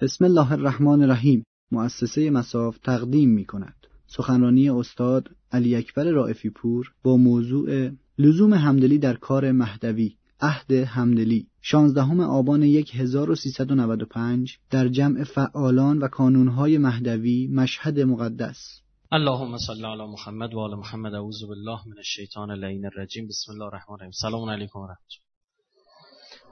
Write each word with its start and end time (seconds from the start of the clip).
بسم 0.00 0.24
الله 0.24 0.52
الرحمن 0.52 1.02
الرحیم. 1.02 1.46
مؤسسه 1.72 2.30
مساف 2.30 2.78
تقدیم 2.78 3.30
می 3.30 3.44
کند 3.44 3.74
سخنرانی 4.06 4.70
استاد 4.70 5.30
علی 5.52 5.76
اکبر 5.76 6.04
رائفی 6.04 6.50
پور 6.50 6.92
با 7.02 7.16
موضوع 7.16 7.90
لزوم 8.18 8.54
همدلی 8.54 8.98
در 8.98 9.14
کار 9.14 9.52
مهدوی 9.52 10.16
عهد 10.40 10.72
همدلی. 10.72 11.46
16 11.62 12.22
آبان 12.22 12.62
1395 12.62 14.58
در 14.70 14.88
جمع 14.88 15.24
فعالان 15.24 15.98
و 15.98 16.08
کانونهای 16.08 16.78
مهدوی 16.78 17.46
مشهد 17.46 18.00
مقدس. 18.00 18.80
اللهم 19.12 19.58
صل 19.58 19.84
علی 19.84 20.06
محمد 20.12 20.54
و 20.54 20.58
آل 20.58 20.74
محمد. 20.74 21.14
اعوذ 21.14 21.44
بالله 21.44 21.78
من 21.88 21.96
الشیطان 21.96 22.50
اللعین 22.50 22.86
الرجیم. 22.86 23.26
بسم 23.28 23.52
الله 23.52 23.64
الرحمن 23.64 23.94
الرحیم. 23.94 24.12
سلام 24.12 24.50
علیکم 24.50 24.78
و 24.78 24.84
رحمت 24.84 25.23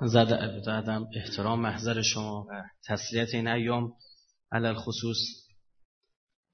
زدم 0.06 1.08
احترام 1.14 1.60
محضر 1.60 2.02
شما 2.02 2.46
و 2.48 2.62
تسلیت 2.86 3.34
این 3.34 3.48
ایام. 3.48 3.92
علل 4.52 4.74
خصوص 4.74 5.18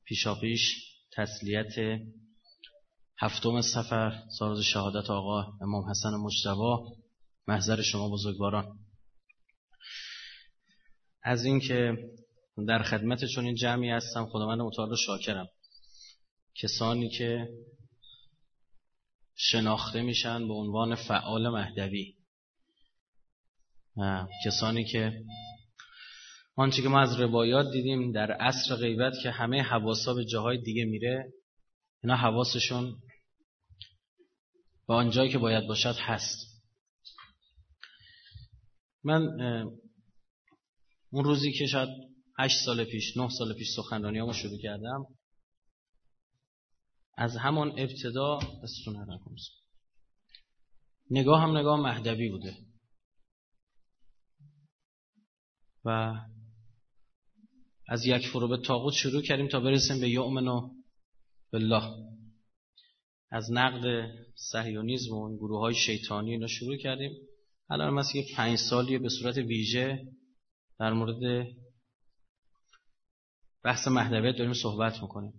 پیشاپیش 0.05 0.75
تسلیت 1.13 2.01
هفتم 3.19 3.61
سفر 3.61 4.23
سارز 4.39 4.61
شهادت 4.61 5.11
آقا 5.11 5.53
امام 5.61 5.91
حسن 5.91 6.11
مجتبا 6.11 6.97
محضر 7.47 7.83
شما 7.83 8.09
بزرگواران. 8.11 8.79
از 11.23 11.45
اینکه 11.45 11.97
در 12.69 12.83
خدمت 12.83 13.25
چون 13.25 13.45
این 13.45 13.55
جمعی 13.55 13.91
هستم 13.91 14.27
خدا 14.27 14.47
من 14.47 14.61
متعال 14.61 14.97
شاکرم. 14.97 15.49
کسانی 16.55 17.09
که 17.09 17.49
شناخته 19.35 20.03
میشن 20.03 20.49
به 20.49 20.55
عنوان 20.55 20.95
فعال 20.95 21.49
مهدوی. 21.49 22.18
کسانی 24.45 24.85
که 24.85 25.25
آنچه 26.57 26.83
که 26.83 26.89
ما 26.89 27.01
از 27.01 27.21
روایات 27.21 27.73
دیدیم 27.73 28.13
در 28.13 28.33
عصر 28.33 28.77
غیبت 28.77 29.13
که 29.23 29.31
همه 29.31 29.63
حواسا 29.63 30.15
به 30.15 30.25
جاهای 30.25 30.59
دیگه 30.59 30.85
میره 30.85 31.33
اینا 32.03 32.17
حواسشون 32.17 32.97
به 34.89 34.95
آنجایی 34.95 35.31
که 35.31 35.39
باید 35.39 35.67
باشد 35.67 35.95
هست. 35.99 36.63
من 39.05 39.23
اون 41.11 41.25
روزی 41.25 41.53
که 41.53 41.67
شاید 41.67 41.89
هشت 42.39 42.65
سال 42.65 42.85
پیش 42.85 43.17
نه 43.17 43.29
سال 43.39 43.55
پیش 43.55 43.69
سخنرانی 43.77 44.21
شروع 44.33 44.59
کردم 44.63 45.07
از 47.17 47.37
همان 47.37 47.71
ابتدا 47.71 48.39
نگاه 51.11 51.43
هم 51.43 51.57
نگاه 51.57 51.81
مهدوی 51.81 52.29
بوده. 52.29 52.68
و 55.89 56.15
از 57.89 58.07
یک 58.07 58.29
فرو 58.29 58.49
به 58.49 58.57
تاغوت 58.57 58.95
شروع 58.95 59.23
کردیم 59.23 59.49
تا 59.49 59.61
برسیم 59.61 60.01
به 60.01 60.09
یؤمن 60.09 60.71
بالله. 61.53 61.83
از 63.31 63.53
نقد 63.53 64.11
صهیونیسم 64.35 65.13
و 65.15 65.37
گروه 65.37 65.61
های 65.61 65.75
شیطانی 65.75 66.31
اینا 66.31 66.47
شروع 66.47 66.77
کردیم. 66.77 67.13
الان 67.71 67.95
مثل 67.95 68.19
یه 68.19 68.27
پنج 68.37 68.59
سالی 68.59 68.99
به 68.99 69.09
صورت 69.09 69.37
ویژه 69.37 70.07
در 70.79 70.93
مورد 70.93 71.47
بحث 73.65 73.89
مهدویت 73.89 74.37
داریم 74.37 74.53
صحبت 74.53 75.03
می‌کنیم. 75.03 75.33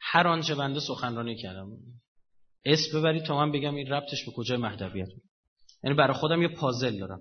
هر 0.00 0.26
آنچه 0.26 0.54
بنده 0.54 0.80
سخنرانی 0.80 1.36
کردم. 1.36 1.70
اسم 2.64 2.98
ببرید 2.98 3.22
تا 3.22 3.36
من 3.36 3.52
بگم 3.52 3.74
این 3.74 3.86
ربطش 3.86 4.24
به 4.24 4.32
کجای 4.32 4.58
مهدویت 4.58 5.08
یعنی 5.84 5.96
برای 5.96 6.16
خودم 6.16 6.42
یه 6.42 6.48
پازل 6.48 6.98
دارم. 6.98 7.20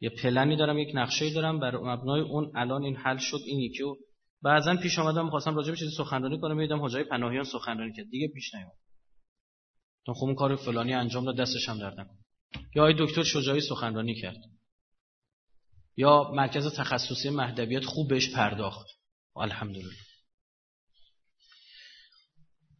یه 0.00 0.10
پلنی 0.10 0.56
دارم 0.56 0.78
یک 0.78 0.88
نقشه 0.94 1.30
دارم. 1.30 1.60
بر 1.60 1.76
مبنای 1.76 2.20
اون 2.20 2.52
الان 2.56 2.82
این 2.82 2.96
حل 2.96 3.16
شد 3.16 3.40
این 3.46 3.60
یکی 3.60 3.82
و 3.82 3.96
بعضا 4.42 4.76
پیش 4.76 4.98
آمدم 4.98 5.30
خواستم 5.30 5.56
راجع 5.56 5.70
به 5.70 5.76
چیزی 5.76 5.96
سخنرانی 5.96 6.40
کنم 6.40 6.56
میدم 6.56 6.84
حجای 6.84 7.04
پناهیان 7.04 7.44
سخنرانی 7.44 7.92
کرد. 7.92 8.10
دیگه 8.10 8.28
پیش 8.28 8.54
نیومد. 8.54 8.72
تو 10.06 10.14
خب 10.14 10.24
اون 10.24 10.34
کار 10.34 10.56
فلانی 10.56 10.94
انجام 10.94 11.24
داد 11.24 11.36
دستش 11.36 11.68
هم 11.68 11.78
درد 11.78 12.10
یا 12.74 12.82
آقای 12.82 12.94
دکتر 12.98 13.22
شجاعی 13.22 13.60
سخنرانی 13.60 14.14
کرد. 14.14 14.36
یا 15.96 16.30
مرکز 16.34 16.76
تخصصی 16.76 17.30
مهدویت 17.30 17.84
خوب 17.84 18.08
بهش 18.08 18.34
پرداخت. 18.34 18.86
الحمدلله. 19.36 19.94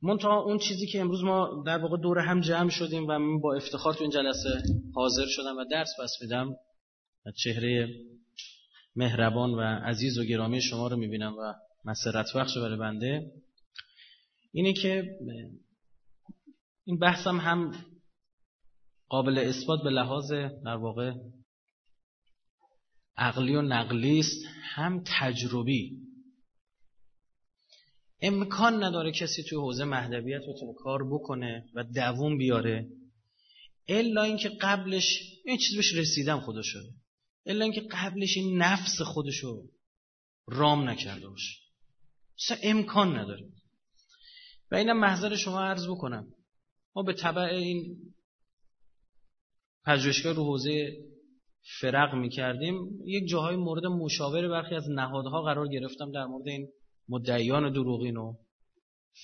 منتها 0.02 0.40
اون 0.40 0.58
چیزی 0.58 0.86
که 0.86 1.00
امروز 1.00 1.22
ما 1.22 1.62
در 1.66 1.78
واقع 1.78 1.96
دور 1.96 2.18
هم 2.18 2.40
جمع 2.40 2.70
شدیم 2.70 3.04
و 3.08 3.18
من 3.18 3.40
با 3.40 3.54
افتخار 3.54 3.94
تو 3.94 4.00
این 4.02 4.10
جلسه 4.10 4.62
حاضر 4.94 5.26
شدم 5.28 5.56
و 5.56 5.64
درس 5.70 5.88
بس 6.00 6.10
میدم. 6.20 6.56
چهره 7.32 7.88
مهربان 8.96 9.50
و 9.54 9.60
عزیز 9.60 10.18
و 10.18 10.24
گرامی 10.24 10.62
شما 10.62 10.88
رو 10.88 10.96
می‌بینم 10.96 11.34
و 11.38 11.54
مسرت 11.84 12.26
بخش 12.36 12.58
برای 12.58 12.78
بنده. 12.78 13.32
اینه 14.52 14.72
که 14.72 15.18
این 16.84 16.98
بحثم 16.98 17.40
هم 17.40 17.84
قابل 19.08 19.38
اثبات 19.38 19.82
به 19.82 19.90
لحاظ 19.90 20.32
در 20.64 20.76
واقع 20.76 21.12
عقلی 23.16 23.54
و 23.54 23.62
نقلی 23.62 24.18
است 24.18 24.44
هم 24.62 25.04
تجربی. 25.06 25.98
امکان 28.20 28.84
نداره 28.84 29.12
کسی 29.12 29.42
توی 29.42 29.58
حوزه 29.58 29.84
مهدویت 29.84 30.42
بتونه 30.48 30.74
کار 30.76 31.08
بکنه 31.12 31.64
و 31.74 31.84
دووم 31.84 32.38
بیاره 32.38 32.88
الا 33.88 34.22
اینکه 34.22 34.48
قبلش 34.48 35.20
این 35.44 35.56
چیز 35.56 35.76
بهش 35.76 35.94
رسیدم 35.94 36.40
خدا 36.40 36.62
شده 36.62 36.88
الا 37.46 37.64
اینکه 37.64 37.80
قبلش 37.90 38.36
این 38.36 38.62
نفس 38.62 39.02
خودشو 39.02 39.62
رام 40.46 40.88
نکرده 40.88 41.28
باشه. 41.28 41.60
اصلا 42.38 42.56
امکان 42.62 43.18
نداره. 43.18 43.48
و 44.70 44.74
اینم 44.74 45.00
محضر 45.00 45.36
شما 45.36 45.60
عرض 45.60 45.86
بکنم. 45.88 46.26
ما 46.96 47.02
به 47.02 47.12
طبع 47.12 47.42
این 47.42 47.96
پژوهشگاه 49.86 50.32
رو 50.32 50.44
حوزه 50.44 50.96
فرق 51.80 52.14
می 52.14 52.28
کردیم 52.28 52.88
یک 53.06 53.28
جاهای 53.28 53.56
مورد 53.56 53.86
مشاور 53.86 54.48
برخی 54.48 54.74
از 54.74 54.90
نهادها 54.90 55.42
قرار 55.42 55.68
گرفتم 55.68 56.12
در 56.12 56.24
مورد 56.24 56.48
این 56.48 56.68
مدعیان 57.08 57.72
دروغین 57.72 58.16
و 58.16 58.34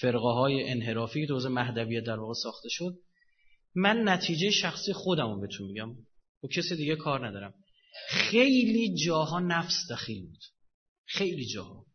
فرقه 0.01 0.29
های 0.29 0.71
انحرافی 0.71 1.27
که 1.27 1.33
مهدویت 1.33 2.05
در 2.05 2.19
واقع 2.19 2.35
ساخته 2.43 2.69
شد. 2.69 2.95
من 3.75 4.09
نتیجه 4.09 4.51
شخصی 4.51 4.93
خودم 4.93 5.35
رو 5.35 5.41
بهتون 5.41 5.67
میگم. 5.67 5.91
و 6.45 6.49
کسی 6.57 6.77
دیگه 6.77 6.97
کار 6.97 7.27
ندارم. 7.27 7.55
خیلی 8.09 8.95
جاها 9.07 9.41
نفس 9.41 9.87
دخیل 9.91 10.27
بود. 10.27 10.41
خیلی 11.05 11.47
جاها. 11.47 11.87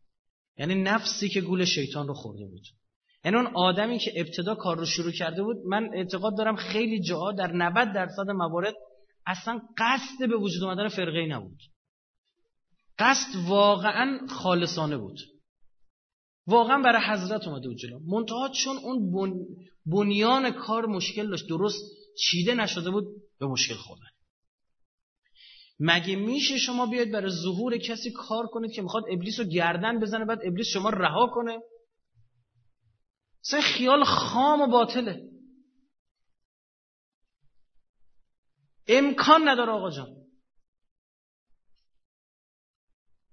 یعنی 0.57 0.75
نفسی 0.75 1.29
که 1.29 1.41
گول 1.41 1.65
شیطان 1.65 2.07
رو 2.07 2.13
خورده 2.13 2.45
بود. 2.45 2.63
یعنی 3.25 3.37
اون 3.37 3.47
آدمی 3.55 3.99
که 3.99 4.13
ابتدا 4.15 4.55
کار 4.55 4.77
رو 4.77 4.85
شروع 4.85 5.11
کرده 5.11 5.43
بود 5.43 5.57
من 5.65 5.89
اعتقاد 5.93 6.37
دارم 6.37 6.55
خیلی 6.55 7.01
جاها 7.01 7.31
در 7.31 7.51
90 7.51 7.93
درصد 7.93 8.29
موارد 8.29 8.75
اصلا 9.25 9.61
قصد 9.77 10.29
به 10.29 10.37
وجود 10.37 10.63
آمدن 10.63 10.87
فرقه 10.87 11.25
نبود. 11.25 11.59
قصد 12.99 13.35
واقعا 13.47 14.19
خالصانه 14.29 14.97
بود. 14.97 15.17
واقعا 16.47 16.81
برای 16.81 17.01
حضرت 17.07 17.47
اومده 17.47 17.67
بود 17.67 17.77
جلو. 17.77 17.99
منتها 17.99 18.49
چون 18.49 18.77
اون 18.77 19.11
بنیان 19.85 20.51
کار 20.51 20.85
مشکل 20.85 21.29
داشت 21.29 21.49
درست 21.49 21.83
چیده 22.19 22.55
نشده 22.55 22.91
بود 22.91 23.05
به 23.39 23.47
مشکل 23.47 23.75
خوردن. 23.75 24.14
مگه 25.79 26.15
میشه 26.15 26.57
شما 26.57 26.85
بیاید 26.85 27.11
برای 27.11 27.31
ظهور 27.43 27.77
کسی 27.77 28.11
کار 28.11 28.47
کنید 28.47 28.71
که 28.71 28.81
می‌خواد 28.81 29.03
ابلیس 29.11 29.39
رو 29.39 29.45
گردن 29.45 29.99
بزنه 29.99 30.25
بعد 30.25 30.39
ابلیس 30.43 30.67
شما 30.67 30.89
رها 30.89 31.27
کنه؟ 31.27 31.59
سه 33.41 33.61
خیال 33.61 34.03
خام 34.03 34.61
و 34.61 34.67
باطله. 34.67 35.29
امکان 38.87 39.47
نداره 39.47 39.71
آقا 39.71 39.91
جان. 39.91 40.25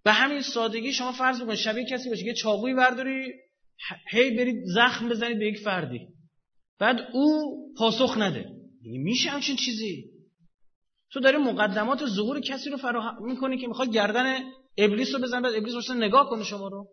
به 0.05 0.13
همین 0.13 0.43
سادگی 0.43 0.93
شما 0.93 1.13
فرض 1.13 1.43
بکنید 1.43 1.57
شبیه 1.57 1.85
کسی 1.85 2.09
باشه 2.09 2.25
که 2.25 2.35
چاقوی 2.35 2.75
برداری 2.75 3.33
هی 4.11 4.37
برید 4.37 4.65
زخم 4.75 5.09
بزنید 5.09 5.39
به 5.39 5.47
یک 5.47 5.59
فردی. 5.59 6.09
بعد 6.79 7.01
او 7.13 7.57
پاسخ 7.79 8.19
نده. 8.19 8.51
میشه 8.83 9.31
همچین 9.31 9.57
چیزی؟ 9.57 10.12
تو 11.13 11.21
داری 11.21 11.37
مقدمات 11.37 12.07
ظهور 12.07 12.41
کسی 12.41 12.71
رو 12.71 12.77
فراهم 12.77 13.25
می‌کنی 13.25 13.59
که 13.59 13.67
می‌خواد 13.67 13.89
گردن 13.89 14.41
ابلیس 14.79 15.15
رو 15.15 15.21
بزنه 15.21 15.41
بعد 15.41 15.55
ابلیس 15.55 15.75
باشه 15.75 15.95
نگاه 15.95 16.31
کنه 16.31 16.45
شما 16.45 16.69
رو. 16.69 16.89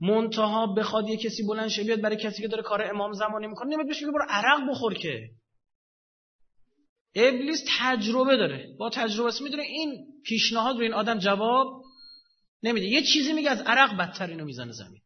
منتها 0.00 0.66
بخواد 0.66 1.08
یه 1.08 1.16
کسی 1.16 1.46
بلند 1.46 1.68
شه 1.68 1.84
بیاد 1.84 2.00
برای 2.00 2.16
کسی 2.16 2.42
که 2.42 2.48
داره 2.48 2.62
کار 2.62 2.90
امام 2.90 3.12
زمانی 3.12 3.46
می‌کنه 3.46 3.68
نمیاد 3.68 3.88
بهش 3.88 4.04
برو 4.04 4.26
عرق 4.28 4.70
بخور 4.70 4.94
که. 4.94 5.30
ابلیس 7.14 7.64
تجربه 7.78 8.36
داره. 8.36 8.76
با 8.78 8.90
تجربه 8.90 9.28
است 9.28 9.42
می‌دونه 9.42 9.62
این 9.62 10.06
پیشنهاد 10.24 10.76
رو 10.76 10.82
این 10.82 10.94
آدم 10.94 11.18
جواب 11.18 11.82
نمیده. 12.62 12.86
یه 12.86 13.02
چیزی 13.02 13.32
میگه 13.32 13.50
از 13.50 13.60
عرق 13.60 13.96
بدتر 13.96 14.26
اینو 14.26 14.44
می‌زنه 14.44 14.72
زمین. 14.72 15.00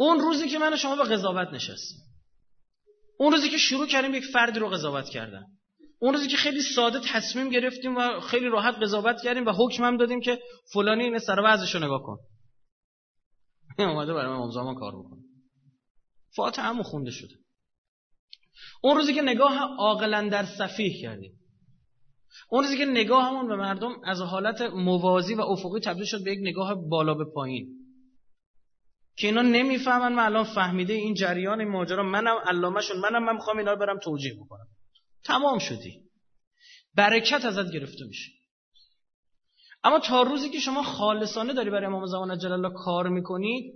اون 0.00 0.20
روزی 0.20 0.48
که 0.48 0.58
من 0.58 0.76
شما 0.76 0.96
به 0.96 1.04
قضاوت 1.04 1.48
نشستیم. 1.48 1.98
اون 3.18 3.32
روزی 3.32 3.48
که 3.48 3.58
شروع 3.58 3.86
کردیم 3.86 4.14
یک 4.14 4.24
فردی 4.32 4.58
رو 4.58 4.68
قضاوت 4.68 5.08
کردن. 5.08 5.42
اون 5.98 6.14
روزی 6.14 6.28
که 6.28 6.36
خیلی 6.36 6.60
ساده 6.62 7.00
تصمیم 7.12 7.48
گرفتیم 7.48 7.96
و 7.96 8.20
خیلی 8.20 8.46
راحت 8.46 8.74
قضاوت 8.74 9.16
کردیم 9.22 9.46
و 9.46 9.52
حکم 9.52 9.84
هم 9.84 9.96
دادیم 9.96 10.20
که 10.20 10.38
فلانی 10.72 11.04
این 11.04 11.18
سر 11.18 11.36
رو 11.36 11.84
نگاه 11.84 12.02
کن. 12.02 12.18
اومده 13.78 14.14
برای 14.14 14.32
امام 14.32 14.50
زمان 14.50 14.74
کار 14.74 14.92
بکنه. 14.92 15.20
فاتحه 16.36 16.64
همون 16.64 16.82
خونده 16.82 17.10
شده. 17.10 17.34
اون 18.82 18.96
روزی 18.96 19.14
که 19.14 19.22
نگاه 19.22 19.58
عاقلا 19.78 20.28
در 20.28 20.46
صفیح 20.58 21.02
کردیم. 21.02 21.32
اون 22.50 22.64
روزی 22.64 22.78
که 22.78 22.84
نگاهمون 22.84 23.48
به 23.48 23.56
مردم 23.56 23.92
از 24.04 24.20
حالت 24.20 24.60
موازی 24.60 25.34
و 25.34 25.40
افقی 25.40 25.80
تبدیل 25.80 26.04
شد 26.04 26.24
به 26.24 26.32
یک 26.32 26.38
نگاه 26.42 26.88
بالا 26.88 27.14
به 27.14 27.24
پایین. 27.34 27.77
که 29.18 29.26
اینا 29.26 29.42
نمی‌فهمن 29.42 30.12
من 30.12 30.24
الان 30.24 30.44
فهمیده 30.44 30.92
این 30.92 31.14
جریان 31.14 31.60
این 31.60 31.68
ماجرا 31.68 32.02
منم 32.02 32.36
علامهشون 32.46 32.96
منم 33.00 33.24
من 33.24 33.32
می‌خوام 33.32 33.58
اینا 33.58 33.72
رو 33.72 33.78
برم 33.78 33.98
توجیه 33.98 34.34
بکنم. 34.34 34.66
تمام 35.24 35.58
شدی. 35.58 36.02
برکت 36.94 37.44
ازت 37.44 37.72
گرفته 37.72 38.04
میشه. 38.04 38.32
اما 39.84 39.98
تا 39.98 40.22
روزی 40.22 40.50
که 40.50 40.60
شما 40.60 40.82
خالصانه 40.82 41.52
داری 41.52 41.70
برای 41.70 41.86
امام 41.86 42.06
زمان 42.06 42.38
جلال 42.38 42.64
الله 42.64 42.84
کار 42.84 43.08
می‌کنید 43.08 43.74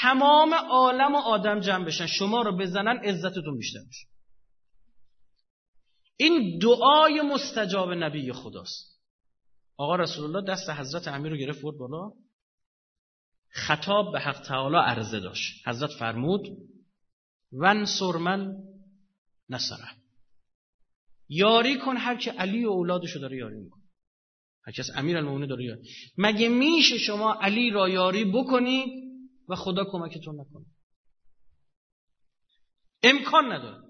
تمام 0.00 0.54
عالم 0.54 1.14
و 1.14 1.18
آدم 1.18 1.60
جمع 1.60 1.84
بشن. 1.84 2.06
شما 2.06 2.42
رو 2.42 2.56
بزنن 2.56 2.96
عزتتون 2.96 3.58
بیشتر 3.58 3.80
میشه. 3.86 4.06
این 6.16 6.58
دعای 6.58 7.20
مستجاب 7.20 7.92
نبی 7.92 8.32
خداست. 8.32 9.00
آقا 9.76 9.96
رسول 9.96 10.24
الله 10.24 10.52
دست 10.52 10.70
حضرت 10.70 11.08
امیر 11.08 11.32
رو 11.32 11.38
گرفت 11.38 11.62
برد 11.62 11.76
بالا. 11.78 12.12
خطاب 13.56 14.12
به 14.12 14.20
حق 14.20 14.40
تعالی 14.40 14.76
عرضه 14.76 15.20
داشت. 15.20 15.68
حضرت 15.68 15.90
فرمود 15.98 16.42
ون 17.52 17.84
سرمن 17.84 18.54
نصره. 19.48 19.88
یاری 21.28 21.78
کن 21.78 21.96
هر 21.96 22.16
که 22.16 22.32
علی 22.32 22.64
و 22.64 22.70
اولادشو 22.70 23.18
داره 23.18 23.36
یاری 23.36 23.56
میکن 23.56 23.80
هر 24.66 24.72
کس 24.72 24.90
امیر 24.96 25.20
داره 25.20 25.64
یاری. 25.64 25.88
مگه 26.18 26.48
میشه 26.48 26.98
شما 26.98 27.34
علی 27.34 27.70
را 27.70 27.88
یاری 27.88 28.24
بکنید 28.24 29.06
و 29.48 29.54
خدا 29.54 29.84
کمکتون 29.84 30.40
نکنه؟ 30.40 30.66
امکان 33.02 33.52
نداره. 33.52 33.82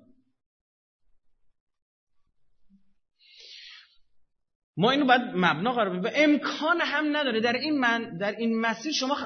ما 4.77 4.91
اینو 4.91 5.07
باید 5.07 5.23
مبنا 5.23 5.73
قرار 5.73 5.99
بدیم. 5.99 6.13
امکان 6.15 6.81
هم 6.81 7.17
نداره. 7.17 7.41
در 7.41 7.53
این 7.53 7.79
من 7.79 8.17
در 8.19 8.37
این 8.37 8.61
مسیر 8.61 8.93
شما 8.93 9.17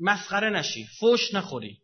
مسخره 0.00 0.50
نشی 0.50 0.86
فوش 1.00 1.34
نخوری. 1.34 1.78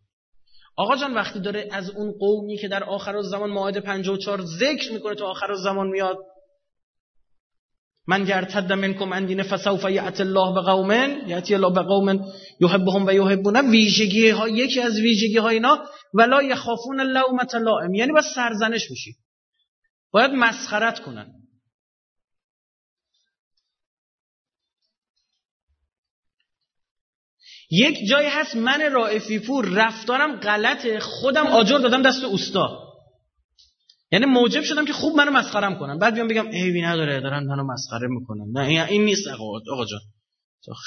آقا 0.76 0.96
جان 0.96 1.14
وقتی 1.14 1.40
داره 1.40 1.68
از 1.72 1.90
اون 1.90 2.12
قومی 2.12 2.58
که 2.58 2.68
در 2.68 2.84
آخر 2.84 3.22
زمان 3.22 3.50
ماعده 3.50 3.80
54 3.80 4.42
ذکر 4.42 4.92
می‌کنه 4.92 5.14
تا 5.14 5.26
آخر 5.26 5.54
زمان 5.54 5.86
میاد 5.86 6.18
من 8.08 8.24
گرتد 8.24 8.72
منکم 8.72 9.12
ان 9.12 9.26
دین 9.26 9.42
فسوف 9.42 9.84
یأتی 9.84 10.22
الله 10.22 10.54
به 10.54 10.60
قوم 10.60 10.90
یأتی 11.26 11.54
الله 11.54 11.70
به 11.70 11.82
قوم 11.82 12.32
یحبهم 12.60 13.06
و 13.06 13.12
یحبون 13.12 13.70
ویژگی 13.70 14.28
ها 14.28 14.48
یکی 14.48 14.80
از 14.80 15.00
ویژگی 15.00 15.38
ها 15.38 15.48
اینا 15.48 15.84
ولا 16.14 16.42
یخافون 16.42 17.00
اللومة 17.00 17.54
لائم. 17.54 17.94
یعنی 17.94 18.12
با 18.12 18.22
سرزنش 18.34 18.90
میشی 18.90 19.16
باید 20.10 20.30
مسخرت 20.30 20.98
کنن. 20.98 21.35
یک 27.70 28.08
جایی 28.10 28.28
هست 28.28 28.56
من 28.56 28.92
رائفی 28.92 29.38
پور 29.38 29.68
رفتارم 29.68 30.36
غلطه 30.36 31.00
خودم 31.00 31.46
آجر 31.46 31.78
دادم 31.78 32.02
دست 32.02 32.24
اوستا. 32.24 32.86
یعنی 34.12 34.26
موجب 34.26 34.62
شدم 34.62 34.84
که 34.84 34.92
خوب 34.92 35.16
منو 35.16 35.30
مسخرم 35.30 35.78
کنن. 35.78 35.98
بعد 35.98 36.14
بیام 36.14 36.28
بگم 36.28 36.48
ایوی 36.48 36.82
نداره 36.82 37.20
دارن 37.20 37.44
منو 37.44 37.64
مسخره 37.64 38.08
می‌کنن. 38.08 38.46
نه 38.52 38.86
این 38.90 39.04
نیست 39.04 39.28
آقا 39.28 39.84
جان. 39.84 40.00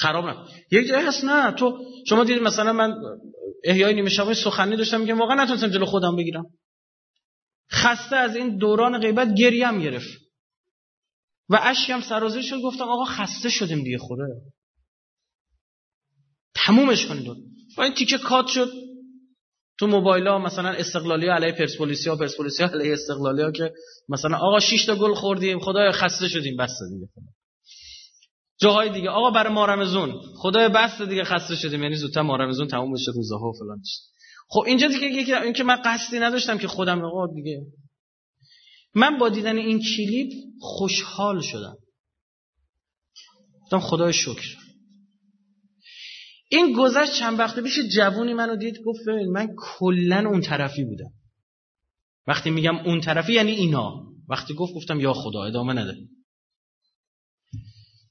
خراب 0.00 0.24
نه 0.24 0.36
یک 0.70 0.88
جایی 0.88 1.06
هست 1.06 1.24
نه 1.24 1.52
تو 1.52 1.78
شما 2.06 2.24
دیدید 2.24 2.42
مثلا 2.42 2.72
من 2.72 2.94
احیای 3.64 3.94
نیمه 3.94 4.10
شبای 4.10 4.34
سخنی 4.34 4.76
داشتم 4.76 5.00
میگم 5.00 5.18
واقعا 5.18 5.44
نتونستم 5.44 5.68
جلو 5.68 5.86
خودم 5.86 6.16
بگیرم. 6.16 6.46
خسته 7.72 8.16
از 8.16 8.36
این 8.36 8.56
دوران 8.56 8.98
غیبت 8.98 9.34
گریم 9.34 9.80
گرفت. 9.80 10.18
و 11.48 11.58
اشکم 11.62 12.00
سرازیر 12.00 12.42
شد 12.42 12.60
گفتم 12.64 12.84
آقا 12.84 13.04
خسته 13.04 13.48
شدیم 13.48 13.82
دیگه 13.82 13.98
خوره. 13.98 14.26
تمومش 16.54 17.06
کنید 17.06 17.26
با 17.76 17.84
این 17.84 17.94
تیکه 17.94 18.18
کات 18.18 18.46
شد. 18.46 18.70
تو 19.78 19.86
موبایل 19.86 20.26
ها 20.26 20.38
مثلا 20.38 20.68
استقلالی 20.68 21.28
ها 21.28 21.34
علیه 21.34 21.52
پرسپولیسی 21.52 22.10
ها 22.10 22.16
پرسپولیسی 22.16 22.62
ها 22.62 22.68
علیه 22.68 22.92
استقلالی 22.92 23.42
ها 23.42 23.50
که 23.50 23.72
مثلا 24.08 24.36
آقا 24.36 24.60
6 24.60 24.84
تا 24.86 24.96
گل 24.96 25.14
خوردیم 25.14 25.60
خدای 25.60 25.92
خسته 25.92 26.28
شدیم 26.28 26.56
بس 26.56 26.70
دیگه. 26.90 27.08
جاهای 28.60 28.88
دیگه. 28.92 29.10
آقا 29.10 29.30
برای 29.30 29.52
مارمزون 29.52 30.20
خدای 30.36 30.68
بس 30.68 31.02
دیگه 31.02 31.24
خسته 31.24 31.56
شدیم. 31.56 31.82
یعنی 31.82 31.96
زودتر 31.96 32.22
مارمزون 32.22 32.68
تموم 32.68 32.92
بشه 32.92 33.12
روزها 33.14 33.48
و 33.48 33.52
فلان 33.52 33.82
خب 34.48 34.60
اینجا 34.66 34.88
دیگه 34.88 35.06
یکی 35.06 35.52
که 35.52 35.64
من 35.64 35.82
قصدی 35.84 36.18
نداشتم 36.18 36.58
که 36.58 36.68
خودم 36.68 37.04
آقا 37.04 37.26
دیگه. 37.34 37.60
من 38.94 39.18
با 39.18 39.28
دیدن 39.28 39.56
این 39.56 39.80
کلیپ 39.80 40.32
خوشحال 40.60 41.40
شدم. 41.40 41.76
گفتم 43.62 43.80
خدای 43.80 44.12
شکر. 44.12 44.56
این 46.52 46.72
گذشت 46.76 47.18
چند 47.18 47.38
وقت 47.38 47.58
پیش 47.58 47.78
جوونی 47.94 48.34
منو 48.34 48.56
دید 48.56 48.78
گفت 48.86 49.08
من 49.08 49.48
کلا 49.58 50.28
اون 50.28 50.40
طرفی 50.40 50.84
بودم. 50.84 51.12
وقتی 52.26 52.50
میگم 52.50 52.76
اون 52.76 53.00
طرفی 53.00 53.32
یعنی 53.32 53.50
اینا. 53.50 54.06
وقتی 54.28 54.54
گفت 54.54 54.74
گفتم 54.74 55.00
یا 55.00 55.12
خدا 55.12 55.44
ادامه 55.44 55.72
نده. 55.72 55.96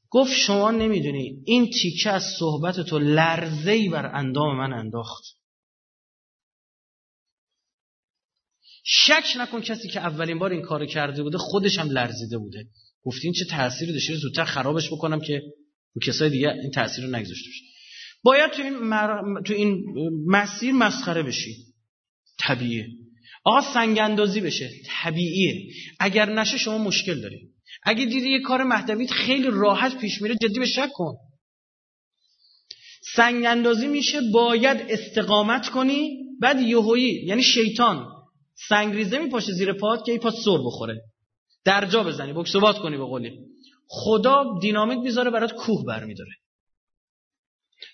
گفت 0.09 0.31
شما 0.33 0.71
نمی‌دونی 0.71 1.43
این 1.45 1.69
تیکه 1.81 2.09
از 2.09 2.23
صحبت 2.39 2.79
تو 2.79 2.99
لرزه 2.99 3.71
ای 3.71 3.89
بر 3.89 4.15
اندام 4.15 4.57
من 4.57 4.73
انداخت. 4.73 5.23
شک 8.83 9.23
نکن 9.37 9.61
کسی 9.61 9.87
که 9.87 9.99
اولین 9.99 10.39
بار 10.39 10.51
این 10.51 10.61
کار 10.61 10.85
کرده 10.85 11.23
بوده 11.23 11.37
خودش 11.37 11.79
هم 11.79 11.89
لرزیده 11.89 12.37
بوده. 12.37 12.67
گفتی 13.03 13.21
این 13.23 13.33
چه 13.33 13.45
تأثیری 13.45 13.93
داشته 13.93 14.15
زودتر 14.15 14.45
خرابش 14.45 14.87
بکنم 14.91 15.21
که 15.21 15.41
رو 15.93 16.01
کسای 16.07 16.29
دیگه 16.29 16.49
این 16.49 16.71
تأثیر 16.71 17.05
رو 17.05 17.15
نگذاشته 17.15 17.49
باشه. 17.49 17.78
باید 18.23 18.51
تو 18.51 18.61
این, 18.61 18.79
تو 19.45 19.53
این 19.53 19.83
مسیر 20.27 20.71
مسخره 20.71 21.23
بشی. 21.23 21.55
طبیعیه. 22.39 22.87
آقا 23.43 23.73
سنگ 23.73 23.99
بشه. 24.41 24.69
طبیعیه. 24.87 25.73
اگر 25.99 26.29
نشه 26.29 26.57
شما 26.57 26.77
مشکل 26.77 27.21
داری. 27.21 27.49
اگه 27.83 28.05
دیدی 28.05 28.29
یه 28.29 28.41
کار 28.41 28.63
مهدویت 28.63 29.11
خیلی 29.11 29.47
راحت 29.51 29.97
پیش 29.97 30.21
میره 30.21 30.35
جدی 30.35 30.59
به 30.59 30.65
شک 30.65 30.89
کن. 30.93 31.15
سنگ 33.15 33.45
اندازی 33.45 33.87
میشه 33.87 34.21
باید 34.33 34.85
استقامت 34.89 35.69
کنی 35.69 36.17
بعد 36.41 36.61
یهویی 36.61 37.25
یعنی 37.25 37.43
شیطان 37.43 38.07
سنگریزه 38.69 39.19
میپاشه 39.19 39.51
زیر 39.51 39.73
پات 39.73 40.05
که 40.05 40.11
ای 40.11 40.17
پات 40.17 40.33
سر 40.45 40.57
بخوره. 40.65 41.01
در 41.65 41.85
جا 41.85 42.03
بزنی 42.03 42.33
بکسوات 42.33 42.79
کنی 42.79 42.97
به 42.97 43.03
قولی. 43.03 43.31
خدا 43.87 44.59
دینامیت 44.61 44.99
می‌ذاره 44.99 45.29
برات 45.31 45.53
کوه 45.53 45.85
برمیداره. 45.85 46.31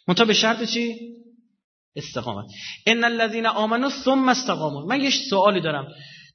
منتها 0.08 0.26
به 0.26 0.34
شرط 0.34 0.64
چی؟ 0.64 1.16
استقامت. 1.96 2.46
ان 2.88 3.04
الذين 3.04 3.46
امنوا 3.46 3.90
ثم 3.90 4.30
استقاموا. 4.30 4.86
من 4.86 5.02
یه 5.02 5.12
سوالی 5.30 5.62
دارم. 5.62 5.88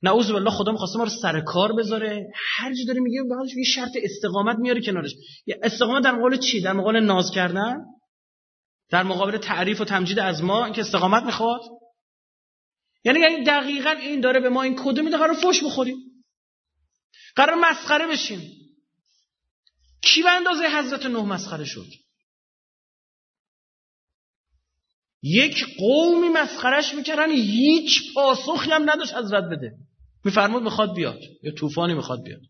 نعوذ 0.02 0.30
بالله 0.32 0.50
خدا 0.50 0.72
می‌خواسته 0.72 0.98
ما 0.98 1.04
رو 1.04 1.10
سر 1.10 1.40
کار 1.40 1.72
بذاره. 1.72 2.26
هر 2.56 2.74
چی 2.74 2.84
داره 2.84 3.00
میگه 3.00 3.22
بعدش 3.30 3.56
یه 3.56 3.64
شرط 3.64 3.92
استقامت 4.02 4.56
میاره 4.58 4.80
کنارش. 4.80 5.10
استقامت 5.62 6.04
در 6.04 6.12
مقابل 6.12 6.36
چی؟ 6.36 6.60
در 6.60 6.72
مقابل 6.72 7.00
ناز 7.00 7.30
کردن؟ 7.30 7.76
در 8.90 9.02
مقابل 9.02 9.38
تعریف 9.38 9.80
و 9.80 9.84
تمجید 9.84 10.18
از 10.18 10.42
ما؟ 10.42 10.64
اینکه 10.64 10.80
استقامت 10.80 11.22
می‌خواد؟ 11.22 11.60
یعنی 13.04 13.20
یعنی 13.20 13.44
دقیقا 13.44 13.90
این 13.90 14.20
داره 14.20 14.40
به 14.40 14.48
ما 14.48 14.62
این 14.62 14.76
کد 14.76 15.00
میده 15.00 15.16
قرار 15.16 15.34
فوش 15.34 15.64
بخوریم. 15.64 15.96
قرار 17.36 17.56
مسخره 17.70 18.06
بشیم. 18.06 18.50
کی 20.02 20.22
به 20.22 20.30
اندازه 20.30 20.78
حضرت 20.78 21.06
نوح 21.06 21.26
مسخره 21.26 21.64
شد؟ 21.64 21.86
یک 25.22 25.64
قومی 25.78 26.28
مسخرش 26.28 26.94
می‌کردن 26.94 27.30
هیچ 27.30 28.14
پاسخی 28.14 28.70
هم 28.70 28.90
نداشت 28.90 29.14
حضرت 29.14 29.44
بده. 29.44 29.72
میفرمود 30.24 30.62
می‌خواد 30.62 30.94
بیاد 30.94 31.18
یا 31.42 31.52
طوفانی 31.52 31.94
می‌خواد 31.94 32.22
بیاد. 32.22 32.40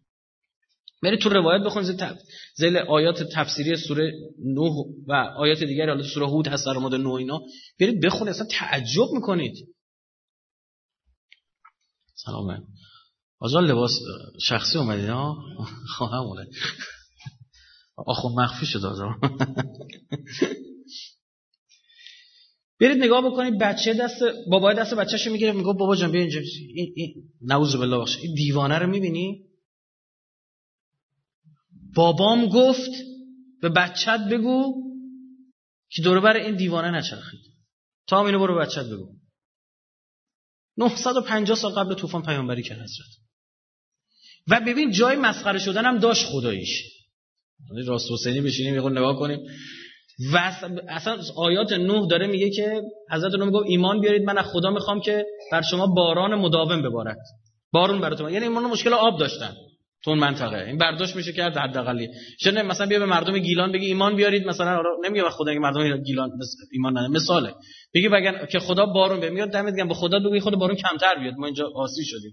بری 1.03 1.19
تو 1.19 1.29
روایت 1.29 1.63
بخونید 1.63 1.97
تف... 1.97 2.19
زیل 2.55 2.77
آیات 2.77 3.23
تفسیری 3.23 3.77
سوره 3.77 4.13
نوح 4.45 4.73
و 5.07 5.13
آیات 5.13 5.59
دیگری 5.59 5.89
حالا 5.89 6.03
سوره 6.03 6.27
هود 6.27 6.49
هست 6.49 6.67
در 6.67 6.73
مورد 6.73 6.95
نوح 6.95 7.15
اینا. 7.15 7.41
برید 7.81 8.05
بخونید 8.05 8.35
اصلا 8.35 8.47
تعجب 8.51 9.09
می‌کنید. 9.13 9.69
سلام 12.15 12.67
آزال 13.39 13.71
لباس 13.71 13.91
شخصی 14.43 14.79
اومدید 14.79 15.09
ها 15.09 15.37
خواهم 15.97 16.23
اومد 16.27 16.47
آخو 17.97 18.29
مخفی 18.29 18.67
شد 18.67 18.85
آزال 18.85 19.15
برید 22.81 23.03
نگاه 23.03 23.31
بکنید 23.31 23.59
بچه 23.59 23.95
دست 23.95 24.23
بابای 24.51 24.75
دست 24.75 24.95
بچه‌شو 24.95 25.31
می‌گیره 25.31 25.53
میگه 25.53 25.65
بابا 25.65 25.97
جان 25.97 26.13
بیا 26.13 26.21
اینجا 26.21 26.41
این, 26.75 26.93
این 26.97 27.15
نعوذ 27.43 27.77
بالله 27.77 27.97
باشه 27.97 28.19
این 28.23 28.35
دیوانه 28.35 28.79
رو 28.79 28.87
می‌بینی؟ 28.87 29.45
بابام 31.95 32.47
گفت 32.47 32.91
به 33.63 33.69
بچت 33.69 34.21
بگو 34.31 34.75
که 35.91 36.03
دور 36.03 36.21
بر 36.21 36.37
این 36.37 36.57
دیوانه 36.57 36.99
نچرخید. 36.99 37.41
تا 38.07 38.27
اینو 38.27 38.39
برو 38.39 38.59
بچت 38.59 38.87
بگو. 38.87 39.17
950 40.77 41.57
سال 41.57 41.73
قبل 41.73 41.95
طوفان 41.95 42.23
پیامبری 42.23 42.63
کرد 42.63 42.79
حضرت. 42.79 43.21
و 44.49 44.61
ببین 44.67 44.91
جای 44.91 45.17
مسخره 45.17 45.59
شدن 45.59 45.85
هم 45.85 45.99
داشت 45.99 46.27
خداییش. 46.27 46.83
راست 47.87 48.13
حسینی 48.13 48.41
بشینیم 48.41 48.75
یه 48.75 48.81
نگاه 48.81 49.19
کنیم. 49.19 49.41
و 50.33 50.53
اصلا 50.89 51.19
آیات 51.37 51.73
نوح 51.73 52.09
داره 52.09 52.27
میگه 52.27 52.51
که 52.51 52.83
حضرت 53.11 53.35
نوح 53.35 53.47
میگه 53.47 53.59
ایمان 53.67 54.01
بیارید 54.01 54.23
من 54.23 54.39
از 54.39 54.47
خدا 54.47 54.71
می‌خوام 54.71 55.01
که 55.01 55.27
بر 55.53 55.63
شما 55.63 55.87
باران 55.87 56.35
مداوم 56.35 56.83
ببارد. 56.83 57.19
بارون 57.73 58.01
براتون 58.01 58.33
یعنی 58.33 58.45
ایمان 58.45 58.65
مشکل 58.65 58.93
آب 58.93 59.21
داشتن 59.21 59.55
تو 60.05 60.11
اون 60.11 60.19
منطقه. 60.19 60.67
این 60.67 60.79
برداشت 60.79 61.17
میشه 61.17 61.33
کرد 61.33 61.57
حداقلی. 61.57 62.09
چون 62.41 62.63
مثلا 62.63 62.87
بیا 62.87 62.99
به 62.99 63.07
مردم 63.07 63.39
گیلان 63.39 63.73
بگی 63.73 63.87
ایمان 63.87 64.17
بیارید 64.17 64.47
مثلا 64.47 64.83
نمیگه 65.05 65.23
به 65.23 65.31
خدا 65.31 65.53
که 65.53 65.59
مردم 65.59 65.97
گیلان 65.97 66.31
ایمان 66.73 66.99
نه 66.99 67.09
مثاله. 67.09 67.55
بگی 67.95 68.09
بگن 68.09 68.47
که 68.47 68.59
خدا 68.59 68.87
بارون 68.87 69.21
به 69.21 69.31
میاد 69.31 69.51
دمت 69.51 69.89
به 69.89 69.95
خدا 69.95 70.19
بگی 70.19 70.41
خدا 70.41 70.57
بارون 70.57 70.77
کمتر 70.77 71.15
بیاد. 71.21 71.35
ما 71.35 71.47
اینجا 71.47 71.71
آسی 71.75 72.05
شدیم. 72.05 72.33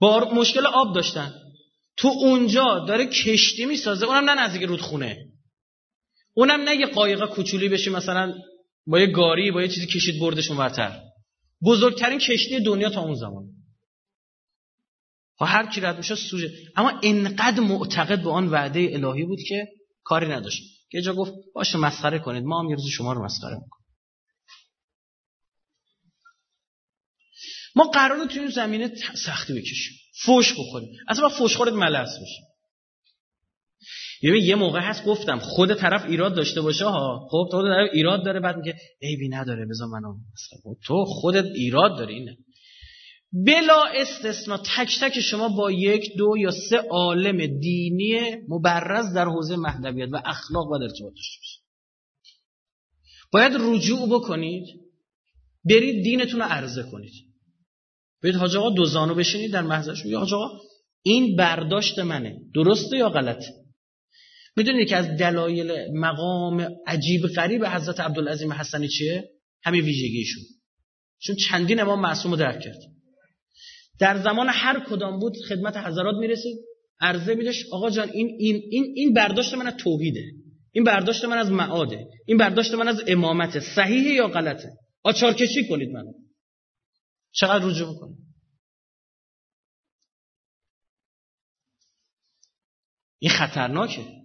بار 0.00 0.32
مشکل 0.32 0.66
آب 0.66 0.94
داشتن. 0.94 1.34
تو 1.96 2.08
اونجا 2.08 2.84
داره 2.88 3.06
کشتی 3.06 3.66
می‌سازه. 3.66 4.06
اونم 4.06 4.30
نه 4.30 4.44
نزدیک 4.44 4.62
رودخونه. 4.62 5.29
اونم 6.34 6.60
نه 6.60 6.76
یه 6.76 6.86
قایق 6.86 7.26
کوچولی 7.26 7.68
بشی 7.68 7.90
مثلا 7.90 8.34
با 8.86 9.00
یه 9.00 9.06
گاری 9.06 9.50
با 9.50 9.62
یه 9.62 9.68
چیزی 9.68 9.86
کشید 9.86 10.20
بردشون 10.20 10.56
ورتر 10.56 11.00
بزرگترین 11.64 12.18
کشتی 12.18 12.60
دنیا 12.60 12.90
تا 12.90 13.00
اون 13.00 13.14
زمان. 13.14 13.44
و 15.40 15.44
هر 15.44 15.66
کی 15.66 15.80
رد 15.80 15.96
میشه 15.96 16.14
سوژه. 16.14 16.50
اما 16.76 17.00
انقدر 17.02 17.60
معتقد 17.60 18.22
به 18.22 18.30
آن 18.30 18.48
وعده 18.48 18.80
الهی 18.92 19.24
بود 19.24 19.38
که 19.48 19.68
کاری 20.04 20.28
نداشت. 20.28 20.62
یه 20.92 21.02
جا 21.02 21.14
گفت 21.14 21.32
باشه 21.54 21.78
مسخره 21.78 22.18
کنید. 22.18 22.44
ما 22.44 22.62
هم 22.62 22.70
یه 22.70 22.76
روز 22.76 22.86
شما 22.86 23.12
رو 23.12 23.24
مسخره 23.24 23.54
می‌کنیم. 23.54 23.86
ما 27.74 27.84
قراره 27.84 28.26
توی 28.26 28.38
این 28.38 28.50
زمینه 28.50 28.94
سختی 29.26 29.52
بکشیم. 29.52 29.96
فوش 30.22 30.52
بخوریم. 30.52 30.88
اصلا 31.08 31.28
فوش 31.28 31.56
خورد 31.56 31.72
ملس 31.72 32.08
بشیم. 32.08 32.49
یه 34.22 34.54
موقع 34.54 34.80
هست 34.80 35.04
گفتم 35.04 35.38
خود 35.38 35.74
طرف 35.74 36.04
ایراد 36.04 36.34
داشته 36.34 36.60
باشه 36.60 36.84
ها 36.84 37.28
خب 37.30 37.48
تو 37.50 37.62
طرف 37.62 37.90
ایراد 37.92 38.24
داره 38.24 38.40
بعد 38.40 38.56
میگه 38.56 38.74
عیبی 39.02 39.28
نداره 39.28 39.66
بذار 39.66 39.88
منو 39.88 40.14
تو 40.86 41.04
خودت 41.04 41.44
ایراد 41.44 41.98
داری 41.98 42.14
اینه. 42.14 42.36
بلا 43.32 43.84
استثنا 43.94 44.56
تک 44.56 44.98
تک 45.00 45.20
شما 45.20 45.48
با 45.48 45.70
یک 45.70 46.16
دو 46.16 46.36
یا 46.38 46.50
سه 46.50 46.76
عالم 46.76 47.58
دینی 47.58 48.20
مبرز 48.48 49.14
در 49.14 49.24
حوزه 49.24 49.56
مهدویت 49.56 50.08
و 50.12 50.22
اخلاق 50.24 50.68
باید 50.68 50.82
ارتباط 50.82 51.12
داشته 51.12 51.38
باشید 51.38 51.60
باید 53.32 53.52
رجوع 53.60 54.08
بکنید 54.08 54.64
برید 55.64 56.04
دینتون 56.04 56.40
رو 56.40 56.46
عرضه 56.46 56.82
کنید. 56.82 57.12
برید 58.22 58.34
حاج 58.34 58.56
آقا 58.56 58.70
دو 58.70 58.84
زانو 58.84 59.14
بشینید 59.14 59.52
در 59.52 59.62
محضرش 59.62 60.04
یا 60.04 60.18
حاج 60.18 60.34
آقا 60.34 60.60
این 61.02 61.36
برداشت 61.36 61.98
منه 61.98 62.40
درسته 62.54 62.96
یا 62.96 63.08
غلطه؟ 63.08 63.59
می‌دونید 64.56 64.88
که 64.88 64.96
از 64.96 65.06
دلایل 65.16 65.72
مقام 65.94 66.68
عجیب 66.86 67.26
غریب 67.36 67.64
حضرت 67.64 68.00
عبدالعظیم 68.00 68.52
حسنی 68.52 68.88
چیه؟ 68.88 69.30
همین 69.62 69.84
ویژگیشون. 69.84 70.42
چون 71.18 71.36
چندین 71.36 71.80
امام 71.80 72.00
معصوم 72.00 72.30
رو 72.30 72.36
درک 72.36 72.60
کرد. 72.60 72.78
در 73.98 74.22
زمان 74.22 74.48
هر 74.48 74.80
کدام 74.80 75.18
بود 75.18 75.36
خدمت 75.48 75.76
حضرات 75.76 76.16
می‌رسید. 76.20 76.58
عرضه 77.00 77.34
میدش 77.34 77.64
آقا 77.72 77.90
جان 77.90 78.10
این 78.10 78.26
این 78.38 78.62
این 78.70 78.92
این 78.96 79.12
برداشت 79.12 79.54
من 79.54 79.66
از 79.66 79.74
توحیده. 79.76 80.24
این 80.72 80.84
برداشت 80.84 81.24
من 81.24 81.38
از 81.38 81.50
معاده. 81.50 82.06
این 82.26 82.36
برداشت 82.36 82.74
من 82.74 82.88
از 82.88 83.02
امامت 83.06 83.60
صحیحه 83.60 84.12
یا 84.14 84.28
غلطه؟ 84.28 84.68
آچار 85.02 85.32
کشی 85.32 85.68
کنید 85.68 85.90
منو. 85.90 86.12
چقدر 87.32 87.64
رجوع 87.64 87.88
می‌کنید 87.88 88.18
این 93.18 93.30
خطرناکه. 93.30 94.19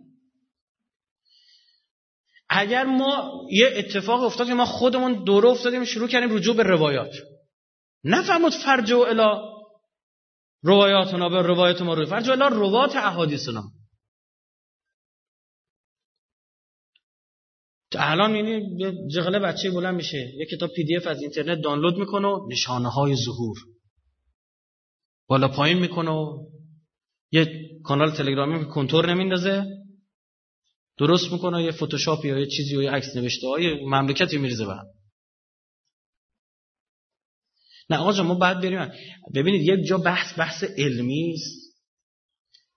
اگر 2.49 2.83
ما 2.83 3.41
یه 3.51 3.73
اتفاق 3.75 4.23
افتاد 4.23 4.47
که 4.47 4.53
ما 4.53 4.65
خودمون 4.65 5.23
دوره 5.23 5.49
افتادیم 5.49 5.85
شروع 5.85 6.07
کردیم 6.07 6.37
رجوع 6.37 6.55
به 6.55 6.63
روایات. 6.63 7.13
نفهمد 8.03 8.51
فرج 8.65 8.91
و 8.91 8.99
الا 8.99 9.55
روایاتنا 10.63 11.29
به 11.29 11.41
روایت 11.41 11.81
ما 11.81 11.93
روی. 11.93 12.05
فرج 12.05 12.29
الا 12.29 12.47
روات 12.47 12.95
احادیثنا. 12.95 13.63
الان 17.97 18.35
یعنی 18.35 18.77
جغله 19.07 19.39
بچه 19.39 19.71
بلند 19.71 19.95
میشه. 19.95 20.17
یه 20.17 20.45
کتاب 20.45 20.69
پی 20.75 20.83
دی 20.83 20.97
اف 20.97 21.07
از 21.07 21.21
اینترنت 21.21 21.61
دانلود 21.61 21.97
می‌کنه 21.97 22.27
و 22.27 22.47
نشانه 22.51 22.89
های 22.89 23.15
ظهور. 23.15 23.57
بالا 25.27 25.47
پایین 25.47 25.79
می‌کنه 25.79 26.11
و 26.11 26.49
یه 27.31 27.69
کانال 27.83 28.11
تلگرامی 28.11 28.65
کنتور 28.65 29.13
نمیندازه. 29.13 29.65
درست 30.97 31.31
می‌کنه 31.31 31.63
یه 31.63 31.71
فتوشاپ 31.71 32.25
یا 32.25 32.39
یه 32.39 32.45
چیزی 32.45 32.75
و 32.75 32.81
یه 32.81 32.91
عکس 32.91 33.15
نوشته 33.15 33.47
های 33.47 33.85
مملکتی 33.85 34.37
میریزه 34.37 34.65
به 34.65 34.75
نه 37.89 37.97
آقا 37.97 38.23
ما 38.23 38.35
باید 38.35 38.59
بریم. 38.59 38.91
ببینید 39.35 39.61
یک 39.61 39.87
جا 39.87 39.97
بحث 39.97 40.39
بحث 40.39 40.63
علمی 40.63 41.33
است. 41.33 41.65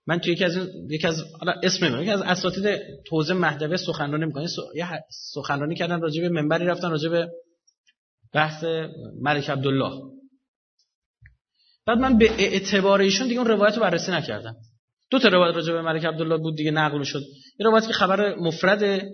من 0.07 0.19
توی 0.19 0.33
یکی 0.33 0.43
از 0.43 0.57
یکی 0.89 1.07
از 1.07 1.23
اسم 1.63 2.01
یکی 2.01 2.11
از 2.11 2.21
اساتید 2.21 2.79
توزه 3.07 3.33
مهدوی 3.33 3.77
سخنرانی 3.77 4.25
می‌کنه. 4.25 4.47
یه 4.75 4.85
سخنرانی 5.33 5.75
کردن 5.75 6.01
راجع 6.01 6.21
به 6.21 6.29
منبری 6.29 6.65
رفتن 6.65 6.91
راجع 6.91 7.09
به 7.09 7.27
بحث 8.33 8.63
ملک 9.21 9.49
عبدالله. 9.49 10.01
بعد 11.85 11.97
من 11.97 12.17
به 12.17 12.31
اعتبار 12.31 13.01
ایشون 13.01 13.27
دیگه 13.27 13.39
اون 13.39 13.49
روایت 13.49 13.75
رو 13.75 13.81
بررسی 13.81 14.11
نکردم. 14.11 14.55
دو 15.11 15.19
تا 15.19 15.27
روایت 15.27 15.55
راجع 15.55 15.73
به 15.73 15.81
ملک 15.81 16.05
عبدالله 16.05 16.37
بود 16.37 16.55
دیگه 16.55 16.71
نقل 16.71 17.03
شد 17.03 17.21
یه 17.59 17.65
روایت 17.65 17.87
که 17.87 17.93
خبر 17.93 18.35
مفرده. 18.35 19.11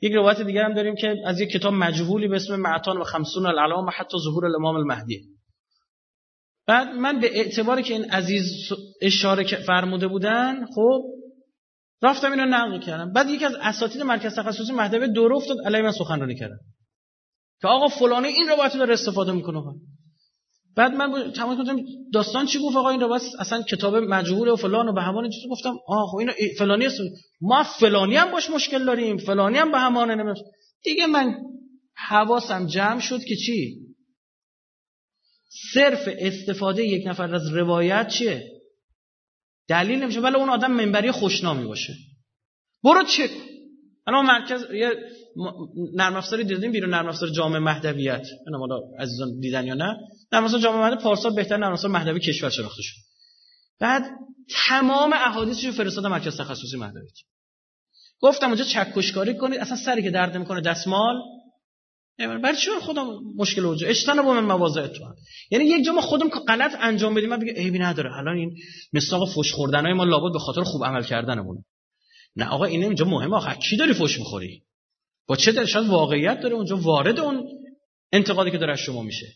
یک 0.00 0.12
روایت 0.12 0.40
دیگه 0.40 0.64
هم 0.64 0.74
داریم 0.74 0.94
که 0.94 1.16
از 1.26 1.40
یک 1.40 1.50
کتاب 1.50 1.72
مجهولی 1.72 2.28
به 2.28 2.36
اسم 2.36 2.56
معتان 2.56 2.98
و 2.98 3.04
خمسون 3.04 3.46
العلام 3.46 3.90
حتی 3.92 4.18
ظهور 4.24 4.46
الامام 4.46 4.76
المهدی. 4.76 5.20
بعد 6.66 6.88
من 6.88 7.20
به 7.20 7.38
اعتباری 7.38 7.82
که 7.82 7.94
این 7.94 8.10
عزیز 8.10 8.44
اشاره 9.02 9.44
فرموده 9.44 10.08
بودن 10.08 10.66
خب 10.66 11.02
رفتم 12.02 12.32
اینو 12.32 12.46
نقل 12.46 12.80
کردم. 12.80 13.12
بعد 13.12 13.30
یکی 13.30 13.44
از 13.44 13.54
اساتید 13.60 14.02
مرکز 14.02 14.34
تخصصی 14.34 14.72
مهدوی 14.72 15.12
دوره 15.12 15.36
افتاد 15.36 15.56
علیه 15.66 15.82
من 15.82 15.92
سخنرانی 15.92 16.38
کردم 16.38 16.58
که 17.60 17.68
آقا 17.68 17.88
فلانه 17.88 18.28
این 18.28 18.48
روایت 18.48 18.76
داره 18.76 18.94
استفاده 18.94 19.32
می‌کنه. 19.32 19.62
بعد 20.76 20.92
من 20.92 21.32
تمام 21.32 21.56
کردم 21.56 21.82
داستان 22.12 22.46
چی 22.46 22.58
گفت؟ 22.58 22.76
آقا 22.76 22.90
این 22.90 23.00
روایت 23.00 23.22
اصلا 23.38 23.62
کتاب 23.62 23.96
مجهول 23.96 24.48
و 24.48 24.56
فلان 24.56 24.88
و 24.88 24.92
به 24.92 25.02
همان 25.02 25.30
چیز 25.30 25.50
گفتم. 25.50 25.74
آه 25.86 26.06
خب 26.10 26.16
اینو 26.16 26.32
فلانی 26.58 26.86
است. 26.86 27.00
ما 27.40 27.62
فلانی 27.62 28.16
هم 28.16 28.30
باش 28.30 28.50
مشکل 28.50 28.84
داریم. 28.84 29.16
فلانی 29.16 29.58
هم 29.58 29.72
به 29.72 29.78
همانه 29.78 30.14
نمیشه 30.14 30.42
دیگه 30.84 31.06
من 31.06 31.34
حواسم 31.94 32.66
جمع 32.66 33.00
شد 33.00 33.24
که 33.24 33.36
چی؟ 33.36 33.78
صرف 35.74 36.08
استفاده 36.18 36.86
یک 36.86 37.06
نفر 37.06 37.34
از 37.34 37.54
روایت 37.54 38.08
چیه؟ 38.08 38.50
دلیل 39.68 40.02
نمیشه. 40.02 40.20
ولی 40.20 40.36
اون 40.36 40.48
آدم 40.48 40.70
منبری 40.70 41.10
خوشنامی 41.10 41.64
باشه. 41.64 41.92
برو 42.84 43.04
چک 43.04 43.30
الان 44.06 44.26
مرکز 44.26 44.64
یه 44.74 44.90
نرم 45.94 46.16
افزاری 46.16 46.44
دیدیم 46.44 46.72
بیرون 46.72 46.90
نرم 46.90 47.08
افزار 47.08 47.28
جامعه 47.28 47.58
مهدویت. 47.58 48.26
اینا 48.46 48.58
مالا 48.58 48.80
عزیزان 48.98 49.40
دیدن 49.40 49.66
یا 49.66 49.74
نه؟ 49.74 49.96
نرم 50.32 50.44
افزار 50.44 50.60
جامعه 50.60 50.80
مهدوی 50.80 51.02
پارسال 51.02 51.34
بهتر 51.34 51.56
نرم 51.56 51.72
افزار 51.72 51.90
مهدوی 51.90 52.20
کشور 52.20 52.50
شناخته 52.50 52.82
شد 52.82 52.96
بعد 53.78 54.04
تمام 54.66 55.12
احادیثش 55.12 55.64
رو 55.64 55.72
فرستادم 55.72 56.10
مرکز 56.10 56.36
تخصصی 56.36 56.76
مهدویت 56.76 57.12
گفتم 58.20 58.46
اونجا 58.46 58.64
چکشکاری 58.64 59.36
کنید 59.36 59.60
اصلا 59.60 59.76
سری 59.76 60.02
که 60.02 60.10
درد 60.10 60.36
می‌کنه 60.36 60.60
دستمال. 60.60 61.14
برای 62.18 62.56
چی 62.56 62.70
خودم 62.80 63.06
مشکل 63.36 63.64
وجود 63.64 63.88
اجتناب 63.88 64.26
من 64.26 64.44
مواضع 64.44 64.86
تو 64.86 65.14
یعنی 65.50 65.64
یک 65.64 65.84
جا 65.84 65.92
ما 65.92 66.00
خودم 66.00 66.28
غلط 66.28 66.76
انجام 66.80 67.14
بدیم 67.14 67.28
من 67.28 67.38
بگه 67.38 67.52
عیبی 67.52 67.78
نداره. 67.78 68.16
الان 68.16 68.36
این 68.36 68.56
مساق 68.92 69.34
فوش 69.34 69.52
خوردنای 69.52 69.92
ما 69.92 70.04
لابد 70.04 70.32
به 70.32 70.38
خاطر 70.38 70.62
خوب 70.62 70.84
عمل 70.84 71.04
کردنمونه. 71.04 71.64
نه 72.36 72.48
آقا 72.48 72.64
این 72.64 72.82
اینجا 72.82 73.04
مهمه 73.04 73.36
آخه. 73.36 73.54
کی 73.54 73.76
داری 73.76 73.94
فوش 73.94 74.18
می‌خوری؟ 74.18 74.62
با 75.26 75.36
چه 75.36 75.52
در 75.52 75.64
شاید 75.64 75.88
واقعیت 75.88 76.40
داره 76.40 76.54
اونجا 76.54 76.76
وارد 76.76 77.20
اون 77.20 77.48
انتقادی 78.12 78.50
که 78.50 78.58
داره 78.58 78.76
شما 78.76 79.02
میشه. 79.02 79.26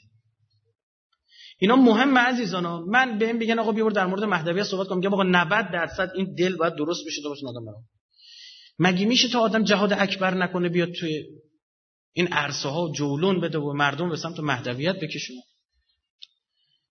اینا 1.58 1.76
مهم 1.76 2.18
عزیزانا 2.18 2.80
من 2.80 3.18
به 3.18 3.26
این 3.26 3.38
بگن 3.38 3.58
آقا 3.58 3.72
بیا 3.72 3.88
در 3.88 4.06
مورد 4.06 4.24
مهدوی 4.24 4.64
صحبت 4.64 4.86
کنم 4.86 4.98
میگم 4.98 5.14
آقا 5.14 5.22
90 5.22 5.70
درصد 5.72 6.10
این 6.14 6.34
دل 6.34 6.56
باید 6.56 6.74
درست 6.74 7.00
بشه 7.06 7.22
تا 7.22 7.28
باشه 7.28 7.46
آدم 7.46 7.64
مگه 8.78 9.06
میشه 9.06 9.28
تا 9.28 9.40
آدم 9.40 9.64
جهاد 9.64 9.92
اکبر 9.92 10.34
نکنه 10.34 10.68
بیاد 10.68 10.92
توی 10.92 11.24
این 12.12 12.28
عرصه 12.32 12.68
ها 12.68 12.92
جولون 12.92 13.40
بده 13.40 13.58
و 13.58 13.72
مردم 13.72 14.08
به 14.08 14.16
سمت 14.16 14.40
مهدویت 14.40 14.96
بکشونه 15.00 15.40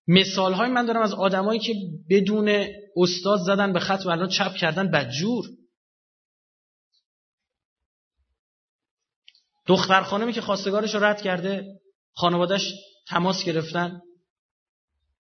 مثال 0.08 0.52
های 0.52 0.70
من 0.70 0.86
دارم 0.86 1.02
از 1.02 1.14
آدمایی 1.14 1.60
که 1.60 1.74
بدون 2.10 2.66
استاد 2.96 3.40
زدن 3.46 3.72
به 3.72 3.80
خط 3.80 4.06
و 4.06 4.10
الان 4.10 4.28
چپ 4.28 4.54
کردن 4.54 4.90
بدجور. 4.90 5.46
دختر 9.66 10.02
خانمی 10.02 10.32
که 10.32 10.40
خواستگارش 10.40 10.94
رو 10.94 11.04
رد 11.04 11.22
کرده 11.22 11.80
خانوادش 12.14 12.74
تماس 13.08 13.44
گرفتن. 13.44 14.00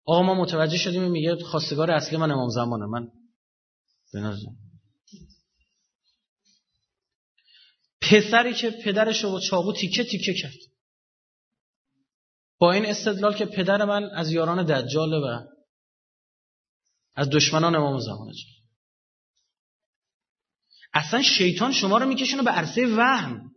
آقا 0.05 0.22
ما 0.22 0.33
متوجه 0.33 0.77
شدیم 0.77 1.12
میگه 1.12 1.36
خواستگار 1.36 1.91
اصلی 1.91 2.17
من 2.17 2.31
امام 2.31 2.50
زمانه. 2.50 2.86
من 2.86 3.07
بنازم. 4.13 4.55
پسری 8.01 8.53
که 8.53 8.72
پدرش 8.72 9.24
رو 9.24 9.31
با 9.31 9.39
چاقو 9.39 9.74
تیکه 9.74 10.03
تیکه 10.03 10.33
کرد. 10.33 10.53
با 12.57 12.72
این 12.72 12.86
استدلال 12.86 13.33
که 13.36 13.45
پدر 13.45 13.86
من 13.86 14.03
از 14.03 14.31
یاران 14.31 14.65
دجاله 14.65 15.17
و 15.17 15.39
از 17.15 17.29
دشمنان 17.29 17.75
امام 17.75 18.00
زمانه 18.00 18.33
اصلا 20.93 21.22
شیطان 21.22 21.72
شما 21.72 21.98
رو 21.98 22.07
میکشونه 22.07 22.43
به 22.43 22.51
عرصه 22.51 22.95
وهم. 22.95 23.51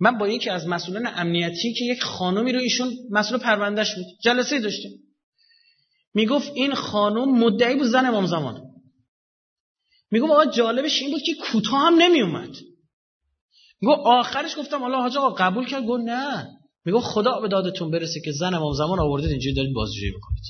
من 0.00 0.18
با 0.18 0.28
یکی 0.28 0.50
از 0.50 0.66
مسئولان 0.66 1.06
امنیتی 1.06 1.74
که 1.74 1.84
یک 1.84 2.02
خانمی 2.02 2.52
رو 2.52 2.58
ایشون 2.58 2.92
مسئول 3.10 3.38
پروندهش 3.38 3.94
بود 3.94 4.06
جلسه 4.22 4.60
داشتیم. 4.60 5.09
می‌گفت 6.14 6.52
این 6.54 6.74
خانم 6.74 7.38
مدعی 7.38 7.76
بود 7.76 7.86
زن 7.86 8.06
امام 8.06 8.26
زمان. 8.26 8.70
می‌گفت 10.10 10.32
آقا 10.32 10.44
جالبش 10.46 11.02
این 11.02 11.10
بود 11.10 11.22
که 11.26 11.32
کوتاه 11.34 11.80
هم 11.80 11.94
نمیومد. 11.94 12.56
میگو 13.82 13.92
آخرش 13.92 14.58
گفتم 14.58 14.80
حالا 14.80 15.00
حاج 15.00 15.16
آقا 15.16 15.30
قبول 15.30 15.66
کرد. 15.66 15.86
گفت 15.86 16.02
نه. 16.04 16.48
میگو 16.84 17.00
خدا 17.00 17.40
به 17.40 17.48
دادتون 17.48 17.90
برسه 17.90 18.20
که 18.24 18.32
زن 18.32 18.54
امام 18.54 18.72
زمان 18.72 19.00
آوردید 19.00 19.30
اینجوری 19.30 19.54
دارید 19.54 19.74
بازجویی 19.74 20.12
می‌کنید. 20.14 20.42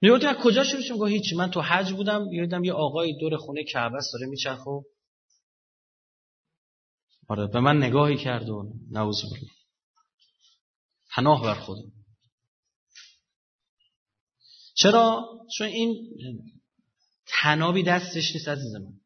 میگو 0.00 0.14
از 0.14 0.36
کجا 0.36 0.64
شروع 0.64 0.82
شد؟ 0.82 0.92
میگو 0.92 1.06
هیچ 1.06 1.32
من 1.32 1.50
تو 1.50 1.60
حج 1.60 1.92
بودم 1.92 2.28
دیدم 2.30 2.64
یه 2.64 2.72
آقای 2.72 3.18
دور 3.20 3.36
خونه 3.36 3.64
کعبه 3.64 3.98
داره 4.12 4.26
میچرخه 4.26 4.70
آره 7.28 7.46
به 7.46 7.60
من 7.60 7.76
نگاهی 7.76 8.16
کرد 8.16 8.48
و 8.48 8.72
نعوذ 8.90 9.22
بالله. 9.22 9.50
پناه 11.14 11.42
بر 11.42 11.54
خودم. 11.54 11.92
چرا؟ 14.76 15.24
چون 15.56 15.66
این 15.66 16.16
تنابی 17.26 17.82
دستش 17.82 18.34
نیست 18.34 18.48
عزیز 18.48 18.74
من 18.74 19.00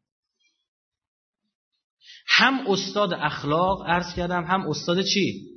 هم 2.27 2.67
استاد 2.67 3.13
اخلاق 3.13 3.83
عرض 3.87 4.15
کردم 4.17 4.45
هم 4.45 4.69
استاد 4.71 5.03
چی؟ 5.03 5.51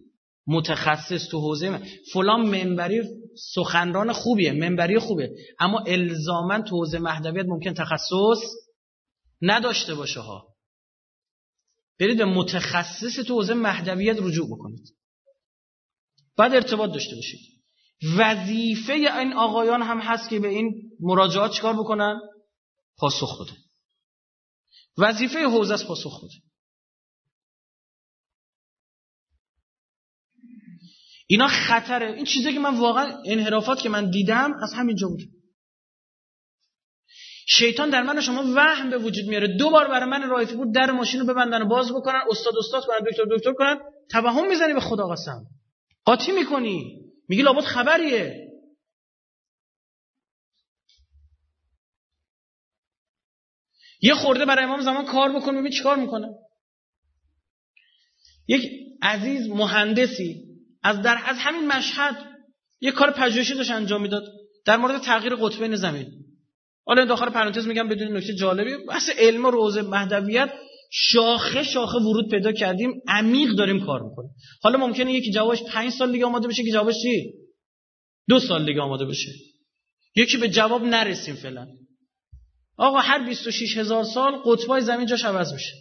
متخصص 0.48 1.28
تو 1.28 1.40
حوزه 1.40 1.70
من. 1.70 1.88
فلان 2.14 2.46
منبری 2.46 3.02
سخنران 3.54 4.14
خوبیه 4.14 4.52
منبری 4.52 5.00
خوبه. 5.00 5.36
اما 5.60 5.80
الزاما 5.80 6.62
تو 6.62 6.76
حوزه 6.76 7.00
مهدویت 7.00 7.46
ممکن 7.46 7.74
تخصص 7.74 8.42
نداشته 9.42 9.96
باشه 9.96 10.20
ها. 10.20 10.48
برید 12.00 12.18
به 12.18 12.26
متخصص 12.26 13.16
تو 13.28 13.34
حوزه 13.34 13.54
مهدویت 13.54 14.18
رجوع 14.20 14.48
بکنید. 14.48 14.96
بعد 16.38 16.54
ارتباط 16.54 16.92
داشته 16.92 17.16
باشید. 17.16 17.63
وظیفه 18.18 18.94
این 18.94 19.34
آقایان 19.34 19.82
هم 19.82 20.00
هست 20.00 20.30
که 20.30 20.40
به 20.40 20.48
این 20.48 20.92
مراجعات 21.00 21.52
چکار 21.52 21.74
بکنن؟ 21.74 22.20
پاسخ 22.98 23.42
بده. 23.42 23.58
وظیفه 24.98 25.40
حوزه 25.40 25.74
است 25.74 25.88
پاسخ 25.88 26.24
بده. 26.24 26.34
اینا 31.28 31.48
خطره. 31.48 32.14
این 32.14 32.26
چیزی 32.26 32.54
که 32.54 32.60
من 32.60 32.80
واقعا 32.80 33.22
انحرافات 33.26 33.82
که 33.82 33.90
من 33.90 34.10
دیدم 34.10 34.54
از 34.64 34.74
همینجا 34.74 35.08
بود 35.08 35.20
شیطان 37.48 37.90
در 37.90 38.04
من 38.04 38.22
شما 38.22 38.44
وهم 38.56 38.90
به 38.90 38.98
وجود 38.98 39.26
میاره. 39.26 39.58
دو 39.58 39.70
بار 39.70 39.88
برای 39.88 40.10
من 40.10 40.30
رایفی 40.30 40.56
بود 40.56 40.76
در 40.76 40.92
ماشین 40.92 41.20
رو 41.20 41.26
ببندن 41.26 41.62
و 41.62 41.68
باز 41.68 41.92
بکنن 41.92 42.22
استاد 42.30 42.54
استاد 42.58 42.86
کنن 42.86 42.98
دکتر 43.12 43.24
دکتر 43.38 43.54
کنن. 43.54 43.80
توهم 44.12 44.50
می‌زنی 44.50 44.74
به 44.74 44.80
خدا 44.80 45.08
قسم. 45.08 45.46
قاطی 46.06 46.32
می‌کنی. 46.32 47.03
میگی 47.34 47.42
لابد 47.42 47.64
خبریه. 47.64 48.50
یه 54.02 54.14
خورده 54.14 54.46
برای 54.46 54.64
امام 54.64 54.82
زمان 54.82 55.06
کار 55.06 55.32
بکن 55.32 55.60
ببین 55.60 55.72
چیکار 55.72 55.98
می‌کنه. 55.98 56.28
یک 58.48 58.72
عزیز 59.02 59.48
مهندسی 59.48 60.44
از 60.84 61.02
در 61.02 61.22
از 61.26 61.38
همین 61.40 61.68
مشهد 61.68 62.16
یه 62.82 62.92
کار 62.92 63.12
پژوهشی 63.12 63.54
داشت 63.54 63.72
انجام 63.72 64.02
می‌داد 64.02 64.24
در 64.66 64.78
مورد 64.78 65.02
تغییر 65.02 65.36
قطبین 65.36 65.76
زمین. 65.76 66.08
حالا 66.86 67.02
این 67.02 67.10
داخل 67.10 67.30
پرانتز 67.30 67.68
میگم 67.68 67.90
بدون 67.90 68.18
نکته 68.18 68.36
جالبی. 68.36 68.86
بحث 68.86 69.10
علم 69.10 69.46
روزه 69.46 69.82
مهدویت 69.82 70.54
شاخه 70.96 71.64
شاخه 71.64 71.98
ورود 71.98 72.32
پیدا 72.32 72.52
کردیم 72.52 73.02
عمیق 73.08 73.52
داریم 73.58 73.86
کار 73.86 74.02
می‌کنیم. 74.02 74.30
حالا 74.62 74.78
ممکنه 74.78 75.14
یکی 75.14 75.32
جوابش 75.32 75.64
پنج 75.64 75.92
سال 75.92 76.12
دیگه 76.12 76.26
آماده 76.26 76.48
بشه 76.48 76.64
که 76.64 76.72
جوابش 76.72 76.96
چی؟ 77.02 77.34
دو 78.30 78.40
سال 78.40 78.66
دیگه 78.66 78.82
آماده 78.82 79.06
بشه. 79.06 79.30
یکی 80.16 80.38
به 80.38 80.50
جواب 80.50 80.84
نرسیم 80.84 81.36
فعلا. 81.36 81.68
آقا 82.78 83.00
هر 83.00 83.26
26 83.26 83.78
هزار 83.78 84.04
سال 84.04 84.36
قطبای 84.46 84.82
زمین 84.82 85.06
جاش 85.06 85.26
عوض 85.26 85.54
میشه. 85.54 85.74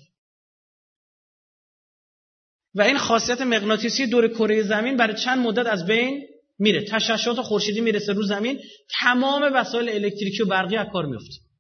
و 2.75 2.83
این 2.83 2.99
خاصیت 2.99 3.41
مغناطیسی 3.41 4.07
دور 4.07 4.29
کره 4.29 4.63
زمین 4.63 4.97
برای 4.97 5.17
چند 5.17 5.39
مدت 5.39 5.67
از 5.67 5.87
بین 5.87 6.23
میره. 6.59 6.85
تشعشعات 6.85 7.41
خورشیدی 7.41 7.81
می‌رسه 7.81 8.13
رو 8.13 8.23
زمین. 8.23 8.61
تمام 9.01 9.51
وسایل 9.55 9.89
الکتریکی 9.89 10.43
و 10.43 10.47
برقی 10.47 10.77
از 10.77 10.87
کار 10.93 11.07
میفته 11.07 11.52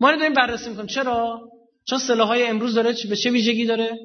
ما 0.00 0.16
داریم 0.16 0.34
بررسی 0.34 0.70
می‌کنیم. 0.70 0.86
چرا؟ 0.86 1.50
چون 1.88 1.98
سلاحهای 1.98 2.46
امروز 2.46 2.74
داره 2.74 2.94
به 3.08 3.16
چه 3.16 3.30
ویژگی 3.30 3.66
داره؟ 3.66 3.98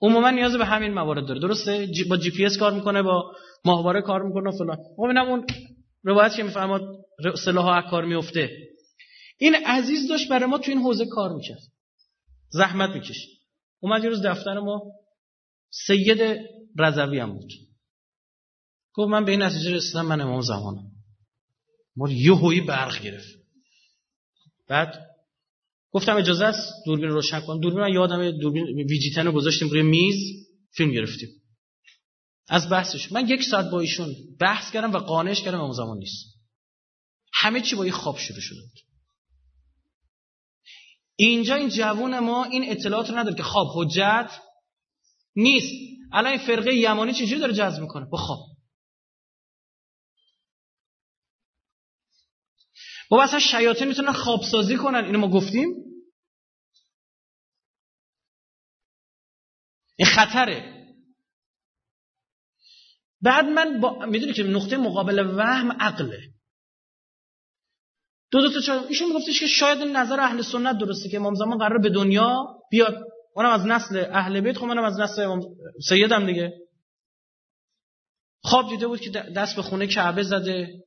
عموما 0.00 0.30
نیاز 0.30 0.56
به 0.56 0.64
همین 0.64 0.94
موارد 0.94 1.26
داره. 1.26 1.40
درسته؟ 1.40 1.88
با 2.08 2.16
جی 2.16 2.30
پی 2.30 2.44
اس 2.44 2.58
کار 2.58 2.72
می‌کنه 2.72 3.02
با 3.02 3.32
ماهواره 3.64 4.02
کار 4.02 4.22
می‌کنه 4.22 4.50
و 4.50 4.58
فلان. 4.58 4.76
خب 4.96 5.02
اینم 5.02 5.28
اون 5.28 5.46
روایت 6.02 6.36
که 6.36 6.42
می‌فهمد 6.42 6.80
سلاح 7.44 7.66
از 7.66 7.90
کار 7.90 8.04
میفته 8.04 8.50
این 9.38 9.54
عزیز 9.54 10.08
داشت 10.08 10.28
برای 10.28 10.46
ما 10.46 10.58
تو 10.58 10.70
این 10.70 10.80
حوزه 10.80 11.06
کار 11.06 11.32
می‌کرد. 11.32 11.62
زحمت 12.48 12.90
می‌کشید. 12.94 13.38
اومد 13.80 14.04
یه 14.04 14.10
روز 14.10 14.26
دفتر 14.26 14.58
ما 14.58 14.82
سید 15.70 16.22
رضوی 16.78 17.18
هم 17.18 17.32
بود. 17.32 17.52
گفت 18.92 19.10
من 19.10 19.24
به 19.24 19.30
این 19.30 19.42
نتیجه 19.42 19.74
رسیدم 19.74 20.06
من 20.06 20.20
امام 20.20 20.40
زمانم. 20.40 20.90
ما 21.96 22.10
یه 22.10 22.34
هوی 22.34 22.60
برق 22.60 23.02
گرفت 23.02 23.35
بعد 24.68 25.06
گفتم 25.90 26.16
اجازه 26.16 26.44
است 26.44 26.72
دوربین 26.86 27.08
روشن 27.08 27.40
کنم 27.40 27.60
دوربین 27.60 27.80
من 27.80 27.92
یادم 27.92 28.30
دوربین 28.30 28.64
ویجیتن 28.64 29.26
رو 29.26 29.32
گذاشتیم 29.32 29.68
روی 29.68 29.82
میز 29.82 30.46
فیلم 30.72 30.90
گرفتیم. 30.90 31.28
از 32.48 32.68
بحثش. 32.68 33.12
من 33.12 33.28
یک 33.28 33.42
ساعت 33.42 33.70
با 33.70 33.80
ایشون 33.80 34.14
بحث 34.40 34.72
کردم 34.72 34.92
و 34.92 34.98
قانعش 34.98 35.42
کردم 35.42 35.58
امام 35.58 35.72
زمان 35.72 35.98
نیست. 35.98 36.36
همه 37.32 37.60
چی 37.60 37.76
با 37.76 37.82
این 37.82 37.92
خواب 37.92 38.18
شروع 38.18 38.40
شده 38.40 38.60
بود 38.60 38.78
اینجا 41.16 41.54
این 41.54 41.68
جوون 41.68 42.18
ما 42.18 42.44
این 42.44 42.70
اطلاعات 42.70 43.10
رو 43.10 43.18
نداره 43.18 43.36
که 43.36 43.42
خواب 43.42 43.68
حجت 43.74 44.30
نیست. 45.36 45.72
الان 46.12 46.32
این 46.32 46.46
فرقه 46.46 46.74
یمانی 46.74 47.12
چجوری 47.12 47.40
داره 47.40 47.52
جذب 47.52 47.82
می‌کنه؟ 47.82 48.06
با 48.10 48.18
خواب. 48.18 48.55
با 53.10 53.22
اصلا 53.22 53.38
شیاطین 53.38 53.88
می‌تونن 53.88 54.12
خواب 54.12 54.40
سازی 54.50 54.76
کنن. 54.76 55.04
اینو 55.04 55.18
ما 55.18 55.28
گفتیم. 55.28 55.68
این 59.96 60.08
خطره. 60.08 60.86
بعد 63.20 63.44
من 63.44 63.80
با... 63.80 64.06
می‌دونی 64.06 64.32
که 64.32 64.42
نقطه 64.42 64.76
مقابل 64.76 65.36
وهم 65.36 65.72
عقله. 65.72 66.18
دو 68.30 68.40
دو 68.40 68.52
تا 68.52 68.60
چهار 68.60 68.86
ایشون 68.86 69.08
میگفتش 69.08 69.40
که 69.40 69.46
شاید 69.46 69.78
نظر 69.78 70.20
اهل 70.20 70.42
سنت 70.42 70.78
درسته 70.78 71.08
که 71.08 71.16
امام 71.16 71.34
زمان 71.34 71.58
قرار 71.58 71.78
به 71.78 71.90
دنیا 71.90 72.46
بیاد. 72.70 73.04
اونم 73.34 73.50
از 73.50 73.66
نسل 73.66 74.04
اهل 74.10 74.40
بیت 74.40 74.58
خب 74.58 74.64
منم 74.64 74.84
از 74.84 75.00
نسل 75.00 75.22
امام 75.22 75.40
سیدم 75.88 76.26
دیگه. 76.26 76.52
خواب 78.42 78.68
دیده 78.68 78.86
بود 78.86 79.00
که 79.00 79.10
دست 79.10 79.56
به 79.56 79.62
خونه 79.62 79.86
کعبه 79.86 80.22
زده. 80.22 80.85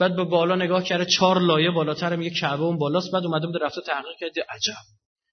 بعد 0.00 0.16
به 0.16 0.24
بالا 0.24 0.56
نگاه 0.56 0.84
کرده 0.84 1.04
چهار 1.04 1.40
لایه 1.40 1.70
بالاتر 1.70 2.16
میگه 2.16 2.30
کعبه 2.30 2.62
اون 2.62 2.78
بالاست. 2.78 3.12
بعد 3.12 3.24
اومده 3.24 3.46
بود 3.46 3.62
رفته 3.62 3.80
تحقیق 3.80 4.16
کرده 4.20 4.44
عجب. 4.50 4.74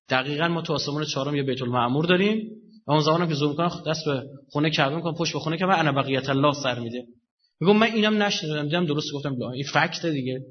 دقیقا 0.09 0.47
ما 0.47 0.61
تو 0.61 0.73
آسمون 0.73 1.05
چهارم 1.05 1.35
یه 1.35 1.43
بیت 1.43 1.61
المعمور 1.61 2.05
داریم 2.05 2.47
و 2.87 2.91
اون 2.91 3.01
زمانم 3.01 3.27
که 3.27 3.33
زوم 3.33 3.55
کنم 3.55 3.83
دست 3.87 4.05
به 4.05 4.23
خونه 4.51 4.69
کعبه 4.69 4.95
می‌کنم 4.95 5.15
پشت 5.15 5.33
به 5.33 5.39
خونه 5.39 5.57
کعبه 5.57 5.79
انا 5.79 5.91
بقیت 5.91 6.29
الله 6.29 6.53
سر 6.63 6.79
میده. 6.79 7.05
میگم 7.59 7.77
من 7.77 7.87
اینم 7.87 8.23
نشنیدم 8.23 8.63
دیدم 8.63 8.85
درست 8.85 9.13
گفتم 9.13 9.41
این 9.53 9.63
فکت 9.63 10.05
دیگه. 10.05 10.41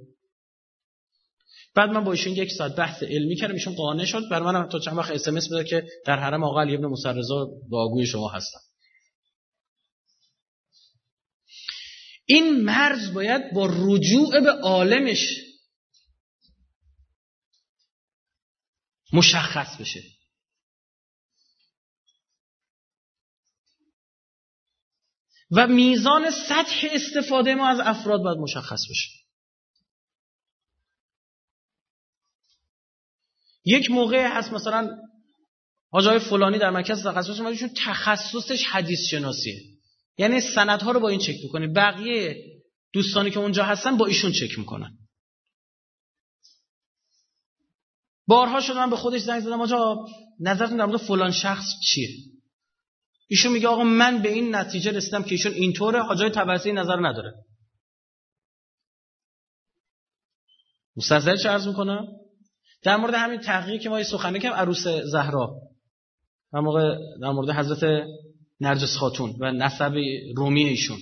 بعد 1.74 1.90
من 1.90 2.04
با 2.04 2.12
ایشون 2.12 2.32
یک 2.32 2.50
ساعت 2.50 2.76
بحث 2.76 3.02
علمی 3.02 3.36
کردم 3.36 3.54
ایشون 3.54 3.74
قانع 3.74 4.04
شد. 4.04 4.22
بر 4.30 4.42
منم 4.42 4.68
تا 4.68 4.78
چند 4.78 4.98
وقت 4.98 5.10
اس 5.10 5.28
ام 5.28 5.36
اس 5.36 5.48
که 5.68 5.84
در 6.06 6.16
حرم 6.16 6.44
آقا 6.44 6.60
علی 6.60 6.74
ابن 6.74 6.86
مسرزا 6.86 7.48
دعاگوی 7.70 8.06
شما 8.06 8.28
هستم. 8.28 8.58
این 12.24 12.64
مرز 12.64 13.14
باید 13.14 13.52
با 13.54 13.66
رجوع 13.66 14.40
به 14.40 14.50
عالمش 14.50 15.26
مشخص 19.12 19.76
بشه. 19.80 20.02
و 25.56 25.66
میزان 25.66 26.30
سطح 26.30 26.86
استفاده 26.90 27.54
ما 27.54 27.68
از 27.68 27.78
افراد 27.80 28.22
باید 28.22 28.38
مشخص 28.38 28.80
بشه. 28.90 29.08
یک 33.64 33.90
موقع 33.90 34.38
هست 34.38 34.52
مثلا 34.52 34.98
آجای 35.90 36.18
فلانی 36.18 36.58
در 36.58 36.70
مرکز 36.70 37.06
تخصص 37.06 37.40
ایشون 37.40 37.70
تخصصش 37.76 38.64
حدیث 38.64 39.00
شناسیه 39.10 39.71
یعنی 40.18 40.40
سندها 40.40 40.90
رو 40.90 41.00
با 41.00 41.08
این 41.08 41.20
چک 41.20 41.34
می‌کنه 41.42 41.66
بقیه 41.66 42.36
دوستانی 42.92 43.30
که 43.30 43.38
اونجا 43.38 43.64
هستن 43.64 43.96
با 43.96 44.06
ایشون 44.06 44.32
چک 44.32 44.58
می‌کنن. 44.58 44.98
بارها 48.26 48.60
شدم 48.60 48.90
به 48.90 48.96
خودش 48.96 49.20
زنگ 49.20 49.40
زدم 49.40 49.60
آجا 49.60 50.06
نظرتون 50.40 50.76
در 50.76 50.84
مورد 50.84 51.00
فلان 51.00 51.30
شخص 51.30 51.66
چیه؟ 51.84 52.08
ایشون 53.28 53.52
میگه 53.52 53.68
آقا 53.68 53.84
من 53.84 54.22
به 54.22 54.32
این 54.32 54.54
نتیجه 54.54 54.90
رسیدم 54.90 55.22
که 55.22 55.30
ایشون 55.30 55.52
اینطوره 55.52 56.02
حاجای 56.02 56.30
تبرسی 56.30 56.72
نظر 56.72 56.96
نداره. 56.96 57.34
مستظر 60.96 61.36
چه 61.36 61.48
عرض 61.48 61.66
می‌کنم 61.66 62.06
در 62.82 62.96
مورد 62.96 63.14
همین 63.14 63.40
تحقیقی 63.40 63.78
که 63.78 63.88
ما 63.88 63.98
یه 63.98 64.04
سخنه 64.04 64.38
کردیم 64.38 64.58
عروس 64.58 64.86
زهرا. 64.88 65.60
در 66.52 66.60
در 67.20 67.30
مورد 67.30 67.50
حضرت 67.50 68.06
نرجس 68.62 68.96
خاتون 68.96 69.36
و 69.40 69.52
نسب 69.52 69.94
رومی 70.36 70.64
ایشون. 70.64 70.98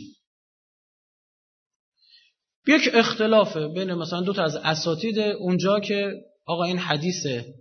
یک 2.66 2.88
اختلافه 2.92 3.68
بین 3.68 3.94
مثلا 3.94 4.20
دو 4.20 4.33
تا 4.33 4.44
از 4.44 4.57
اساتید 4.57 5.18
اونجا 5.18 5.81
که 5.81 6.12
آقا 6.46 6.64
این 6.64 6.79
حدیثه. 6.79 7.55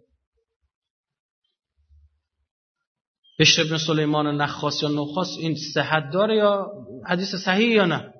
بشر 3.39 3.61
ابن 3.61 3.77
سلیمان 3.77 4.41
نخاس 4.41 4.83
یا 4.83 4.89
نخاس 4.89 5.37
این 5.39 5.55
صحت 5.73 6.03
داره 6.13 6.35
یا 6.35 6.67
حدیث 7.07 7.35
صحیح 7.35 7.67
یا 7.67 7.85
نه؟ 7.85 8.13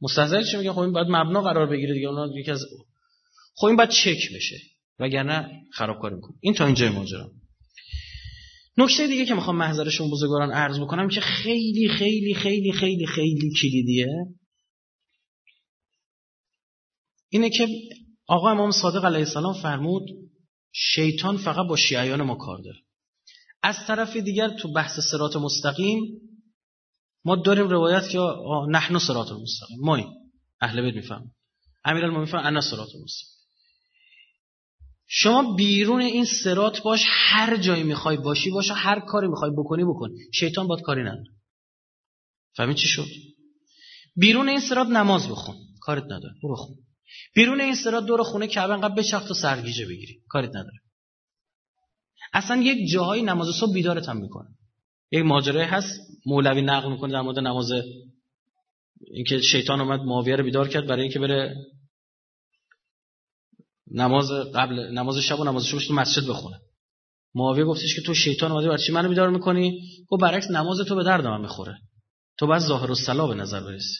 مستحضر 0.00 0.42
چی 0.42 0.56
میگه؟ 0.56 0.72
خب 0.72 0.78
این 0.78 0.92
باید 0.92 1.06
مبنا 1.10 1.42
قرار 1.42 1.66
بگیره 1.66 1.94
دیگه. 1.94 2.08
اونا 2.08 2.38
یکی 2.38 2.50
از 2.50 2.64
خب 3.54 3.66
این 3.66 3.76
باید 3.76 3.90
چک 3.90 4.34
بشه. 4.34 4.56
وگرنه 4.98 5.62
خرابکاری 5.72 6.14
می‌کنه. 6.14 6.36
این 6.40 6.54
تا 6.54 6.66
اینجای 6.66 6.88
ماجرا. 6.88 7.30
نکته 8.78 9.06
دیگه 9.06 9.26
که 9.26 9.34
می‌خوام 9.34 9.56
محضرشون 9.56 10.10
بزرگواران 10.10 10.52
عرض 10.52 10.80
بکنم 10.80 11.08
که 11.08 11.20
خیلی 11.20 11.88
خیلی 11.88 12.34
خیلی 12.34 12.72
خیلی 12.72 13.06
خیلی 13.06 13.50
کلیدیه. 13.62 14.08
اینه 17.28 17.50
که 17.50 17.68
آقا 18.26 18.50
امام 18.50 18.70
صادق 18.70 19.04
علیه 19.04 19.18
السلام 19.18 19.54
فرمود 19.62 20.02
شیطان 20.72 21.36
فقط 21.36 21.66
با 21.68 21.76
شیعیان 21.76 22.22
ما 22.22 22.34
کار 22.34 22.58
داره. 22.64 22.78
از 23.62 23.76
طرف 23.86 24.16
دیگر 24.16 24.48
تو 24.48 24.72
بحث 24.72 25.00
سرات 25.10 25.36
مستقیم 25.36 26.20
ما 27.24 27.36
داریم 27.36 27.68
روایت 27.68 28.08
که 28.08 28.18
نحن 28.68 28.98
سرات 28.98 29.32
المستقیم 29.32 29.78
مایی 29.80 30.06
اهل 30.60 30.82
بیت 30.82 30.94
میفهم 30.94 31.30
امیرالمومنین 31.84 32.30
فرمان 32.30 32.46
انا 32.46 32.60
سرات 32.60 32.88
المستقیم 32.94 33.33
شما 35.16 35.54
بیرون 35.54 36.00
این 36.00 36.24
سرات 36.24 36.82
باش 36.82 37.04
هر 37.08 37.56
جایی 37.56 37.82
می‌خوای 37.82 38.16
باشی 38.16 38.50
باش 38.50 38.70
هر 38.74 39.00
کاری 39.00 39.28
می‌خوای 39.28 39.50
بکنی 39.50 39.84
بکن. 39.84 40.10
شیطان 40.32 40.66
باد 40.66 40.80
کاری 40.82 41.02
نداره. 41.02 41.30
فهمید 42.56 42.76
چی 42.76 42.88
شد؟ 42.88 43.06
بیرون 44.16 44.48
این 44.48 44.60
سرات 44.60 44.86
نماز 44.86 45.28
بخون. 45.28 45.56
کارت 45.80 46.04
نداره. 46.04 46.34
برو 46.42 46.56
خون. 46.56 46.76
بیرون 47.34 47.60
این 47.60 47.74
سرات 47.74 48.06
دور 48.06 48.22
خونه 48.22 48.46
کعبه 48.46 48.72
انقدر 48.72 48.94
بچخت 48.94 49.30
و 49.30 49.34
سرگیجه 49.34 49.86
بگیری. 49.86 50.20
کاریت 50.28 50.50
نداره. 50.50 50.78
اصلا 52.32 52.62
یک 52.62 52.90
جاهایی 52.92 53.22
نماز 53.22 53.48
صبح 53.60 53.72
بیدارت 53.72 54.08
هم 54.08 54.16
می‌کنه. 54.16 54.48
یک 55.12 55.24
ماجرای 55.24 55.64
هست. 55.64 56.00
مولوی 56.26 56.62
نقل 56.62 56.92
می‌کنه 56.92 57.12
در 57.12 57.20
مورد 57.20 57.38
نماز 57.38 57.70
اینکه 59.14 59.40
شیطان 59.40 59.80
اومد 59.80 60.00
معاویه 60.00 60.36
رو 60.36 60.44
بیدار 60.44 60.68
کرد 60.68 60.86
برای 60.86 61.02
اینکه 61.02 61.18
بره 61.18 61.54
نماز 63.90 64.30
قبل 64.30 64.74
نماز 64.92 65.18
شب 65.18 65.40
و 65.40 65.44
نماز 65.44 65.62
صبح 65.62 65.80
تو 65.88 65.94
مسجد 65.94 66.26
بخونه. 66.26 66.56
معاویه 67.34 67.64
گفتش 67.64 67.94
که 67.96 68.02
تو 68.02 68.14
شیطان 68.14 68.52
اومده 68.52 68.68
برای 68.68 68.86
چی 68.86 68.92
منو 68.92 69.08
بیدار 69.08 69.30
می‌کنی؟ 69.30 69.80
گفت 70.08 70.22
برعکس 70.22 70.50
نماز 70.50 70.78
تو 70.78 70.94
به 70.94 71.04
درد 71.04 71.26
من 71.26 71.40
می‌خوره. 71.40 71.78
تو 72.38 72.46
بعد 72.46 72.60
ظاهر 72.60 72.90
و 72.90 73.28
به 73.28 73.34
نظر 73.34 73.60
برسی. 73.60 73.98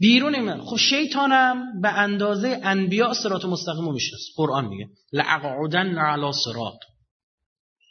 بیرون 0.00 0.40
من 0.40 0.64
خب 0.64 0.76
شیطانم 0.76 1.80
به 1.80 1.88
اندازه 1.88 2.60
انبیاء 2.62 3.14
صراط 3.14 3.44
مستقیم 3.44 3.92
می‌شناسه. 3.92 4.24
قرآن 4.36 4.64
میگه 4.64 4.88
لعقعدن 5.12 5.98
علی 5.98 6.32
صراط. 6.44 6.78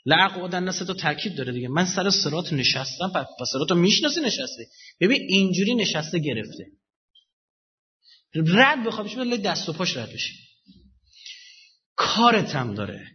لعقعدن 0.06 0.64
نسه 0.64 0.86
تو 0.86 0.94
تاکید 0.94 1.38
داره 1.38 1.52
دیگه. 1.52 1.68
من 1.68 1.86
سر 1.86 2.10
صراط 2.10 2.54
نشستم 2.54 3.12
پس 3.16 3.48
صراط 3.52 3.72
رو 3.72 3.78
می‌شناسه 3.78 4.22
نشسته 4.22 4.68
ببین 5.00 5.22
اینجوری 5.22 5.76
نشسته 5.76 6.20
گرفته. 6.20 6.66
رد 8.36 8.88
بخواب 8.88 9.08
بشه 9.08 9.38
دست 9.38 9.70
و 9.70 9.74
پاش 9.74 9.98
رد 9.98 10.14
بشی 10.14 10.34
کارت 11.96 12.56
هم 12.56 12.74
داره. 12.74 13.08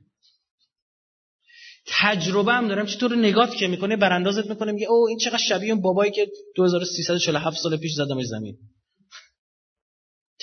تجربه 1.86 2.52
هم 2.52 2.68
دارم. 2.68 2.86
چطور 2.86 3.16
نگات 3.16 3.56
که 3.56 3.66
می‌کنه 3.66 3.96
براندازت 3.96 4.46
می‌کنه 4.46 4.72
میگه 4.72 4.86
او 4.86 5.08
این 5.08 5.18
چقدر 5.18 5.42
شبیه 5.48 5.72
اون 5.72 5.82
بابایی 5.82 6.12
که 6.12 6.26
2347 6.56 7.56
سال 7.56 7.76
پیش 7.76 7.92
زدمش 7.92 8.24
زمین. 8.24 8.58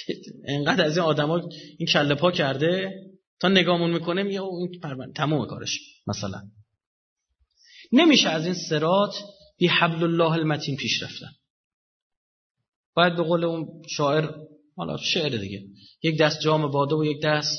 انقدر 0.57 0.85
از 0.85 0.97
این 0.97 1.05
آدما 1.05 1.49
این 1.77 1.87
کله 1.87 2.15
پا 2.15 2.31
کرده 2.31 2.91
تا 3.39 3.47
نگامون 3.47 3.91
می‌کنه 3.91 4.23
میگه 4.23 4.41
این 4.41 4.79
پرون 4.83 5.13
تمام 5.13 5.47
کارش. 5.47 5.79
مثلا. 6.07 6.41
نمیشه 7.91 8.29
از 8.29 8.45
این 8.45 8.55
سرات 8.69 9.13
بی 9.57 9.67
حبل 9.67 10.03
الله 10.03 10.31
المتین 10.31 10.75
پیش 10.75 11.03
رفتن. 11.03 11.31
باید 12.95 13.15
به 13.15 13.23
قول 13.23 13.43
اون 13.43 13.81
شاعر 13.89 14.29
حالا 14.75 14.97
شعر 14.97 15.37
دیگه. 15.37 15.63
یک 16.03 16.19
دست 16.19 16.39
جام 16.39 16.71
باده 16.71 16.95
و 16.95 17.05
یک 17.05 17.23
دست 17.23 17.57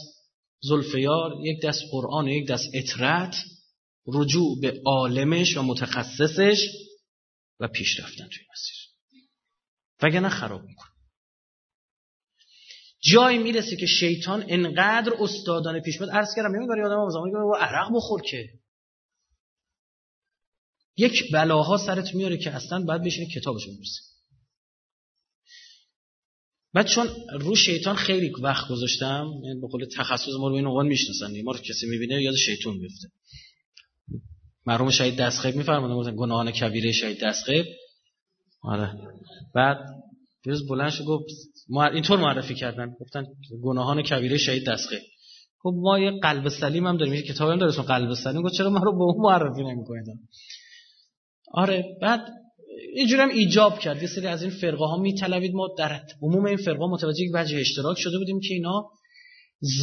زلفیار 0.61 1.33
یک 1.43 1.63
دست 1.63 1.81
قرآن 1.91 2.25
و 2.25 2.29
یک 2.29 2.49
دست 2.49 2.69
اطرت 2.75 3.37
رجوع 4.07 4.61
به 4.61 4.83
عالمش 4.87 5.57
و 5.57 5.63
متخصصش 5.63 6.69
و 7.61 7.69
پیش 7.69 8.01
رفتن 8.01 8.29
توی 8.29 8.45
مسیر. 8.53 8.77
وگرنه 10.03 10.29
خراب 10.29 10.63
میکن 10.63 10.87
جایی 13.01 13.39
می‌رسه 13.39 13.77
که 13.77 13.87
شیطان 13.87 14.45
انقدر 14.49 15.13
استادانه 15.21 15.81
پیش 15.81 16.01
میاد. 16.01 16.13
عرض 16.13 16.29
کردم 16.37 16.57
نمیگه 16.57 16.73
یادم 16.83 16.99
آموزم 16.99 17.23
میگه 17.23 17.39
عرق 17.59 17.89
بخور 17.95 18.23
که. 18.23 18.49
یک 20.97 21.33
بلاها 21.33 21.77
سرت 21.77 22.15
میاره 22.15 22.37
که 22.37 22.51
اصلا 22.51 22.85
باید 22.85 23.03
بشینی 23.03 23.27
کتابش 23.27 23.67
بنویسی 23.67 24.14
بعد 26.75 26.87
چون 26.87 27.07
رو 27.41 27.55
شیطان 27.55 27.97
خیلی 27.97 28.33
وقت 28.43 28.69
گذاشتم 28.69 29.33
یعنی 29.45 29.61
به 29.61 29.67
قول 29.67 29.87
تخصص 29.97 30.33
ما 30.41 30.49
رو 30.49 30.55
این 30.55 30.67
عنوان 30.67 30.87
می‌شناسن 30.87 31.43
ما 31.43 31.53
رو 31.53 31.59
کسی 31.59 31.87
می‌بینه 31.87 32.23
یاد 32.23 32.35
شیطان 32.35 32.77
میفته 32.77 33.09
مرحوم 34.67 34.91
شهید 34.91 35.17
دستخیب 35.17 35.57
میفرمودن 35.57 36.17
گناهان 36.17 36.51
کبیره 36.51 36.93
شهید 36.93 37.25
دستخیب. 37.25 37.67
آره. 38.63 38.93
بعد 39.55 39.79
روز 40.45 40.69
بلند 40.69 40.91
شد 40.91 41.05
گفت 41.05 41.25
اینطور 41.93 42.19
معرفی 42.19 42.55
کردن 42.55 42.95
گفتن 43.01 43.27
گناهان 43.63 44.03
کبیره 44.03 44.39
شهید 44.39 44.69
دستخیب. 44.69 45.03
خب 45.59 45.75
ما 45.77 45.99
یه 45.99 46.11
قلب 46.23 46.49
سلیم 46.49 46.87
هم 46.87 46.97
داریم 46.97 47.15
یه 47.15 47.23
کتاب 47.23 47.51
هم 47.51 47.59
داره 47.59 47.73
قلب 47.73 48.15
سلیم 48.15 48.43
گفت 48.43 48.55
چرا 48.55 48.71
ما 48.71 48.79
رو 48.79 48.93
به 48.93 49.03
اون 49.03 49.23
معرفی 49.23 49.63
نمی‌کنید؟ 49.63 50.07
آره 51.53 51.85
بعد 52.03 52.21
اینجوری 52.95 53.23
هم 53.23 53.29
ایجاب 53.29 53.79
کرد. 53.79 54.03
یه 54.03 54.09
سری 54.09 54.27
از 54.27 54.43
این 54.43 54.51
فرقه 54.51 54.85
ها 54.85 54.97
میطلبید. 54.97 55.55
ما 55.55 55.69
در 55.79 56.01
عموم 56.23 56.45
این 56.45 56.57
فرقه 56.57 56.87
متوجه 56.87 57.23
یک 57.23 57.31
وجه 57.35 57.59
اشتراک 57.59 57.99
شده 57.99 58.19
بودیم 58.19 58.41
که 58.41 58.55
اینا 58.55 58.91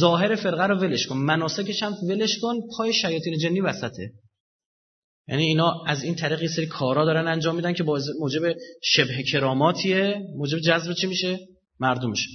ظاهر 0.00 0.34
فرقه 0.34 0.66
رو 0.66 0.78
ولش 0.78 1.06
کن. 1.06 1.16
مناسکش 1.16 1.82
هم 1.82 1.94
ولش 2.08 2.38
کن. 2.38 2.54
پای 2.76 2.92
شیاطین 2.92 3.38
جنی 3.38 3.60
وسطه. 3.60 4.12
یعنی 5.28 5.42
اینا 5.44 5.84
از 5.86 6.02
این 6.02 6.14
طریق 6.14 6.42
یه 6.42 6.48
سری 6.48 6.66
کارا 6.66 7.04
دارن 7.04 7.26
انجام 7.28 7.56
میدن 7.56 7.72
که 7.72 7.84
موجب 8.20 8.56
شبه 8.82 9.22
کراماتیه. 9.22 10.22
موجب 10.36 10.58
جذب 10.58 10.92
چی 10.92 11.06
میشه؟ 11.06 11.38
مردم 11.80 12.10
میشه. 12.10 12.28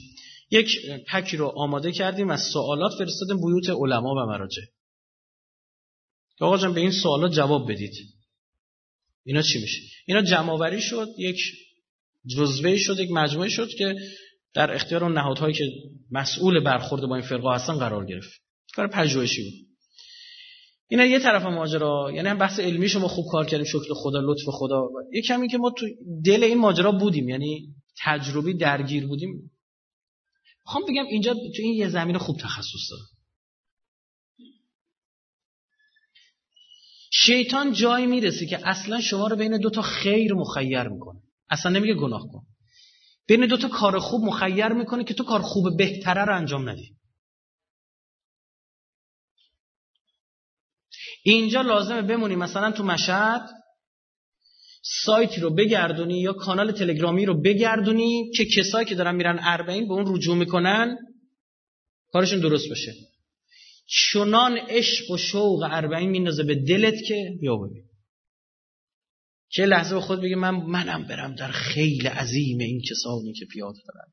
یک 0.51 0.79
پکی 1.11 1.37
رو 1.37 1.47
آماده 1.47 1.91
کردیم 1.91 2.29
از 2.29 2.41
سوالات 2.41 2.91
فرستادیم 2.97 3.37
بیوت 3.37 3.69
علما 3.69 4.09
و 4.09 4.25
مراجع. 4.25 4.61
آقا 6.39 6.57
جان 6.57 6.73
به 6.73 6.81
این 6.81 6.91
سوالات 6.91 7.31
جواب 7.31 7.71
بدید. 7.71 7.93
اینا 9.27 9.41
چی 9.41 9.61
میشه؟ 9.61 9.81
اینا 10.05 10.21
جمعآوری 10.21 10.81
شد 10.81 11.07
یک 11.17 11.39
جزوه 12.35 12.77
شد 12.77 12.99
یک 12.99 13.11
مجموعه 13.11 13.49
شد 13.49 13.69
که 13.77 13.95
در 14.53 14.73
اختیار 14.75 15.03
اون 15.03 15.13
نهادهایی 15.13 15.53
که 15.53 15.63
مسئول 16.11 16.59
برخورد 16.63 17.01
با 17.01 17.15
این 17.15 17.25
فرقه 17.25 17.55
هستن 17.55 17.73
قرار 17.73 18.05
گرفت. 18.05 18.41
کار 18.75 18.87
پژوهشی 18.87 19.43
بود. 19.43 19.53
اینا 20.89 21.05
یه 21.05 21.19
طرف 21.19 21.45
ماجرا 21.45 22.11
یعنی 22.15 22.29
هم 22.29 22.37
بحث 22.37 22.59
علمی 22.59 22.89
شما 22.89 23.07
خوب 23.07 23.25
کار 23.31 23.45
کردیم 23.45 23.65
شکل 23.65 23.93
خدا 23.93 24.19
لطف 24.19 24.43
خدا. 24.47 24.87
یه 25.13 25.21
کمی 25.21 25.47
که 25.47 25.57
ما 25.57 25.71
تو 25.77 25.87
دل 26.25 26.43
این 26.43 26.57
ماجرا 26.57 26.91
بودیم 26.91 27.29
یعنی 27.29 27.75
تجربی 28.03 28.53
درگیر 28.53 29.07
بودیم. 29.07 29.51
می‌خوام 30.65 30.83
بگم 30.89 31.05
اینجا 31.05 31.33
تو 31.33 31.61
این 31.61 31.73
یه 31.73 31.89
زمین 31.89 32.17
خوب 32.17 32.37
تخصص 32.39 32.91
داره. 32.91 33.16
شیطان 37.11 37.73
جایی 37.73 38.05
می‌رسه 38.05 38.45
که 38.45 38.67
اصلا 38.67 39.01
شما 39.01 39.27
رو 39.27 39.35
بین 39.35 39.57
دو 39.57 39.69
تا 39.69 39.81
خیر 39.81 40.33
مخیر 40.33 40.83
می‌کنه. 40.83 41.19
اصلا 41.49 41.71
نمیگه 41.71 41.93
گناه 41.93 42.27
کن. 42.31 42.41
بین 43.27 43.45
دو 43.45 43.57
تا 43.57 43.67
کار 43.67 43.99
خوب 43.99 44.23
مخیر 44.23 44.67
می‌کنه 44.67 45.03
که 45.03 45.13
تو 45.13 45.23
کار 45.23 45.41
خوب 45.41 45.77
بهتره 45.77 46.25
رو 46.25 46.35
انجام 46.35 46.69
ندی. 46.69 46.97
اینجا 51.23 51.61
لازمه 51.61 52.01
بمونی 52.01 52.35
مثلا 52.35 52.71
تو 52.71 52.83
مشهد 52.83 53.49
سایتی 54.83 55.41
رو 55.41 55.49
بگردونی 55.55 56.19
یا 56.19 56.33
کانال 56.33 56.71
تلگرامی 56.71 57.25
رو 57.25 57.41
بگردونی 57.41 58.31
که 58.35 58.45
کسایی 58.45 58.85
که 58.85 58.95
دارن 58.95 59.15
میرن 59.15 59.39
اربعین 59.41 59.87
به 59.87 59.93
اون 59.93 60.15
رجوع 60.15 60.35
می‌کنن 60.35 60.97
کارشون 62.11 62.39
درست 62.39 62.69
باشه. 62.69 62.93
چنان 63.87 64.57
عشق 64.57 65.11
و 65.11 65.17
شوق 65.17 65.67
اربعین 65.71 66.09
میندازه 66.09 66.43
به 66.43 66.55
دلت 66.55 66.95
که 67.07 67.37
بیا 67.41 67.57
ببین. 67.57 67.83
چه 69.49 69.65
لحظه 69.65 69.95
به 69.95 70.01
خود 70.01 70.21
بگه 70.21 70.35
من 70.35 70.55
منم 70.55 71.07
برم 71.07 71.35
در 71.35 71.51
خیل 71.51 72.07
عظیم 72.07 72.59
این 72.59 72.81
کسانی 72.81 73.33
که 73.33 73.45
پیاده 73.45 73.79
دارن. 73.87 74.11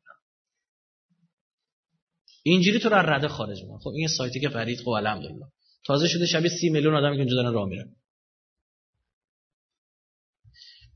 اینجوری 2.42 2.78
تو 2.78 2.88
رو 2.88 2.94
رده 2.94 3.28
خارج 3.28 3.62
می‌کنه. 3.62 3.78
خب 3.78 3.90
این 3.96 4.08
سایتی 4.08 4.40
که 4.40 4.48
فرید 4.48 4.80
خب 4.80 4.88
الحمدلله. 4.88 5.46
تازه 5.86 6.08
شده 6.08 6.26
شبیه 6.26 6.50
سی 6.50 6.68
میلیون 6.68 6.94
آدم 6.94 7.12
که 7.12 7.18
اینجا 7.18 7.34
دارن 7.34 7.52
راه 7.52 7.68
میرن. 7.68 7.96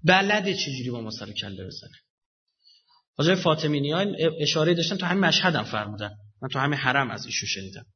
بلده 0.05 0.55
چجوری 0.55 0.91
با 0.91 1.01
ما 1.01 1.11
سر 1.11 1.33
کله 1.33 1.67
بزنه؟ 1.67 1.91
حاجای 3.14 3.37
فاطمینی 3.37 3.93
ها 3.93 4.05
اشاره 4.41 4.75
داشتن 4.75 4.97
تو 4.97 5.07
همین 5.07 5.25
مشهد 5.25 5.55
هم 5.55 5.64
فرمودن. 5.64 6.11
من 6.43 6.49
تو 6.49 6.59
همین 6.59 6.79
حرم 6.79 7.11
از 7.11 7.27
ایشون 7.27 7.49
شنیدم. 7.49 7.87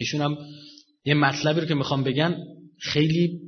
ایشون 0.00 0.20
هم 0.20 0.36
یه 1.04 1.14
مطلبی 1.14 1.60
رو 1.60 1.66
که 1.66 1.74
می‌خوام 1.74 2.04
بگن 2.04 2.36
خیلی 2.80 3.40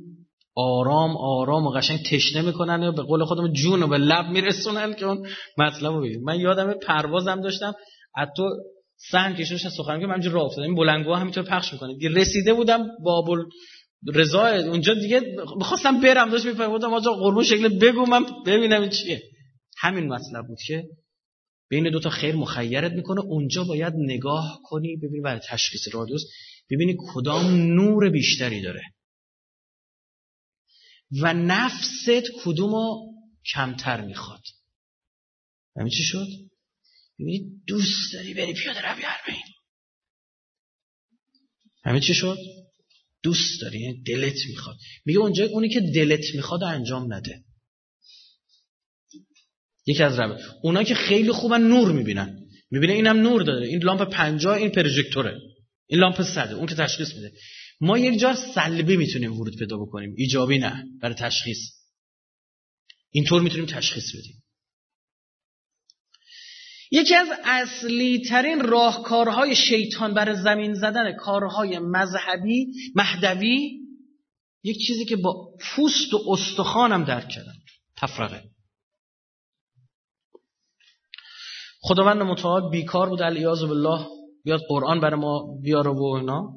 آرام 0.55 1.17
آرام 1.17 1.67
و 1.67 1.69
قشنگ 1.69 1.99
تشنه 2.11 2.41
می‌کنن 2.41 2.83
و 2.83 2.91
به 2.91 3.01
قول 3.01 3.25
خودم 3.25 3.53
جون 3.53 3.81
رو 3.81 3.87
به 3.87 3.97
لب 3.97 4.25
میرسونن 4.25 4.93
که 4.93 5.05
اون 5.05 5.27
مطلب 5.57 5.93
رو 5.93 6.01
بگید 6.01 6.21
من 6.21 6.39
یادم 6.39 6.73
پروازم 6.73 7.41
داشتم 7.41 7.73
حتی 8.15 8.43
سن 9.11 9.35
کشش 9.35 9.67
سخن 9.67 9.99
که 9.99 10.05
من 10.05 10.31
راه 10.31 10.43
افتادم 10.43 10.67
این 10.67 10.75
بلنگوها 10.75 11.15
همینطور 11.15 11.43
پخش 11.43 11.73
می‌کنه. 11.73 11.97
رسیده 12.09 12.53
بودم 12.53 12.87
بابل 13.03 13.43
رضا 14.13 14.47
اونجا 14.47 14.93
دیگه 14.93 15.21
می‌خواستم 15.57 16.01
برم 16.01 16.29
داشت 16.29 16.45
میفهمیدم 16.45 16.93
آجا 16.93 17.13
قربون 17.13 17.43
شکل 17.43 17.79
بگو 17.79 18.05
من 18.05 18.25
ببینم 18.45 18.81
این 18.81 18.89
چیه. 18.89 19.21
همین 19.77 20.07
مطلب 20.07 20.47
بود 20.47 20.57
که 20.67 20.83
بین 21.69 21.89
دو 21.91 21.99
تا 21.99 22.09
خیر 22.09 22.35
مخیرت 22.35 22.91
می‌کنه. 22.91 23.21
اونجا 23.21 23.63
باید 23.63 23.93
نگاه 23.97 24.59
کنی 24.63 24.97
ببینی 24.97 25.21
برای 25.21 25.41
تشخیص 25.49 25.87
رادیوس 25.93 26.21
ببینی 26.69 26.97
کدام 27.13 27.55
نور 27.55 28.09
بیشتری 28.09 28.61
داره. 28.61 28.81
و 31.11 31.33
نفست 31.33 32.09
کدومو 32.43 33.13
کمتر 33.53 34.01
می‌خواد. 34.01 34.41
همین 35.75 35.89
چی 35.89 36.03
شد؟ 36.03 36.27
ببینی 37.19 37.61
دوست 37.67 38.13
داری 38.13 38.33
بری 38.33 38.53
پیاده 38.53 38.81
روی 38.81 39.03
اربعین 39.05 39.45
همین 41.83 42.01
چی 42.01 42.13
شد؟ 42.13 42.37
دوست 43.23 43.61
داری 43.61 43.79
یعنی 43.79 44.03
دلت 44.03 44.45
می‌خواد. 44.49 44.77
میگه 45.05 45.19
اونجا 45.19 45.45
اونی 45.45 45.69
که 45.69 45.79
دلت 45.79 46.35
می‌خواد 46.35 46.63
انجام 46.63 47.13
نده. 47.13 47.43
یکی 49.89 50.03
از 50.03 50.19
ربه 50.19 50.37
اونا 50.63 50.83
که 50.83 50.95
خیلی 50.95 51.31
خوبن 51.31 51.61
نور 51.61 51.91
می‌بینن. 51.91 52.39
می‌بینه 52.71 52.93
اینم 52.93 53.17
نور 53.17 53.43
داره. 53.43 53.67
این 53.67 53.83
لامپ 53.83 54.01
پنجاه 54.01 54.57
این 54.57 54.69
پروژکتوره. 54.69 55.39
این 55.87 55.99
لامپ 55.99 56.21
صده. 56.21 56.53
اون 56.53 56.65
که 56.65 56.75
تشخیص 56.75 57.13
میده. 57.13 57.31
ما 57.81 57.97
یک 57.97 58.19
جا 58.19 58.35
سلبی 58.35 58.97
می‌تونیم 58.97 59.33
ورود 59.33 59.57
پیدا 59.59 59.77
بکنیم. 59.77 60.13
ایجابی 60.17 60.57
نه. 60.57 60.83
برای 61.01 61.15
تشخیص. 61.15 61.57
اینطور 63.11 63.41
می‌تونیم 63.41 63.65
تشخیص 63.65 64.15
بدیم. 64.15 64.43
یکی 66.91 67.15
از 67.15 67.27
اصلی 67.43 68.21
ترین 68.29 68.59
راهکارهای 68.59 69.55
شیطان 69.55 70.13
برای 70.13 70.35
زمین 70.43 70.73
زدن 70.73 71.15
کارهای 71.15 71.79
مذهبی 71.79 72.67
مهدوی 72.95 73.79
یک 74.63 74.77
چیزی 74.87 75.05
که 75.05 75.15
با 75.15 75.55
پوست 75.61 76.13
و 76.13 76.19
استخوانم 76.27 77.03
درک 77.03 77.29
کردم. 77.29 77.55
تفرقه. 77.97 78.48
خداوند 81.81 82.21
متعال 82.21 82.69
بیکار 82.69 83.09
بود 83.09 83.23
علیاذ 83.23 83.63
بالله. 83.63 84.05
بیاد 84.43 84.61
قرآن 84.69 84.99
برای 84.99 85.19
ما 85.19 85.59
بیاره 85.63 85.91
و 85.91 86.03
اینا. 86.03 86.53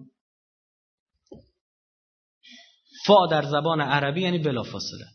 فا 3.07 3.27
در 3.27 3.43
زبان 3.43 3.81
عربی 3.81 4.23
یعنی 4.23 4.39
بلافاصله 4.39 5.07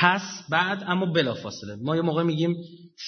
پس 0.00 0.22
بعد 0.50 0.82
اما 0.86 1.06
بلافاصله 1.06 1.76
ما 1.76 1.96
یه 1.96 2.02
موقع 2.02 2.22
میگیم 2.22 2.54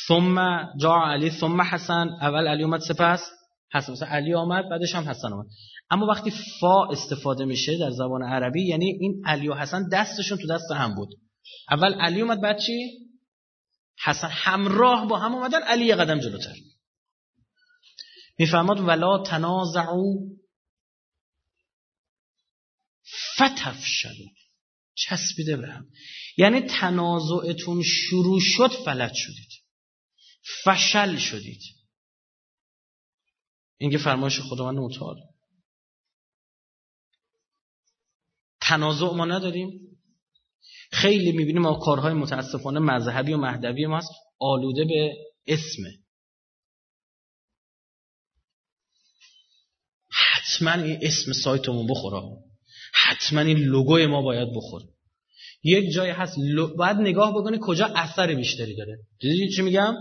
ثم 0.08 0.66
جا 0.80 0.94
علی 0.94 1.30
ثم 1.30 1.62
حسن. 1.62 2.08
اول 2.20 2.48
علی 2.48 2.62
اومد 2.62 2.80
سپس 2.80 3.30
حسن. 3.74 3.92
مثلا 3.92 4.08
علی 4.08 4.34
آمد 4.34 4.68
بعدش 4.68 4.94
هم 4.94 5.08
حسن 5.08 5.32
آمد. 5.32 5.46
اما 5.90 6.06
وقتی 6.06 6.32
فا 6.60 6.84
استفاده 6.84 7.44
میشه 7.44 7.78
در 7.78 7.90
زبان 7.90 8.22
عربی 8.22 8.68
یعنی 8.68 8.98
این 9.00 9.22
علی 9.26 9.48
و 9.48 9.54
حسن 9.54 9.88
دستشون 9.88 10.38
تو 10.38 10.46
دست 10.46 10.70
هم 10.70 10.94
بود. 10.94 11.08
اول 11.70 11.94
علی 11.94 12.20
اومد 12.20 12.40
بعد 12.40 12.58
چی؟ 12.58 13.03
حسن 13.98 14.28
همراه 14.30 15.08
با 15.08 15.18
هم 15.18 15.34
اومدن 15.34 15.62
علی 15.62 15.84
یه 15.84 15.94
قدم 15.94 16.20
جلوتر. 16.20 16.54
می‌فهمد 18.38 18.80
ولا 18.80 19.22
تنازعو 19.22 20.34
فتفشلو 23.34 24.26
چسبیده 24.94 25.56
به 25.56 25.68
هم. 25.72 25.90
یعنی 26.36 26.60
تنازعتون 26.60 27.82
شروع 27.82 28.40
شد 28.40 28.70
فلج 28.84 29.12
شدید. 29.14 29.50
فشل 30.64 31.16
شدید. 31.16 31.60
این 33.78 33.90
که 33.90 33.98
فرمایش 33.98 34.40
خداوند 34.40 34.78
متعال. 34.78 35.16
تنازع 38.60 39.06
ما 39.06 39.24
نداریم. 39.24 39.93
خیلی 40.94 41.32
می‌بینیم 41.32 41.62
ما 41.62 41.74
کارهای 41.74 42.12
متاسفانه 42.12 42.80
مذهبی 42.80 43.32
و 43.32 43.36
مهدوی 43.36 43.86
ما 43.86 43.98
هست 43.98 44.10
آلوده 44.40 44.84
به 44.84 45.14
اسمه. 45.46 45.90
حتما 50.10 50.72
این 50.72 50.98
اسم 51.02 51.32
سایتمون 51.32 51.86
بخوره. 51.86 52.22
حتما 52.94 53.40
این 53.40 53.58
لوگوی 53.58 54.06
ما 54.06 54.22
باید 54.22 54.48
بخوره. 54.56 54.84
یک 55.62 55.92
جای 55.94 56.10
هست 56.10 56.36
باید 56.76 56.96
نگاه 56.96 57.34
بکنی 57.34 57.58
کجا 57.62 57.86
اثر 57.86 58.34
بیشتری 58.34 58.76
داره. 58.76 58.98
دیدی 59.20 59.48
چی 59.56 59.62
میگم؟ 59.62 59.94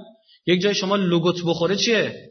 یک 0.46 0.62
جای 0.62 0.76
شما 0.76 0.96
لوگوت 0.96 1.36
بخوره 1.46 1.76
چیه؟ 1.76 2.30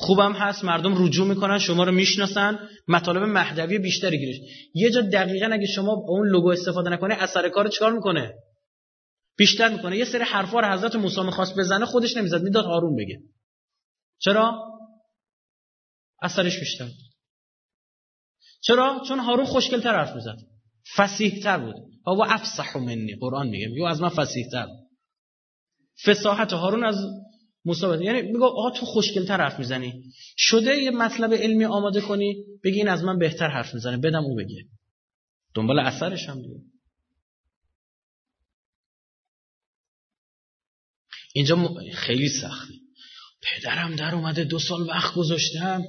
خوبم 0.00 0.32
هست 0.32 0.64
مردم 0.64 1.04
رجوع 1.04 1.26
می‌کنن 1.26 1.58
شما 1.58 1.84
رو 1.84 1.92
می‌شناسن. 1.92 2.68
مطالب 2.88 3.22
مهدوی 3.22 3.78
بیشتری 3.78 4.18
گیرش 4.18 4.36
یه 4.74 4.90
جا 4.90 5.00
دقیقا 5.00 5.46
اگه 5.46 5.66
شما 5.66 5.92
اون 5.92 6.28
لوگو 6.28 6.48
استفاده 6.48 6.90
نکنه 6.90 7.14
اثر 7.14 7.48
کار 7.48 7.68
چیکار 7.68 7.92
می‌کنه؟ 7.92 8.34
بیشتر 9.36 9.68
می‌کنه. 9.68 9.96
یه 9.96 10.04
سری 10.04 10.22
حرفا 10.24 10.60
رو 10.60 10.72
حضرت 10.72 10.96
موسی 10.96 11.22
می‌خواست 11.22 11.58
بزنه 11.58 11.86
خودش 11.86 12.16
نمی‌زد. 12.16 12.42
می‌داد 12.42 12.64
هارون 12.64 12.96
بگه. 12.96 13.20
چرا؟ 14.18 14.62
اثرش 16.22 16.58
بیشتر. 16.58 16.88
چرا؟ 18.60 19.02
چون 19.08 19.18
هارون 19.18 19.46
خوشگل 19.46 19.80
تر 19.80 19.94
حرف 19.94 20.14
می‌زد. 20.14 20.36
فسیح 20.96 21.42
تر 21.42 21.58
بود. 21.58 21.74
و 22.06 22.22
افصح 22.22 22.78
منی. 22.78 23.16
قرآن 23.20 23.48
میگه. 23.48 23.68
میگه 23.68 23.88
از 23.88 24.00
من 24.00 24.08
فسیح 24.08 24.46
تر 24.52 24.66
فساحت 26.06 26.52
هارون 26.52 26.84
از 26.84 26.96
موسی 27.68 28.04
یعنی 28.04 28.22
میگه 28.22 28.44
آقا 28.44 28.70
تو 28.70 28.86
خوشگل 28.86 29.26
تر 29.26 29.40
حرف 29.40 29.58
می‌زنی. 29.58 30.02
شده 30.36 30.76
یه 30.76 30.90
مطلب 30.90 31.34
علمی 31.34 31.64
آماده 31.64 32.00
کنی 32.00 32.44
بگی 32.64 32.76
این 32.76 32.88
از 32.88 33.04
من 33.04 33.18
بهتر 33.18 33.48
حرف 33.48 33.74
می‌زنه. 33.74 33.96
بدم 33.96 34.24
او 34.24 34.36
بگه. 34.36 34.64
دنبال 35.54 35.78
اثرش 35.78 36.28
هم 36.28 36.42
دیگه. 36.42 36.60
اینجا 41.34 41.74
خیلی 41.94 42.28
سخته. 42.28 42.74
پدرم 43.42 43.96
در 43.96 44.14
اومده 44.14 44.44
دو 44.44 44.58
سال 44.58 44.82
وقت 44.82 45.14
گذاشتم. 45.14 45.84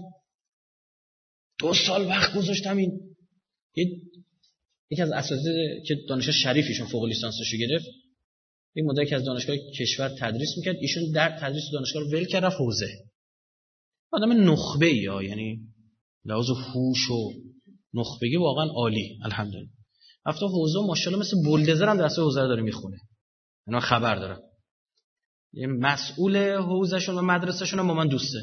دو 1.59 1.73
سال 1.73 2.07
وقت 2.07 2.35
گذاشتم 2.35 2.77
این 2.77 3.15
یکی 4.89 5.01
از 5.01 5.11
اساتید 5.11 5.45
که 5.87 5.95
دانشگاه 6.09 6.35
شریفیشون 6.35 6.87
فوق 6.87 7.05
لیسانسشو 7.05 7.57
گرفت. 7.57 7.85
این 8.75 8.85
مدتی 8.85 9.05
که 9.05 9.15
از 9.15 9.23
دانشگاه 9.25 9.55
کشور 9.79 10.09
تدریس 10.19 10.49
می‌کرد 10.57 10.75
ایشون 10.81 11.11
در 11.11 11.39
تدریس 11.39 11.63
دانشگاه 11.73 12.03
رو 12.03 12.09
ول 12.09 12.25
کرد 12.25 12.45
رفت 12.45 12.57
حوزه. 12.59 12.89
آدم 14.11 14.51
نخبه 14.51 14.85
ای 14.85 15.27
یعنی 15.29 15.59
لحاظ 16.25 16.49
هوش 16.49 17.09
و 17.09 17.31
نخبگی 17.93 18.35
واقعا 18.35 18.65
عالی 18.65 19.19
الحمدلله. 19.23 19.69
رفته 20.25 20.45
حوزه 20.45 20.79
ماشاءالله 20.79 21.25
مثل 21.25 21.37
بولدزر 21.45 21.89
هم 21.89 21.97
درس 21.97 22.19
حوزه 22.19 22.41
داره 22.41 22.61
می‌خونه. 22.61 22.97
اینا 23.67 23.79
خبر 23.79 24.15
دارم. 24.15 24.41
یه 25.53 25.67
مسئول 25.67 26.55
حوزهشون 26.55 27.15
و 27.15 27.21
مدرسهشون 27.21 27.79
هم 27.79 27.87
با 27.87 27.93
من 27.93 28.07
دوسته. 28.07 28.39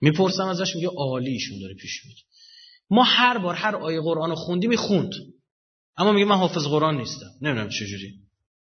می‌پرسم 0.00 0.46
ازش 0.46 0.74
میگه 0.74 0.88
عالی 0.88 1.30
ایشون 1.30 1.60
داره 1.60 1.74
پیش 1.74 2.04
میره 2.04 2.20
ما 2.90 3.02
هر 3.02 3.38
بار 3.38 3.54
هر 3.54 3.76
آیه 3.76 4.00
قرآن 4.00 4.30
رو 4.30 4.36
خوندیم 4.36 4.70
می‌خوند. 4.70 5.10
اما 5.96 6.12
میگه 6.12 6.26
من 6.26 6.36
حافظ 6.36 6.66
قرآن 6.66 6.96
نیستم. 6.96 7.30
نمی‌دونم 7.40 7.68
چجوری. 7.68 8.21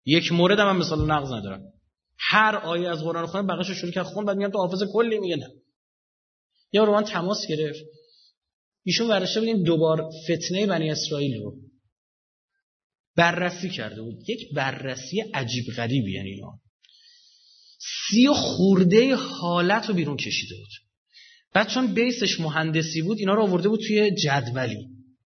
یک 0.05 0.33
مورد 0.33 0.59
هم, 0.59 0.77
مثال 0.77 1.11
نقض 1.11 1.33
ندارم. 1.33 1.63
هر 2.19 2.57
آیه 2.57 2.89
از 2.89 3.03
قرآن 3.03 3.27
خونه 3.27 3.49
بقیش 3.49 3.71
شروع 3.71 3.93
کرد. 3.93 4.05
خون 4.05 4.25
بعد 4.25 4.37
میگم 4.37 4.51
تو 4.51 4.59
حافظ 4.59 4.83
کلی 4.93 5.19
میگه 5.19 5.37
نه. 5.37 5.51
یا 6.73 6.85
رو 6.85 6.93
من 6.95 7.05
تماس 7.05 7.47
گرفت. 7.49 7.85
ایشون 8.85 9.09
ورشته 9.09 9.41
بودیم 9.41 9.65
دوبار 9.65 10.11
فتنه 10.25 10.67
بنی 10.67 10.91
اسرائیل 10.91 11.43
رو 11.43 11.57
بررسی 13.17 13.71
کرده 13.71 14.03
بود. 14.03 14.31
یک 14.31 14.55
بررسی 14.55 15.21
عجیب 15.35 15.65
غریبی 15.77 16.13
یعنی 16.13 16.31
اینا. 16.31 16.61
سی 17.79 18.29
و 18.29 18.35
خورده 18.35 19.15
حالت 19.15 19.89
رو 19.89 19.95
بیرون 19.95 20.17
کشیده 20.17 20.55
بود. 20.57 20.69
بعد 21.55 21.69
چون 21.69 21.95
بیسش 21.95 22.41
مهندسی 22.41 23.03
بود 23.03 23.19
اینا 23.19 23.35
رو 23.35 23.43
آورده 23.43 23.69
بود 23.69 23.81
توی 23.87 24.15
جدولی. 24.15 24.92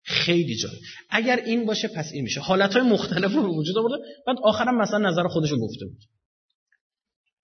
خیلی 0.04 0.58
جالب. 0.58 0.80
اگر 1.10 1.36
این 1.36 1.66
باشه 1.66 1.88
پس 1.88 2.12
این 2.14 2.24
میشه. 2.24 2.40
حالت 2.40 2.74
های 2.74 2.82
مختلف 2.82 3.32
رو 3.32 3.60
وجود 3.60 3.78
آورده. 3.78 3.96
بعد 4.28 4.38
آخرم 4.44 4.78
مثلا 4.78 4.98
نظر 4.98 5.28
خودش 5.28 5.50
رو 5.52 5.60
گفته 5.60 5.86
بود. 5.86 6.04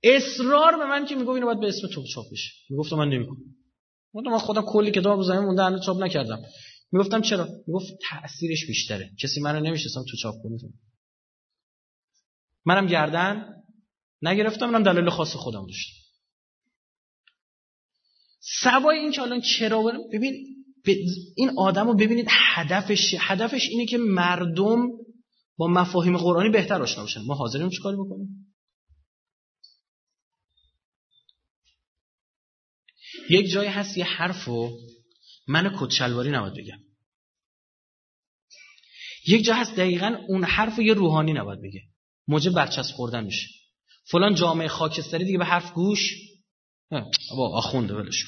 اصرار 0.03 0.77
به 0.77 0.85
من 0.85 1.05
که 1.05 1.15
می‌گفت 1.15 1.35
اینو 1.35 1.45
باید 1.45 1.59
به 1.59 1.67
اسم 1.67 1.87
تو 1.93 2.03
چاپ 2.13 2.25
بشه. 2.31 2.51
می‌گفتم 2.69 2.95
من 2.95 3.09
نمی‌کنم. 3.09 3.37
من 4.13 4.37
خودم 4.37 4.61
کلی 4.61 4.91
کتاب 4.91 5.17
رو 5.17 5.23
زمین 5.23 5.39
مونده 5.39 5.85
چاپ 5.85 6.03
نکردم. 6.03 6.41
می‌گفتم 6.91 7.21
چرا؟ 7.21 7.47
می‌گفت 7.67 7.93
تاثیرش 8.09 8.65
بیشتره. 8.67 9.11
کسی 9.19 9.41
منو 9.41 9.59
نمی‌شناسم 9.59 10.03
تو 10.11 10.17
چاپ 10.17 10.35
کنه 10.43 10.73
منم 12.65 12.87
گردن 12.87 13.55
نگرفتم 14.21 14.69
منم 14.69 14.83
دلیل 14.83 15.09
خاص 15.09 15.35
خودم 15.35 15.65
داشتم. 15.65 15.93
سوای 18.39 18.97
این 18.97 19.11
که 19.11 19.21
الان 19.21 19.41
چرا 19.41 19.83
ببین 20.13 20.58
این 21.35 21.51
آدم 21.57 21.87
رو 21.87 21.93
ببینید 21.93 22.27
هدفش 22.29 23.15
هدفش 23.19 23.67
اینه 23.69 23.85
که 23.85 23.97
مردم 23.97 24.87
با 25.57 25.67
مفاهیم 25.67 26.17
قرآنی 26.17 26.49
بهتر 26.49 26.81
آشنا 26.81 27.03
بشن. 27.03 27.21
ما 27.21 27.35
حاضریم 27.35 27.69
چیکار 27.69 27.95
بکنیم؟ 27.95 28.55
یک 33.29 33.51
جایی 33.51 33.69
هست 33.69 33.97
یه 33.97 34.05
حرفو 34.05 34.69
من 35.47 35.75
کچلواری 35.79 36.31
نباید 36.31 36.53
بگم. 36.53 36.79
یک 39.27 39.45
جا 39.45 39.55
هست 39.55 39.75
دقیقا 39.75 40.17
اون 40.27 40.43
حرف 40.43 40.79
یه 40.79 40.93
روحانی 40.93 41.33
نباید 41.33 41.61
بگه. 41.61 41.81
موجب 42.27 42.51
برچسب 42.51 42.95
خوردن 42.95 43.23
میشه. 43.23 43.47
فلان 44.05 44.35
جامعه 44.35 44.67
خاکستری 44.67 45.25
دیگه 45.25 45.37
به 45.37 45.45
حرف 45.45 45.73
گوش؟ 45.73 46.15
با 47.37 47.57
آخونده 47.57 47.93
ولش 47.93 48.25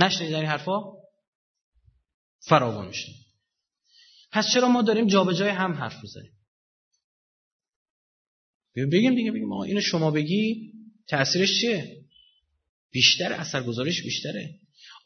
نشنید 0.00 0.34
این 0.34 0.44
حرفا؟ 0.44 0.99
فراوان 2.40 2.88
میشه 2.88 3.12
پس 4.32 4.52
چرا 4.54 4.68
ما 4.68 4.82
داریم 4.82 5.06
جابجای 5.06 5.48
هم 5.48 5.72
حرف 5.72 6.04
بزنیم 6.04 6.32
بگیم 8.76 9.14
دیگه 9.14 9.32
بگیم 9.32 9.52
آقا 9.52 9.62
اینو 9.62 9.80
شما 9.80 10.10
بگی 10.10 10.72
تاثیرش 11.08 11.60
چیه؟ 11.60 12.00
بیشتر 12.90 13.32
اثرگذاریش 13.32 14.02
بیشتره. 14.02 14.54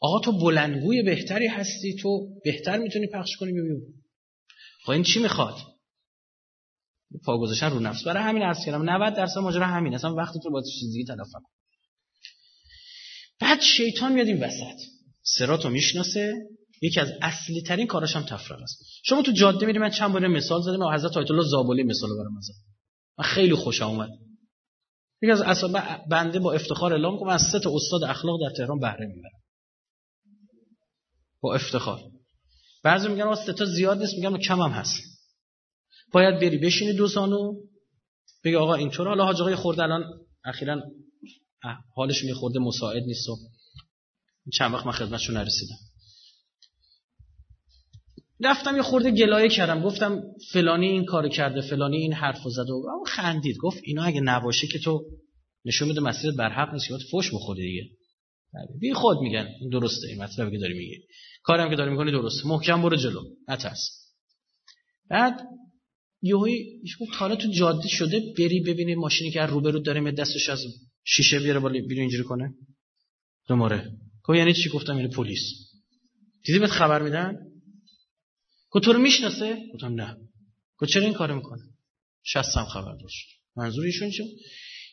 آقا 0.01 0.19
تو 0.19 0.39
بلندگوی 0.39 1.03
بهتری 1.03 1.47
هستی 1.47 1.95
تو 1.95 2.39
بهتر 2.43 2.77
می‌تونی 2.77 3.07
پخش 3.07 3.29
کنی 3.39 3.51
ببین 3.51 3.81
خب 4.83 4.91
این 4.91 5.03
چی 5.03 5.19
می‌خواد؟ 5.19 5.55
پا 7.25 7.37
گذاشتن 7.37 7.69
رو 7.69 7.79
نفس. 7.79 8.03
برای 8.03 8.23
همین 8.23 8.43
عرض 8.43 8.65
کردم 8.65 8.89
90 8.89 9.15
درصد 9.15 9.39
ماجرا 9.39 9.67
همین 9.67 9.95
اصلا 9.95 10.15
وقتی 10.15 10.39
تو 10.43 10.51
با 10.51 10.63
چیزی 10.79 11.05
تلف 11.05 11.27
کن 11.33 11.51
بعد 13.39 13.61
شیطان 13.61 14.13
میاد 14.13 14.27
این 14.27 14.43
وسط. 14.43 14.81
سراتو 15.21 15.69
می‌شناسه. 15.69 16.33
یکی 16.81 16.99
از 16.99 17.11
اصلی 17.21 17.61
ترین 17.61 17.87
کاراش 17.87 18.15
هم 18.15 18.23
تفرق 18.23 18.61
است. 18.61 18.83
شما 19.03 19.21
تو 19.21 19.31
جاده 19.31 19.65
میری 19.65 19.79
من 19.79 19.89
چند 19.89 20.13
بار 20.13 20.27
مثال 20.27 20.61
زدم 20.61 20.79
و 20.79 20.91
حضرت 20.91 21.17
آیت 21.17 21.31
الله 21.31 21.43
زابلی 21.43 21.83
مثال 21.83 22.09
برام 22.09 22.41
زدم 22.41 22.55
من 23.17 23.25
خیلی 23.25 23.55
خوشم 23.55 23.87
اومد 23.87 24.09
یکی 25.21 25.31
از 25.31 25.41
اصلا 25.41 25.99
بنده 26.09 26.39
با 26.39 26.53
افتخار 26.53 26.93
اعلام 26.93 27.19
کنم 27.19 27.29
از 27.29 27.41
سه 27.51 27.59
تا 27.59 27.71
استاد 27.75 28.03
اخلاق 28.03 28.39
در 28.41 28.55
تهران 28.57 28.79
بهره 28.79 29.07
می‌برم. 29.07 29.41
با 31.41 31.55
افتخار. 31.55 31.99
بعضی 32.83 33.07
میگن 33.07 33.23
واسه 33.23 33.53
تا 33.53 33.65
زیاد 33.65 33.97
نیست 33.97 34.13
میگم 34.13 34.37
کم 34.37 34.59
هم 34.61 34.71
هست. 34.71 35.01
باید 36.11 36.35
بری 36.35 36.57
بشینی 36.57 36.93
دو 36.93 37.07
سانو 37.07 37.53
بگی 38.43 38.55
آقا 38.55 38.75
اینطور 38.75 39.07
حالا 39.07 39.25
حاج 39.25 39.41
آقای 39.41 39.55
خورده 39.55 39.83
الان 39.83 40.03
اخیرا 40.45 40.81
حالش 41.95 42.23
میخورده 42.23 42.59
مساعد 42.59 43.03
نیست 43.03 43.29
و 43.29 43.37
چند 44.53 44.73
وقت 44.73 44.85
من 44.85 44.91
خدمتشو 44.91 45.33
نرسیدم. 45.33 45.77
رفتم 48.45 48.75
یه 48.75 48.81
خورده 48.81 49.11
گلایه 49.11 49.49
کردم. 49.49 49.81
گفتم 49.81 50.23
فلانی 50.51 50.87
این 50.87 51.05
کار 51.05 51.29
کرده 51.29 51.61
فلانی 51.61 51.97
این 51.97 52.13
حرفو 52.13 52.49
زده. 52.49 52.73
و 52.73 53.03
خندید. 53.07 53.57
گفت 53.57 53.79
اینا 53.83 54.03
اگه 54.03 54.21
نباشه 54.21 54.67
که 54.67 54.79
تو 54.79 55.05
نشون 55.65 55.87
میده 55.87 56.01
مسیرت 56.01 56.35
برحق 56.35 56.73
نیست 56.73 56.87
که 56.87 56.93
فوش 57.11 57.33
بخوری 57.33 57.61
دیگه. 57.61 57.89
بی 58.79 58.93
خود 58.93 59.17
میگن. 59.21 59.47
درسته. 59.71 60.07
این 60.07 60.23
مطلبی 60.23 60.51
که 60.51 60.57
داری 60.57 60.73
میگی. 60.73 60.97
کارم 61.43 61.69
که 61.69 61.75
داری 61.75 61.91
می‌کنی 61.91 62.11
درسته. 62.11 62.47
محکم 62.47 62.81
برو 62.81 62.95
جلو. 62.95 63.21
نترس. 63.47 63.89
بعد 65.09 65.41
یهویی 66.21 66.81
گفت 66.99 67.11
حالا 67.15 67.35
تو 67.35 67.51
جاده 67.51 67.87
شده 67.87 68.33
بری 68.37 68.59
ببینی 68.59 68.95
ماشینی 68.95 69.31
که 69.31 69.41
روبرو 69.41 69.79
داره 69.79 70.11
دستش 70.11 70.49
از 70.49 70.59
شیشه 71.03 71.39
بیاره 71.39 71.59
بالا 71.59 71.73
بیرون 71.73 72.01
اینجوری 72.01 72.23
کنه. 72.23 72.53
دوماره 73.47 73.91
گفت 74.23 74.37
یعنی 74.37 74.53
چی؟ 74.53 74.69
گفتم 74.69 74.97
یعنی 74.97 75.07
پلیس. 75.07 75.41
دیدی 76.45 76.59
بهت 76.59 76.69
خبر 76.69 77.01
میدن؟ 77.01 77.37
تو 78.79 78.93
رو 78.93 78.99
می‌شناسه؟ 78.99 79.57
گفتم 79.73 79.93
نه. 79.93 80.17
گفت 80.77 80.91
چرا 80.91 81.03
این 81.03 81.13
کارو 81.13 81.35
می‌کنه؟ 81.35 81.61
شستم 82.23 82.65
خبر 82.65 82.95
داشت. 83.01 83.27
منظور 83.55 83.85
ایشون 83.85 84.09
چیه 84.09 84.25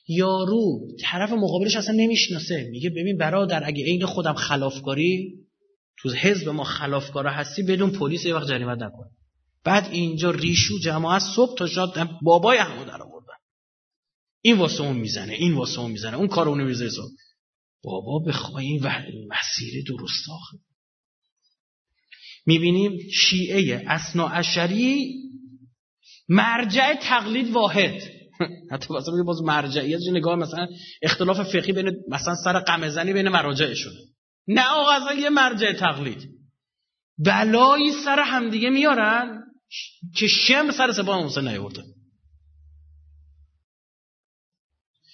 یارو 0.09 0.88
طرف 1.01 1.33
مقابلش 1.33 1.77
اصلا 1.77 1.95
نمی‌شناسه. 1.95 2.68
میگه 2.71 2.90
ببین 2.90 3.16
برادر 3.16 3.64
اگه 3.64 3.85
عین 3.85 4.07
خودم 4.07 4.35
خلافکاری 4.35 5.38
تو 5.99 6.11
حزب 6.11 6.49
ما 6.49 6.64
خلافکارا 6.64 7.31
هستی 7.31 7.62
بدون 7.62 7.90
پلیس 7.90 8.25
یه 8.25 8.35
وقت 8.35 8.49
جریمت 8.49 8.79
نکن. 8.79 9.11
بعد 9.64 9.88
اینجا 9.92 10.31
ریشو 10.31 10.79
جماعت 10.79 11.23
صبح 11.37 11.59
تا 11.59 11.66
شاد 11.66 12.09
بابای 12.23 12.59
همو 12.59 12.85
در 12.85 13.03
آوردن. 13.03 13.35
این 14.40 14.59
واسه 14.59 14.81
اون 14.81 14.97
می‌زنه 14.97 15.33
این 15.33 15.55
واسه 15.55 15.81
اون 15.81 15.90
می‌زنه 15.90 16.16
اون 16.16 16.29
کار 16.29 16.49
اونو 16.49 16.64
می‌زنه 16.64 16.88
بابا 17.85 18.18
بخوای 18.18 18.66
این 18.66 18.83
مسیر 19.29 19.85
درست 19.88 20.31
آخه. 20.31 20.59
می‌بینیم 22.47 22.99
شیعه 23.13 23.85
اسنا 23.87 24.29
اشری 24.29 25.15
مرجع 26.29 26.95
تقلید 26.95 27.51
واحد. 27.51 28.03
حتی 28.73 28.95
مثلا 28.95 29.23
باز 29.27 29.43
مرجعیت 29.43 30.01
نگاه 30.13 30.37
مثلا 30.37 30.67
اختلاف 31.03 31.43
فقهی 31.43 31.73
بین 31.73 31.93
مثلا 32.11 32.35
سر 32.45 32.59
قمزنی 32.59 33.13
بین 33.13 33.29
مراجعشون. 33.29 33.93
نه 34.49 34.65
آقا 34.69 34.91
اصلا 34.91 35.15
یه 35.15 35.31
مرجع 35.31 35.73
تقلید. 35.73 36.29
بلایی 37.19 37.93
سر 38.05 38.21
همدیگه 38.21 38.71
میارن 38.71 39.43
که 40.17 40.27
شم 40.27 40.71
سر 40.71 40.93
سبا 40.93 41.23
موسی 41.23 41.41
نیورده 41.41 41.83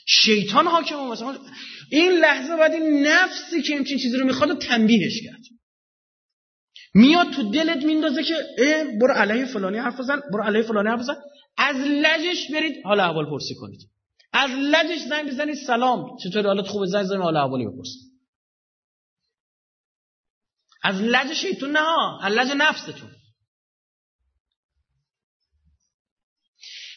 شیطان 0.07 0.67
حاکم 0.67 1.07
مثلا 1.07 1.39
این 1.91 2.13
لحظه 2.13 2.57
باید 2.57 2.73
این 2.73 3.07
نفسی 3.07 3.63
که 3.63 3.77
همچین 3.77 3.99
چیزی 3.99 4.17
رو 4.17 4.27
می‌خواد 4.27 4.59
تنبیهش 4.59 5.23
کرد. 5.25 5.58
میاد 7.01 7.31
تو 7.31 7.51
دلت 7.51 7.85
میندازه 7.85 8.23
که 8.23 8.35
اه 8.59 8.85
برو 9.01 9.15
علیه 9.15 9.45
فلانی 9.45 9.79
حرف 9.79 10.01
بزن 10.01 10.21
برو 10.33 10.43
علیه 10.43 10.63
فلانی 10.63 10.89
حرف 10.89 11.01
بزن. 11.01 11.17
از 11.57 11.77
لجش 11.77 12.51
برید 12.53 12.85
حالا 12.85 13.05
احوال 13.05 13.31
پرسی 13.31 13.55
کنید. 13.55 13.81
از 14.33 14.51
لجش 14.51 15.01
زنگ 15.09 15.29
بزنید 15.29 15.55
سلام. 15.67 16.17
چطور 16.17 16.47
حالت 16.47 16.67
خوبه؟ 16.67 16.87
زنگ 16.87 17.05
بزنید 17.05 17.23
حالا 17.23 17.45
احوالی 17.45 17.67
بپرسید 17.67 18.09
از 20.83 21.01
لج 21.01 21.33
شیطون 21.33 21.71
نه 21.71 22.25
از 22.25 22.33
لج 22.33 22.49
نفستون. 22.57 23.11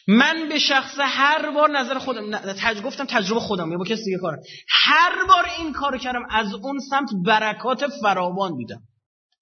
من 0.08 0.48
به 0.48 0.58
شخص 0.58 0.94
هر 1.00 1.50
بار 1.50 1.70
نظر 1.70 1.98
خودم 1.98 2.52
تج... 2.52 2.82
گفتم 2.82 3.04
تجربه 3.04 3.40
خودم 3.40 3.72
یا 3.72 3.78
با 3.78 3.84
کسی 3.84 4.04
دیگه 4.04 4.18
کارم 4.18 4.42
هر 4.68 5.26
بار 5.28 5.46
این 5.58 5.72
کارو 5.72 5.98
کردم 5.98 6.22
از 6.30 6.54
اون 6.54 6.78
سمت 6.90 7.08
برکات 7.26 7.86
فراوان 8.02 8.56
دیدم 8.56 8.82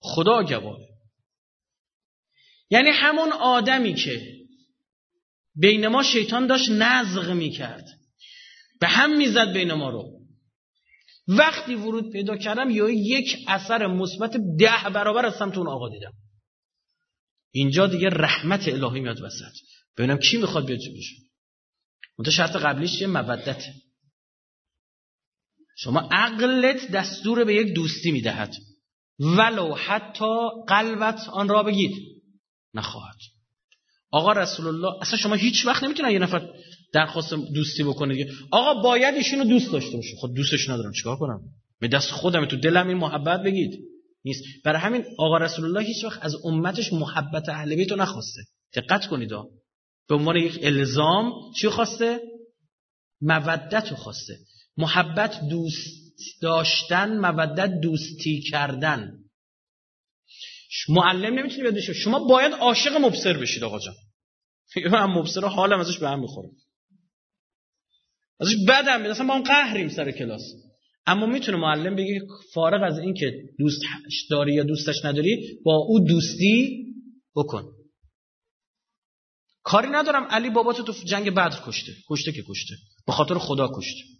خدا 0.01 0.43
گواهه 0.43 0.89
یعنی 2.71 2.91
همون 2.91 3.33
آدمی 3.33 3.95
که 3.95 4.41
بین 5.55 5.89
ما 5.89 6.03
شیطان 6.03 6.47
داشت 6.47 6.71
نزغ 6.71 7.31
می‌کرد. 7.31 7.85
به 8.81 8.89
هم 8.89 9.17
می‌زد 9.17 9.53
بین 9.53 9.73
ما 9.73 9.91
رو. 9.91 10.21
وقتی 11.29 11.75
ورود 11.75 12.13
پیدا 12.13 12.37
کردم 12.37 12.71
یا 12.71 12.89
یک 12.91 13.37
اثر 13.49 13.87
مثبت 13.87 14.37
ده 14.59 14.91
برابر 14.95 15.27
از 15.27 15.35
سمت 15.35 15.59
اون 15.59 15.69
آقا 15.69 15.89
دیدم. 15.89 16.13
اینجا 17.53 17.87
دیگه 17.87 18.09
رحمت 18.09 18.69
الهی 18.69 19.01
میاد 19.01 19.21
وسط. 19.23 19.53
ببینم 19.97 20.19
کی 20.19 20.37
می‌خواد 20.37 20.67
بیاد 20.67 20.79
بشه 20.79 21.15
منتها 22.19 22.33
شرط 22.33 22.57
قبلیش 22.57 22.99
چیه 22.99 23.07
مودت 23.07 23.65
شما 25.77 26.09
عقلت 26.13 26.91
دستور 26.91 27.45
به 27.45 27.55
یک 27.55 27.75
دوستی 27.75 28.11
می‌دهد. 28.11 28.55
ولو 29.21 29.75
حتی 29.75 30.35
قلبت 30.69 31.29
آن 31.29 31.49
را 31.49 31.63
بگید 31.63 31.93
نخواهد. 32.75 33.17
آقا 34.11 34.33
رسول 34.33 34.67
الله 34.67 35.03
اصلا 35.03 35.17
شما 35.17 35.35
هیچ 35.35 35.67
وقت 35.67 35.85
نمی‌تونن 35.85 36.11
یه 36.11 36.19
نفر 36.19 36.49
درخواست 36.93 37.35
دوستی 37.35 37.83
بکنه 37.83 38.27
آقا 38.51 38.83
باید 38.83 39.15
ایشونو 39.15 39.45
دوست 39.45 39.73
داشته 39.73 39.97
باشه 39.97 40.17
خود 40.17 40.31
خب 40.31 40.37
دوستش 40.37 40.69
ندارم 40.69 40.93
چیکار 40.93 41.17
کنم؟ 41.17 41.41
به 41.81 41.89
دست 41.89 42.11
خودم 42.11 42.47
تو 42.47 42.57
دلم 42.57 42.89
این 42.89 42.97
محبت 42.97 43.43
بگید 43.43 43.81
نیست. 44.25 44.45
برای 44.65 44.81
همین 44.81 45.05
آقا 45.19 45.39
رسول 45.39 45.65
الله 45.65 45.83
هیچ 45.83 46.05
وقت 46.05 46.25
از 46.25 46.37
امتش 46.45 46.93
محبت 46.93 47.49
اهل 47.49 47.77
بیت 47.77 47.91
رو 47.91 47.97
نخواسته. 47.97 48.43
دقت 48.75 49.07
کنید 49.07 49.31
به 50.09 50.15
عنوان 50.15 50.37
یک 50.37 50.59
الزام 50.63 51.33
چی 51.61 51.69
خواسته؟ 51.69 52.21
مودت 53.21 53.95
خواسته. 53.95 54.39
محبت 54.77 55.49
دوست 55.49 56.00
داشتن 56.43 57.19
مودت 57.19 57.81
دوستی 57.83 58.41
کردن. 58.41 59.13
معلم 60.89 61.39
نمی‌تونی 61.39 61.63
بیاد 61.63 61.75
بشه 61.75 61.93
شما 61.93 62.19
باید 62.19 62.53
عاشق 62.53 62.97
مبصر 62.97 63.39
بشید 63.39 63.65
آقا 63.65 63.79
جان. 63.79 63.95
من 64.91 65.05
مبصر 65.05 65.45
حالم 65.45 65.81
ازش 65.81 65.99
به 65.99 66.09
هم 66.09 66.21
می‌خوره. 66.21 66.49
ازش 68.41 68.55
بدم 68.69 69.01
میاد. 69.01 69.11
اصلا 69.11 69.27
ما 69.27 69.35
هم 69.35 69.43
قهریم 69.43 69.89
سر 69.89 70.11
کلاس. 70.11 70.43
اما 71.07 71.27
می‌تونه 71.27 71.59
معلم 71.59 71.97
بگه 71.97 72.21
فارغ 72.55 72.83
از 72.83 72.99
اینکه 72.99 73.33
دوست 73.59 73.81
داری 74.31 74.55
یا 74.55 74.63
دوستش 74.63 75.05
نداری 75.05 75.61
با 75.65 75.77
او 75.77 76.01
دوستی 76.01 76.87
بکن. 77.37 77.65
کاری 79.63 79.89
ندارم 79.89 80.25
علی 80.25 80.51
بابا 80.51 80.73
تو 80.73 80.93
جنگ 80.93 81.31
بدر 81.31 81.63
کشته. 81.67 81.93
کشته 82.11 82.33
که 82.33 82.43
کشته. 82.49 82.75
به 83.07 83.13
خاطر 83.13 83.35
خدا 83.35 83.71
کشته. 83.77 84.20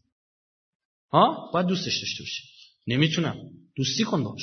ها؟ 1.13 1.51
باید 1.53 1.67
دوستش 1.67 1.99
داشته 2.03 2.23
باشی. 2.23 2.43
نمی‌تونم. 2.87 3.37
دوستی 3.77 4.05
کن 4.05 4.25
باش 4.25 4.43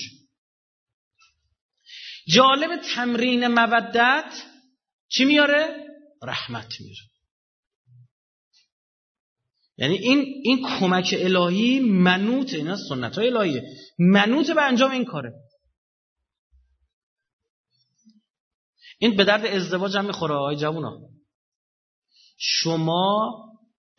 جالب 2.28 2.82
تمرین 2.96 3.48
مودت 3.48 4.44
چی 5.10 5.26
میاره؟ 5.26 5.88
رحمت 6.24 6.82
میاره. 6.82 7.02
یعنی 9.78 9.98
این 9.98 10.42
این 10.44 10.68
کمک 10.80 11.16
الهی 11.18 11.80
منوط 11.80 12.54
اینا 12.54 12.78
سنت 12.90 13.18
های 13.18 13.30
الهیه. 13.30 13.64
منوط 14.00 14.52
به 14.52 14.62
انجام 14.62 14.92
این 14.92 15.06
کاره. 15.06 15.34
این 19.00 19.16
به 19.16 19.24
درد 19.24 19.46
ازدواج 19.46 19.98
هم 19.98 20.06
می‌خوره 20.06 20.36
آقای 20.36 20.56
جوونا. 20.56 21.00
شما 22.38 23.34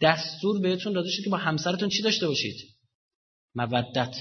دستور 0.01 0.61
بهتون 0.61 0.93
داده 0.93 1.09
شد 1.11 1.25
که 1.25 1.31
با 1.31 1.37
همسرتون 1.37 1.89
چی 1.89 2.03
داشته 2.03 2.27
باشید؟ 2.27 2.57
مودت. 3.55 4.17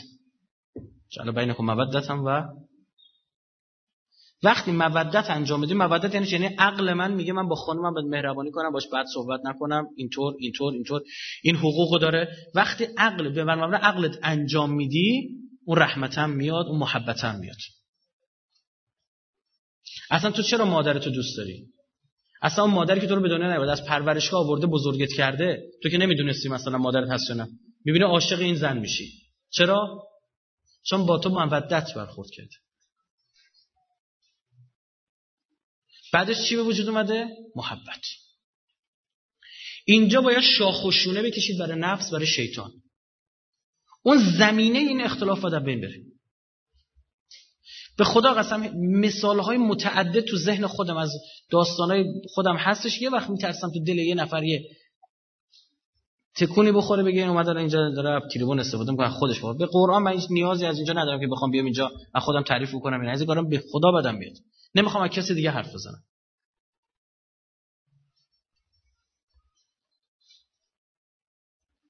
چرا 1.09 1.31
بینکم 1.31 1.63
مودت 1.63 2.09
هم 2.09 2.25
و 2.25 2.43
وقتی 4.43 4.71
مودت 4.71 5.29
انجام 5.29 5.61
بدیم 5.61 5.77
مودت 5.77 6.13
یعنی 6.13 6.27
یعنی 6.27 6.45
عقل 6.45 6.93
من 6.93 7.13
میگه 7.13 7.33
من 7.33 7.47
با 7.47 7.55
خانمم 7.55 7.93
باید 7.93 8.07
مهربانی 8.07 8.51
کنم 8.51 8.71
باش 8.71 8.87
بعد 8.87 9.05
صحبت 9.13 9.39
نکنم 9.43 9.87
اینطور 9.95 10.35
اینطور 10.39 10.73
اینطور. 10.73 11.01
این 11.43 11.55
حقوقو 11.55 11.97
داره. 11.97 12.37
وقتی 12.55 12.87
عقل 12.97 13.29
به 13.29 13.43
من 13.43 13.73
عقلت 13.73 14.19
انجام 14.23 14.73
میدی 14.73 15.29
اون 15.65 15.77
رحمتم 15.77 16.29
میاد 16.29 16.65
اون 16.65 16.79
محبتم 16.79 17.39
میاد. 17.39 17.57
اصلا 20.09 20.31
تو 20.31 20.41
چرا 20.43 20.65
مادرتو 20.65 21.09
دوست 21.09 21.37
داری؟ 21.37 21.67
اصلا 22.41 22.63
اون 22.63 22.73
مادری 22.73 23.01
که 23.01 23.07
تو 23.07 23.15
رو 23.15 23.21
به 23.21 23.29
دنیا 23.29 23.47
نیاورده 23.47 23.71
از 23.71 23.85
پرورشگاه 23.85 24.45
آورده 24.45 24.67
بزرگت 24.67 25.13
کرده 25.13 25.63
تو 25.83 25.89
که 25.89 25.97
نمی‌دونستی 25.97 26.49
مثلا 26.49 26.77
مادرت 26.77 27.09
هست 27.09 27.31
نه. 27.31 27.47
می‌بینه 27.85 28.05
عاشق 28.05 28.39
این 28.39 28.55
زن 28.55 28.77
میشی. 28.77 29.11
چرا؟ 29.49 30.03
چون 30.83 31.05
با 31.05 31.17
تو 31.17 31.29
مودت 31.29 31.93
برخورد 31.95 32.29
کرده 32.29 32.55
بعدش 36.13 36.49
چی 36.49 36.55
به 36.55 36.63
وجود 36.63 36.89
اومده؟ 36.89 37.27
محبت. 37.55 38.01
اینجا 39.85 40.21
باید 40.21 40.41
شاخوشونه 40.57 41.21
بکشید 41.21 41.59
برای 41.59 41.79
نفس 41.79 42.11
برای 42.11 42.27
شیطان. 42.27 42.71
اون 44.01 44.17
زمینه 44.37 44.79
این 44.79 45.01
اختلاف 45.01 45.39
باید 45.39 45.63
بین 45.63 45.81
بره 45.81 46.06
به 47.97 48.03
خدا 48.03 48.33
قسم 48.33 48.77
مثال 48.77 49.39
های 49.39 49.57
متعدد 49.57 50.19
تو 50.19 50.37
ذهن 50.37 50.67
خودم 50.67 50.97
از 50.97 51.11
داستان 51.51 51.91
های 51.91 52.05
خودم 52.33 52.55
هستش. 52.55 53.01
یه 53.01 53.09
وقت 53.09 53.29
میترسم 53.29 53.71
تو 53.71 53.83
دل 53.83 53.97
یه 53.97 54.15
نفر 54.15 54.43
یه 54.43 54.61
تکونی 56.35 56.71
بخوره 56.71 57.03
بگه 57.03 57.21
این 57.21 57.29
اومد 57.29 57.49
اینجا 57.49 57.89
داره 57.89 58.27
تریبون 58.33 58.59
استفاده 58.59 58.91
می‌کنه 58.91 59.09
خودش 59.09 59.37
بخوره. 59.37 59.57
به 59.57 59.65
قرآن 59.65 60.03
من 60.03 60.11
هیچ 60.11 60.25
نیازی 60.29 60.65
از 60.65 60.75
اینجا 60.75 60.93
ندارم 60.93 61.19
که 61.19 61.27
بخوام 61.27 61.51
بیام 61.51 61.65
اینجا 61.65 61.91
از 62.13 62.23
خودم 62.23 62.43
تعریف 62.43 62.71
کنم 62.71 63.01
این 63.01 63.09
از 63.09 63.23
کارم. 63.23 63.49
به 63.49 63.63
خدا 63.71 63.91
بدم 63.91 64.19
بیاد. 64.19 64.33
نمی‌خوام 64.75 65.03
از 65.03 65.09
کسی 65.09 65.33
دیگه 65.33 65.51
حرف 65.51 65.73
بزنم. 65.73 66.03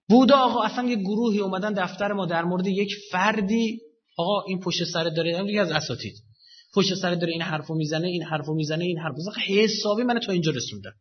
بوده 0.10 0.34
آقا 0.34 0.64
اصلا 0.64 0.90
یه 0.90 0.96
گروهی 0.96 1.40
اومدن 1.40 1.74
دفتر 1.74 2.14
ما 2.14 2.26
در 2.26 2.44
مورد 2.44 2.68
یک 2.68 2.90
فردی 3.12 3.82
آقا 4.18 4.44
این 4.48 4.60
پشت 4.60 4.84
سر 4.84 5.04
داره 5.04 5.44
دیگه 5.44 5.62
از 5.62 5.72
اساتید. 5.72 6.16
پشت 6.74 6.96
سر 6.96 7.16
داره 7.16 7.32
این 7.32 7.42
حرفو 7.42 7.76
می‌زنه 7.76 8.08
این 8.08 8.24
حرفو 8.24 8.54
می‌زنه 8.54 8.86
این 8.86 9.00
حرفو 9.00 9.18
می‌زنه. 9.18 9.44
حسابی 9.44 10.04
من 10.04 10.20
تا 10.20 10.32
اینجا 10.32 10.52
رسوندم 10.52 10.94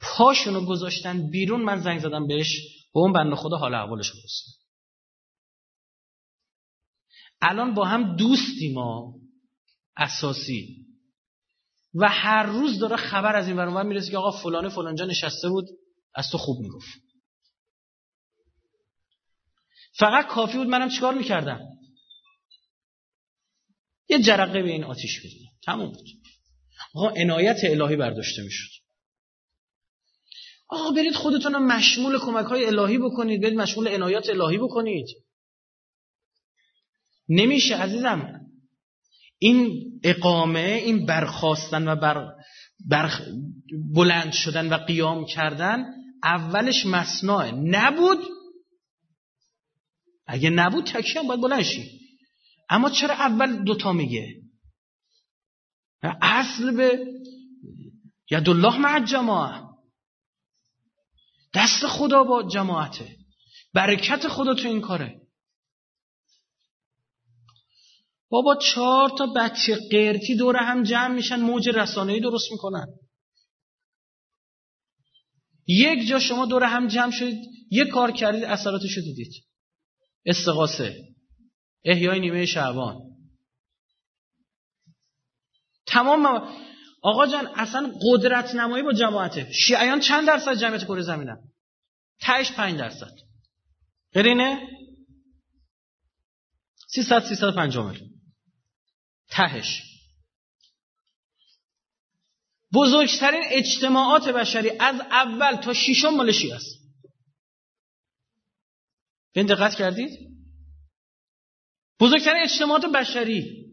پاشونو 0.00 0.66
گذاشتن 0.66 1.30
بیرون 1.30 1.62
من 1.62 1.82
زنگ 1.82 2.00
زدم 2.00 2.26
بهش 2.26 2.60
به 2.94 3.00
اون 3.00 3.12
بنده 3.12 3.36
خدا 3.36 3.56
حال 3.56 3.74
احوالش 3.74 4.10
پرسیدم 4.10 4.64
الان 7.40 7.74
با 7.74 7.84
هم 7.84 8.16
دوستی 8.16 8.72
ما 8.72 9.14
اساسی. 9.96 10.84
و 11.94 12.08
هر 12.08 12.42
روز 12.42 12.78
داره 12.78 12.96
خبر 12.96 13.36
از 13.36 13.48
این 13.48 13.56
ور 13.56 13.82
می‌رسه 13.82 14.10
که 14.10 14.18
آقا 14.18 14.30
فلانه 14.30 14.68
فلانجا 14.68 15.04
نشسته 15.04 15.48
بود 15.48 15.66
از 16.14 16.30
تو 16.30 16.38
خوب 16.38 16.60
می‌گفت. 16.60 16.88
فقط 19.98 20.26
کافی 20.26 20.58
بود 20.58 20.66
منم 20.66 20.88
چیکار 20.88 21.14
می‌کردم؟ 21.14 21.60
یه 24.08 24.18
جرقه 24.22 24.62
به 24.62 24.70
این 24.70 24.84
آتیش 24.84 25.18
بدیم 25.18 25.50
تموم 25.64 25.92
بود. 25.92 26.08
آقا 26.94 27.08
عنایت 27.08 27.56
الهی 27.64 27.96
برداشته 27.96 28.42
می‌شد. 28.42 28.70
آقا 30.68 30.90
برید 30.90 31.14
خودتون 31.14 31.52
رو 31.52 31.60
مشمول 31.60 32.18
کمک 32.18 32.46
های 32.46 32.66
الهی 32.66 32.98
بکنید. 32.98 33.42
برید 33.42 33.58
مشمول 33.58 33.88
عنایات 33.88 34.28
الهی 34.28 34.58
بکنید. 34.58 35.06
نمیشه 37.28 37.76
عزیزم. 37.76 38.40
این 39.38 39.84
اقامه 40.04 40.82
این 40.84 41.06
برخواستن 41.06 41.88
و 41.88 41.96
بر, 41.96 42.32
بر 42.90 43.10
بلند 43.94 44.32
شدن 44.32 44.68
و 44.68 44.76
قیام 44.76 45.26
کردن 45.26 45.84
اولش 46.22 46.86
مصنوعه. 46.86 47.52
نبود. 47.52 48.18
اگه 50.26 50.50
نبود 50.50 50.84
تکیه 50.84 51.22
باید 51.22 51.40
بلند 51.40 51.62
شی. 51.62 52.03
اما 52.70 52.90
چرا 52.90 53.14
اول 53.14 53.64
دوتا 53.64 53.92
میگه؟ 53.92 54.42
اصل 56.22 56.76
به 56.76 57.06
ید 58.30 58.48
الله 58.48 58.78
مع 58.78 59.04
جماعه 59.04 59.62
دست 61.54 61.86
خدا 61.86 62.24
با 62.24 62.42
جماعته. 62.42 63.16
برکت 63.74 64.28
خدا 64.28 64.54
تو 64.54 64.68
این 64.68 64.80
کاره. 64.80 65.20
بابا 68.28 68.56
چهار 68.56 69.10
تا 69.18 69.26
بچه 69.26 69.78
قیرتی 69.90 70.36
دور 70.36 70.56
هم 70.56 70.82
جمع 70.82 71.14
میشن 71.14 71.40
موج 71.40 71.68
رسانه‌ای 71.68 72.20
درست 72.20 72.52
می‌کنن. 72.52 72.86
یک 75.66 76.08
جا 76.08 76.18
شما 76.18 76.46
دور 76.46 76.64
هم 76.64 76.88
جمع 76.88 77.10
شدید 77.10 77.38
یک 77.70 77.88
کار 77.88 78.12
کردید 78.12 78.44
اثراتشو 78.44 79.00
دیدید. 79.00 79.44
استقاسه 80.26 81.13
احیای 81.84 82.20
نیمه 82.20 82.46
شعبان. 82.46 83.00
تمام 85.86 86.26
آقا 87.02 87.26
جان 87.26 87.46
اصلا 87.46 87.92
قدرت 88.02 88.54
نمایی 88.54 88.82
با 88.82 88.92
جماعته. 88.92 89.52
شیعیان 89.52 90.00
چند 90.00 90.26
درصد 90.26 90.54
جمعیت 90.54 90.84
کره 90.84 91.02
زمینن؟ 91.02 91.38
تهش 92.20 92.52
پنج 92.52 92.78
درصد. 92.78 93.12
غیر 94.12 94.56
300 96.88 97.24
350 97.24 97.90
میلیون. 97.90 98.10
تهش. 99.28 99.82
بزرگترین 102.74 103.42
اجتماعات 103.50 104.28
بشری 104.28 104.70
از 104.70 105.00
اول 105.00 105.56
تا 105.56 105.74
ششم 105.74 106.08
مال 106.08 106.32
شیعه 106.32 106.54
است. 106.54 106.84
این 109.32 109.46
دقت 109.46 109.74
کردید؟ 109.74 110.33
بزرگترین 112.00 112.42
اجتماعات 112.42 112.86
بشری. 112.86 113.64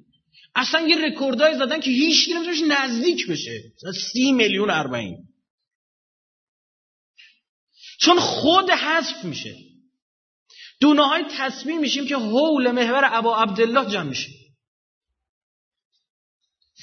اصلا 0.56 0.88
یه 0.88 1.06
رکوردای 1.06 1.56
زدن 1.56 1.80
که 1.80 1.92
هیچ 1.92 2.26
کی 2.26 2.34
نزدیک 2.68 3.28
بشه. 3.28 3.64
سی 4.14 4.32
میلیون 4.32 4.70
اربعین. 4.70 5.18
چون 8.00 8.20
خود 8.20 8.70
حذف 8.70 9.26
میشه. 9.26 9.56
دونه 10.82 11.08
های 11.08 11.24
تصمیم 11.38 11.80
میشیم 11.80 12.08
که 12.08 12.16
حول 12.16 12.72
محور 12.72 13.10
ابا 13.12 13.38
عبدالله 13.38 13.92
جمع 13.92 14.10
میشه 14.10 14.30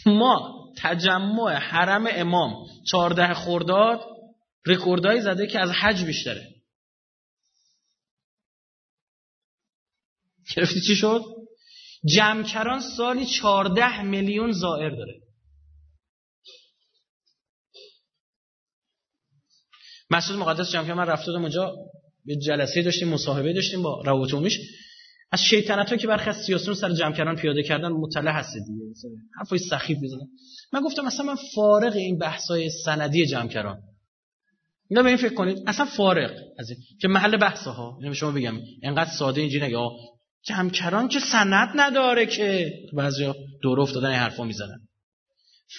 ما 0.07 0.59
تجمع 0.79 1.53
حرم 1.53 2.07
امام 2.11 2.67
چهارده 2.91 3.35
خورداد 3.35 4.01
رکوردهایی 4.67 5.21
زده 5.21 5.47
که 5.47 5.61
از 5.61 5.71
حج 5.71 6.05
بیشتره. 6.05 6.58
گرفتی 10.57 10.81
چی 10.81 10.97
شد؟ 10.97 11.23
جمکران 12.05 12.81
سالی 12.81 13.27
چهارده 13.27 14.03
میلیون 14.03 14.53
زائر 14.53 14.91
داره. 14.91 15.21
مسجد 20.11 20.35
مقدس 20.35 20.73
جمع 20.73 20.93
من 20.93 21.07
رفته 21.07 21.27
بودم 21.27 21.43
اونجا 21.43 21.77
به 22.25 22.37
جلسه 22.37 22.83
داشتیم 22.83 23.09
مصاحبه 23.09 23.53
داشتیم 23.53 23.83
با 23.83 24.03
رواتومیش 24.07 24.59
از 25.31 25.41
شیطنت 25.41 26.01
که 26.01 26.07
برخی 26.07 26.31
از 26.31 26.37
سیاسیون 26.47 26.75
سر 26.75 26.93
جمع 26.93 27.35
پیاده 27.35 27.63
کردن 27.63 27.89
مطلع 27.89 28.31
هست 28.31 28.55
دیگه. 28.55 28.85
حرفای 29.39 29.59
سخیف 29.59 29.99
می‌زنن. 29.99 30.29
من 30.73 30.81
گفتم 30.81 31.07
اصلا 31.07 31.27
من 31.27 31.37
فارغ 31.55 31.93
این 31.93 32.19
بحثای 32.19 32.71
سندی 32.85 33.27
جمع 33.27 33.49
کردن 33.49 33.79
اینا 34.91 35.03
به 35.03 35.09
این 35.09 35.19
فکر 35.19 35.35
کنید 35.35 35.59
اصلا 35.67 35.87
فارغ 35.87 36.31
از 36.59 36.71
این 36.71 36.79
که 37.01 37.09
محل 37.09 37.37
بحث 37.37 37.67
ها 37.67 37.99
شما 38.15 38.31
بگم 38.31 38.55
اینقدر 38.83 39.11
ساده 39.11 39.41
اینجوری 39.41 39.67
نگه. 39.67 39.79
جمکران 40.43 41.09
که 41.09 41.21
سند 41.33 41.69
نداره 41.75 42.27
که. 42.27 42.73
بعضیا 42.93 43.37
دور 43.63 43.81
افتادن 43.81 44.09
این 44.09 44.19
حرفا 44.19 44.45
می‌زنن. 44.45 44.89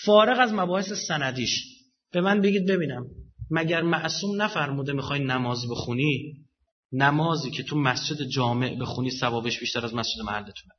فارغ 0.06 0.40
از 0.40 0.54
مباحث 0.54 0.94
سندیش. 1.08 1.66
به 2.12 2.22
من 2.22 2.42
بگید 2.42 2.68
ببینم. 2.68 3.06
مگر 3.52 3.82
معصوم 3.82 4.42
نفرموده 4.42 4.94
می‌خوای 4.94 5.20
نماز 5.20 5.70
بخونی؟ 5.70 6.34
نمازی 6.92 7.52
که 7.52 7.64
تو 7.64 7.78
مسجد 7.78 8.24
جامع 8.24 8.76
بخونی 8.76 9.12
ثوابش 9.12 9.60
بیشتر 9.60 9.86
از 9.86 9.94
مسجد 9.94 10.22
محلتونه. 10.22 10.74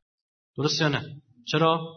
درست 0.56 0.80
یا 0.80 0.88
نه؟ 0.88 1.02
چرا؟ 1.46 1.96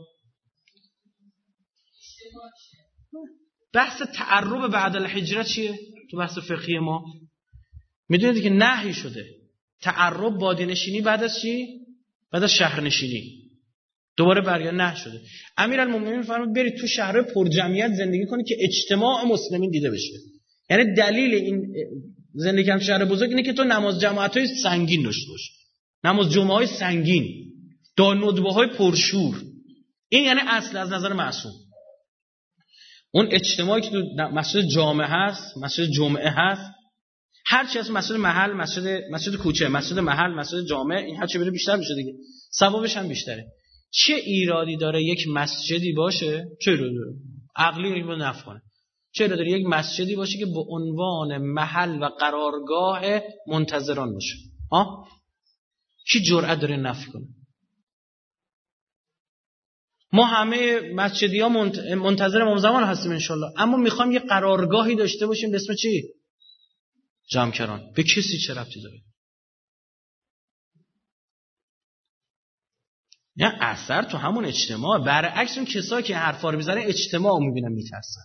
بحث 3.74 4.02
تعرب 4.02 4.72
بعد 4.72 4.96
الحجره 4.96 5.44
چیه؟ 5.44 5.80
تو 6.12 6.18
بحث 6.18 6.38
فقهی 6.38 6.80
ما. 6.80 7.04
می‌دونید 8.10 8.44
که 8.44 8.50
نهی 8.50 8.94
شده. 8.94 9.26
تعرب 9.84 10.38
بادینشینی 10.38 11.02
بعد 11.02 11.24
از 11.24 11.40
چی؟ 11.42 11.68
بعد 12.32 12.44
از 12.44 12.52
شهرنشینی. 12.52 13.44
دوباره 14.18 14.42
برگرد 14.42 14.76
نه 14.76 14.96
شده. 14.96 15.22
امیرالمومنین 15.58 16.22
فرمود 16.22 16.56
برید 16.56 16.78
تو 16.78 16.88
شهر 16.88 17.22
پر 17.22 17.50
جمعیت 17.50 17.94
زندگی 17.94 18.26
کنید 18.26 18.46
که 18.48 18.56
اجتماع 18.60 19.26
مسلمین 19.26 19.70
دیده 19.70 19.92
بشه. 19.92 20.14
یعنی 20.70 20.96
دلیل 20.96 21.34
این 21.34 21.74
زندگی 22.34 22.70
هم 22.70 22.80
شهر 22.80 23.06
بزرگ 23.06 23.30
اینه 23.30 23.44
که 23.44 23.54
تو 23.54 23.64
نماز 23.64 24.00
جماعت 24.00 24.38
های 24.38 24.48
سنگین 24.64 25.04
داشته 25.04 25.30
باش. 25.30 25.52
نماز 26.04 26.32
جمعه 26.32 26.54
های 26.54 26.68
سنگین. 26.68 27.54
دا 27.98 28.14
های 28.52 28.68
پرشور. 28.68 29.42
این 30.10 30.26
یعنی 30.26 30.40
اصل 30.48 30.78
از 30.78 30.92
نظر 30.92 31.14
معصوم. 31.14 31.52
اون 33.12 33.28
اجتماعی 33.32 33.82
که 33.82 33.90
تو 33.90 33.98
مسجد 34.16 34.62
جامعه 34.68 35.08
هست 35.08 35.58
مسجد 35.58 35.86
جمعه 35.86 36.30
هست 36.30 36.72
هر 37.54 37.68
چی 37.68 37.80
از 37.80 37.92
مسجد 37.92 38.16
محل 38.16 38.54
مسجد 38.54 39.02
مسجد 39.12 39.36
کوچه 39.36 39.68
مسجد 39.68 40.00
محل 40.00 40.32
مسجد 40.32 40.66
جامعه 40.66 41.06
این 41.06 41.16
هر 41.16 41.28
چی 41.28 41.38
بره 41.38 41.52
بیشتر 41.52 41.76
میشه 41.76 41.96
دیگه. 41.96 42.14
ثوابش 42.60 42.98
هم 42.98 43.08
بیشتره. 43.08 43.46
چه 43.92 44.14
ایرادی 44.14 44.78
داره 44.78 45.04
یک 45.04 45.28
مسجدی 45.28 45.94
باشه؟ 45.94 46.46
چه 46.62 46.72
ایرادی 46.72 46.96
داره؟ 46.96 47.14
عقلی 47.56 48.02
رو 48.02 48.16
نفع 48.16 48.46
کنه. 48.46 48.62
چرا 49.16 49.36
داره 49.36 49.52
یک 49.52 49.66
مسجدی 49.66 50.16
باشه 50.16 50.38
که 50.38 50.46
به 50.46 50.64
عنوان 50.70 51.38
محل 51.38 52.04
و 52.04 52.06
قرارگاه 52.06 53.02
منتظران 53.48 54.14
باشه؟ 54.14 54.36
ها 54.72 55.08
کی 56.12 56.22
جرأت 56.22 56.60
داره 56.60 56.78
نفی 56.78 57.12
کنه؟ 57.12 57.26
ما 60.14 60.26
همه 60.26 60.82
مسجدی 60.94 61.40
ها 61.40 61.50
منتظر 61.96 62.42
امام 62.42 62.58
زمان 62.58 62.84
هستیم 62.84 63.12
انشالله 63.12 63.48
اما 63.58 63.78
می‌خوام 63.78 64.12
یه 64.12 64.20
قرارگاهی 64.20 64.96
داشته 64.96 65.28
باشیم 65.28 65.52
به 65.52 65.58
اسم 65.58 65.74
چی؟ 65.76 66.04
جمکران 67.34 67.92
به 67.96 68.04
کسی 68.04 68.38
چه 68.48 68.54
ربطی 68.54 68.82
داره؟ 68.82 69.02
نه 73.36 73.58
اثر 73.62 74.04
تو 74.04 74.18
همون 74.18 74.46
اجتماع. 74.46 75.06
برعکس 75.06 75.58
اون 75.58 75.66
کسایی 75.66 76.04
که 76.04 76.16
حرفا 76.16 76.50
رو 76.50 76.58
می‌زنن 76.58 76.78
اجتماع 76.78 77.40
می‌بینن 77.40 77.72
میترسن. 77.72 78.22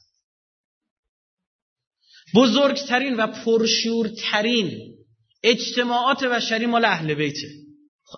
بزرگترین 2.35 3.17
و 3.17 3.27
پرشورترین 3.27 4.97
اجتماعات 5.43 6.25
بشری 6.25 6.67
مال 6.67 6.85
اهل 6.85 7.15
بیته 7.15 7.49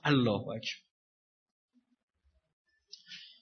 الله 0.05 0.41
اکبر. 0.41 0.81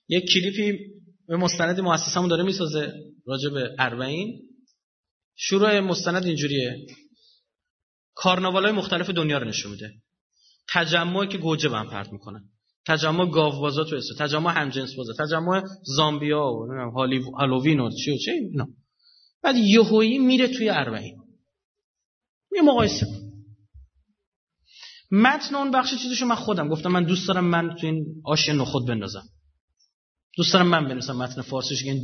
یک 0.09 0.25
کلیپی 0.33 0.79
به 1.27 1.37
مستند 1.37 1.81
مؤسسمون 1.81 2.29
داره 2.29 2.43
می‌سازه 2.45 2.93
راجع 3.27 3.51
به 3.51 3.77
اربعین. 3.79 4.49
شروع 5.37 5.81
مستند 5.81 6.25
اینجوریه. 6.25 6.87
های 8.23 8.73
مختلف 8.73 9.11
دنیا 9.11 9.39
رو 9.39 9.49
نشون 9.49 9.73
میده. 9.73 9.93
تجمعی 10.73 11.29
که 11.29 11.39
گوجه 11.39 11.69
بهم 11.69 11.91
پرت 11.91 12.13
می‌کنن 12.13 12.45
تجمع 12.87 13.31
گاوبازا 13.31 13.85
تو 13.85 13.97
اسم 13.97 14.15
تجمع 14.19 14.53
همجنس 14.53 14.95
بازا 14.97 15.13
تجمع 15.19 15.63
زامبیا 15.97 16.45
و 16.47 16.67
هالووین 17.39 17.81
و 17.81 17.91
چی 17.91 18.11
و 18.11 18.17
چی 18.17 18.31
اینا. 18.31 18.69
بعد 19.43 19.57
یهویی 19.57 20.19
میره 20.19 20.49
توی 20.49 20.71
اربعین 20.71 21.19
یه 22.57 22.63
مقایسه 22.63 23.07
متن 25.11 25.55
اون 25.55 25.71
بخش 25.71 25.95
چیزشو 25.95 26.27
من 26.27 26.35
خودم 26.35 26.69
گفتم. 26.69 26.93
من 26.93 27.05
دوست 27.05 27.29
دارم 27.29 27.45
من 27.45 27.77
تو 27.81 27.87
این 27.87 28.23
آش 28.25 28.49
نخود 28.49 28.87
بندازم. 28.87 29.29
دوست 30.37 30.53
دارم 30.53 30.69
من 30.69 30.89
بنویسم 30.89 31.17
متن 31.17 31.43
فارسیش 31.43 31.85
که 31.85 32.01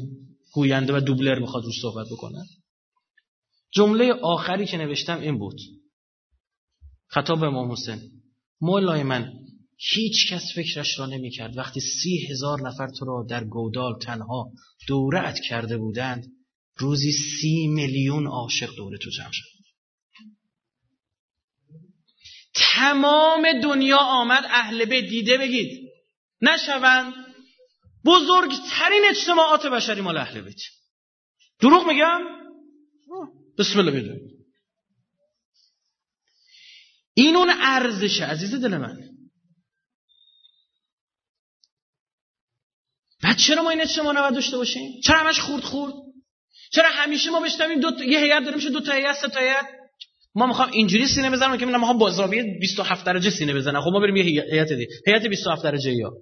گوینده 0.53 0.97
و 0.97 1.01
دوبلر 1.01 1.39
می‌خواد 1.39 1.65
روش 1.65 1.81
صحبت 1.83 2.07
بکنه. 2.13 2.45
جمله 3.73 4.13
آخری 4.13 4.67
که 4.67 4.77
نوشتم 4.77 5.21
این 5.21 5.39
بود. 5.39 5.57
خطاب 7.09 7.45
امام 7.45 7.73
حسین. 7.73 8.01
مولای 8.61 9.03
من 9.03 9.33
هیچ 9.79 10.33
کس 10.33 10.43
فکرش 10.55 10.99
را 10.99 11.07
نمی 11.07 11.31
کرد 11.31 11.57
وقتی 11.57 11.81
سی 11.81 12.27
هزار 12.31 12.69
نفر 12.69 12.89
تو 12.99 13.05
را 13.05 13.27
در 13.29 13.45
گودال 13.45 13.99
تنها 13.99 14.51
دورت 14.89 15.41
کرده 15.41 15.79
بودند 15.79 16.25
روزی 16.77 17.13
سی 17.13 17.67
میلیون 17.67 18.27
عاشق 18.27 18.75
دور 18.77 18.97
تو 18.97 19.11
جمع 19.11 19.33
شد. 19.33 19.55
تمام 22.55 23.61
دنیا 23.63 23.99
آمد 23.99 24.45
اهل 24.49 24.85
به 24.85 25.03
دیده 25.03 25.39
بگید. 25.39 25.91
نشوند. 26.41 27.13
بزرگترین 28.05 29.03
اجتماعات 29.11 29.67
بشری 29.67 30.01
مال 30.01 30.17
اهل 30.17 30.41
بیت. 30.41 30.61
دروغ 31.61 31.87
میگم؟ 31.87 32.21
بسم 33.59 33.79
الله 33.79 33.91
بدونید 33.91 34.34
این 37.15 37.37
اون 37.37 37.51
ارزشه 37.51 38.25
عزیز 38.25 38.55
دل 38.55 38.77
من. 38.77 38.99
بعد 43.23 43.37
چرا 43.37 43.63
ما 43.63 43.71
این 43.71 43.81
اجتماع 43.81 44.15
نباید 44.15 44.35
داشته 44.35 44.57
باشیم؟ 44.57 45.01
چرا 45.05 45.19
همش 45.19 45.41
خورد 45.41 45.63
خورد؟ 45.63 45.95
چرا 46.73 46.89
همیشه 46.89 47.31
ما 47.31 47.41
بشنویم 47.41 47.81
دو 47.81 47.91
تا... 47.91 48.05
یه 48.05 48.19
هیئت 48.19 48.45
داره 48.45 48.57
میشه 48.57 48.71
دو 48.71 48.81
تا 48.81 48.93
هیئت 48.93 49.17
سه 49.17 49.29
تا 49.29 49.41
هیئت؟ 49.41 49.67
ما 50.35 50.47
می‌خوام 50.47 50.71
اینجوری 50.73 51.07
سینه 51.07 51.31
بزنم 51.31 51.57
که 51.57 51.67
می‌خوام 51.67 51.99
با 51.99 52.11
زاویه 52.11 52.59
27 52.61 53.07
درجه 53.07 53.31
سینه 53.31 53.55
بزنم. 53.55 53.81
خب 53.81 53.91
ما 53.93 54.01
بریم 54.01 54.17
یه 54.17 54.23
هیئت 54.25 54.73
دیگه. 54.73 54.89
هیئت 55.07 55.27
27 55.27 55.65
درجه 55.65 55.93
یا. 55.93 56.13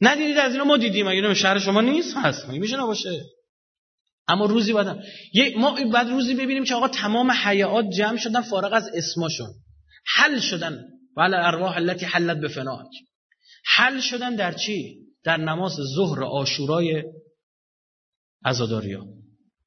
ندیدید 0.00 0.38
از 0.38 0.52
اینا 0.52 0.64
ما 0.64 0.76
دیدیم. 0.76 1.08
اگه 1.08 1.34
شهر 1.34 1.58
شما 1.58 1.80
نیست؟ 1.80 2.16
هست. 2.16 2.48
میشه 2.48 2.76
نباشه؟ 2.76 3.24
اما 4.28 4.46
روزی 4.46 4.72
بعد 4.72 4.98
ما 5.56 5.76
بعد 5.92 6.08
روزی 6.08 6.34
ببینیم 6.34 6.64
که 6.64 6.74
آقا 6.74 6.88
تمام 6.88 7.30
حیات 7.30 7.84
جمع 7.98 8.16
شدن 8.16 8.40
فارغ 8.40 8.72
از 8.72 8.90
اسماشون. 8.94 9.48
حل 10.06 10.40
شدن. 10.40 10.84
ولی 11.16 11.34
ارواح 11.34 11.76
التي 11.76 12.04
حلت 12.04 12.36
بفناک 12.36 12.88
حل 13.64 14.00
شدن 14.00 14.36
در 14.36 14.52
چی؟ 14.52 14.98
در 15.24 15.36
نماز 15.36 15.72
ظهر 15.96 16.24
آشورای 16.24 17.02
عزاداریا 18.44 19.04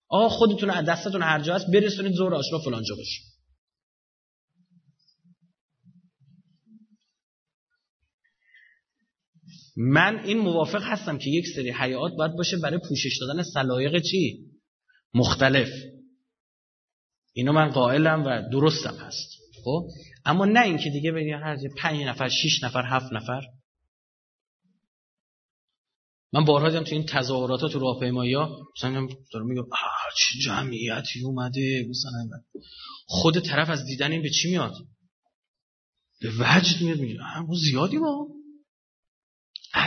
آقا 0.07 0.29
خودتون 0.29 0.69
از 0.69 0.85
دستتون 0.85 1.21
هر 1.21 1.41
جا 1.41 1.55
هست 1.55 1.65
برسونید 1.73 2.13
ظهر 2.13 2.35
آشورا 2.35 2.59
فلان 2.59 2.83
جا 2.83 2.95
باشه. 2.95 3.21
من 9.77 10.19
این 10.25 10.37
موافق 10.37 10.83
هستم 10.83 11.17
که 11.17 11.29
یک 11.29 11.47
سری 11.55 11.71
حیات 11.71 12.11
باید 12.17 12.31
باشه 12.31 12.57
برای 12.57 12.79
پوشش 12.89 13.17
دادن 13.21 13.43
سلایق 13.43 14.01
چی؟ 14.01 14.48
مختلف. 15.13 15.69
اینو 17.33 17.51
من 17.51 17.69
قائلم 17.69 18.23
و 18.25 18.49
درستم 18.51 18.95
هست. 18.95 19.29
خب؟ 19.63 19.87
اما 20.25 20.45
نه 20.45 20.61
اینکه 20.61 20.89
دیگه 20.89 21.11
بگی 21.11 21.31
هر 21.31 21.57
پنج 21.77 22.01
نفر 22.01 22.29
شش 22.29 22.63
نفر 22.63 22.83
هفت 22.85 23.13
نفر. 23.13 23.41
من 26.33 26.45
بارها 26.45 26.69
دیدم 26.69 26.83
تو 26.83 26.95
این 26.95 27.05
تظاهرات 27.05 27.71
تو 27.71 27.79
راهپیمایی 27.79 28.33
ها 28.33 28.67
مثلا 28.77 29.07
دارم 29.33 29.47
میگم 29.47 29.63
چه 30.17 30.39
جمعیتی 30.45 31.23
اومده؟ 31.25 31.87
مثلا 31.89 32.41
خود 33.05 33.39
طرف 33.39 33.69
از 33.69 33.85
دیدن 33.85 34.11
این 34.11 34.21
به 34.21 34.29
چی 34.29 34.49
میاد؟ 34.49 34.73
به 36.21 36.29
وجد 36.39 36.81
میاد 36.81 36.99
میگه 36.99 37.19
زیادی 37.69 37.97
ما 37.97 38.27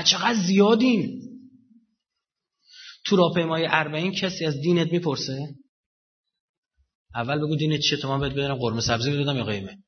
چقدر 0.07 0.47
زیادیم؟ 0.47 1.32
تو 3.05 3.17
راهپیمایی 3.17 3.67
اربعین 3.69 4.13
کسی 4.13 4.45
از 4.47 4.61
دینت 4.61 4.93
می‌پرسه؟ 4.93 5.55
اول 7.15 7.39
بگو 7.39 7.57
دینت 7.57 7.81
چیه؟ 7.81 7.99
تو 7.99 8.09
من 8.09 8.21
بهت 8.21 8.33
بدارم 8.33 8.59
قرمه 8.59 8.81
سبزی 8.81 9.23
بدم 9.23 9.37
یا 9.37 9.45
قیمه؟ 9.45 9.79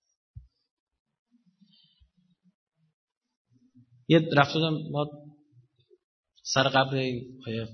یه 4.08 4.28
رفت 4.36 4.56
ما 4.90 5.06
سر 6.42 6.68
قبر 6.68 7.12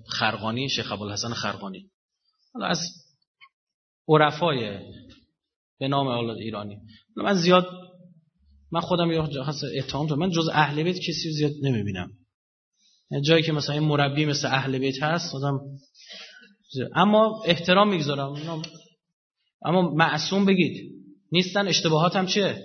خرقانی 0.08 0.68
شیخ 0.68 0.92
ابوالحسن 0.92 1.28
خرقانی. 1.28 1.90
حالا 2.54 2.66
از 2.66 2.78
عرفای 4.08 4.78
به 5.78 5.88
نام 5.88 6.06
اولاد 6.06 6.36
ایرانی. 6.36 6.78
من 7.16 7.34
زیاد 7.34 7.66
من 8.72 8.80
خودم 8.80 9.10
یه 9.10 9.20
اتهام 9.78 10.18
من 10.18 10.30
جز 10.30 10.48
اهل 10.52 10.82
بیت 10.82 10.96
کسی 10.96 11.32
زیاد 11.32 11.52
نمی‌بینم. 11.62 12.19
جایی 13.18 13.42
که 13.42 13.52
مثلا 13.52 13.74
این 13.74 13.84
مربی 13.84 14.24
مثل 14.24 14.46
اهل 14.46 14.78
بیت 14.78 15.02
هست 15.02 15.34
آدم 15.34 15.60
اما 16.94 17.42
احترام 17.46 17.88
می‌گذارم. 17.88 18.62
اما 19.64 19.90
معصوم 19.90 20.46
بگید. 20.46 20.92
نیستن 21.32 21.68
اشتباهات 21.68 22.16
هم 22.16 22.26
چیه؟ 22.26 22.64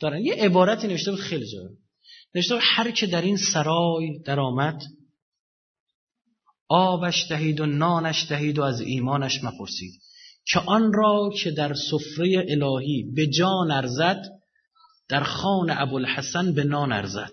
دارن. 0.00 0.24
یه 0.24 0.34
عبارتی 0.34 0.86
نوشته 0.86 1.10
بود 1.10 1.20
خیلی 1.20 1.46
جالب. 1.46 1.70
نوشته 2.34 2.54
بود 2.54 2.64
هر 2.66 2.90
که 2.90 3.06
در 3.06 3.22
این 3.22 3.36
سرای 3.36 4.18
درآمد 4.24 4.82
آبش 6.68 7.26
دهید 7.28 7.60
و 7.60 7.66
نانش 7.66 8.26
دهید 8.28 8.58
و 8.58 8.62
از 8.62 8.80
ایمانش 8.80 9.44
مپرسید. 9.44 10.00
که 10.46 10.60
آن 10.60 10.92
را 10.92 11.30
که 11.42 11.50
در 11.50 11.74
سفره 11.74 12.46
الهی 12.48 13.12
به 13.14 13.26
جان 13.26 13.70
ارزد 13.70 14.22
در 15.08 15.22
خان 15.22 15.70
ابوالحسن 15.70 16.52
به 16.52 16.64
نان 16.64 16.92
ارزد. 16.92 17.32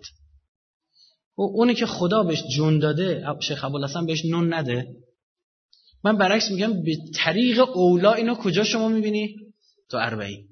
اونی 1.37 1.75
که 1.75 1.85
خدا 1.85 2.23
بهش 2.23 2.43
جون 2.55 2.79
داده 2.79 3.25
شیخ 3.41 3.63
ابوالحسن 3.63 4.05
بهش 4.05 4.25
نون 4.25 4.53
نده 4.53 4.95
من 6.03 6.17
برعکس 6.17 6.51
میگم 6.51 6.83
به 6.83 6.97
طریق 7.15 7.59
اولا 7.77 8.13
اینو 8.13 8.35
کجا 8.35 8.63
شما 8.63 8.87
می‌بینی؟ 8.87 9.35
تو 9.89 9.97
اربعین 9.97 10.47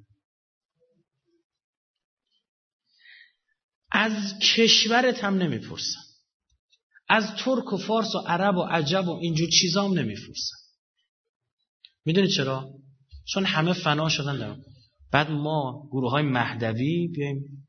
از 3.92 4.40
کشورت 4.40 5.24
هم 5.24 5.38
نمی‌پرسن 5.38 6.00
از 7.10 7.24
ترک 7.38 7.74
و 7.74 7.78
فارس 7.78 8.16
و 8.16 8.20
عرب 8.20 8.58
و 8.58 8.62
عجب 8.62 9.08
و 9.08 9.12
اینجور 9.22 9.50
چیزام 9.50 10.00
نمیفرسن 10.00 10.58
می‌دونید 12.06 12.30
چرا؟ 12.30 12.70
چون 13.28 13.46
همه 13.46 13.74
فنا 13.74 14.10
شدن 14.10 14.38
دارم. 14.38 14.62
بعد 15.12 15.32
ما 15.32 15.88
گروه 15.92 16.12
های 16.12 16.24
مهدوی 16.24 17.08
بیایم 17.08 17.65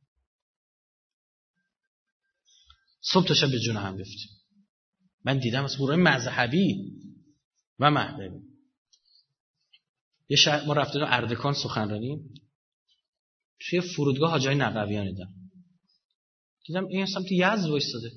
صبح 3.13 3.27
تا 3.27 3.35
شب 3.35 3.51
به 3.51 3.59
جون 3.59 3.77
هم 3.77 3.97
بیفتیم 3.97 4.31
من 5.25 5.39
دیدم 5.39 5.65
از 5.65 5.77
گروه 5.77 5.97
مذهبی 5.97 6.93
و 7.79 7.91
مهدوی 7.91 8.41
یه 10.29 10.37
شهر 10.37 10.65
ما 10.67 10.73
رفتیم 10.73 11.03
اردکان 11.05 11.53
سخنرانی 11.53 12.19
توی 13.61 13.81
فرودگاه 13.81 14.31
حاجای 14.31 14.55
نقویان 14.55 15.07
دیدم. 15.07 15.29
دیدم 16.67 16.87
این 16.87 17.07
سمت 17.07 17.33
یزد 17.33 17.69
وایستاده. 17.69 18.11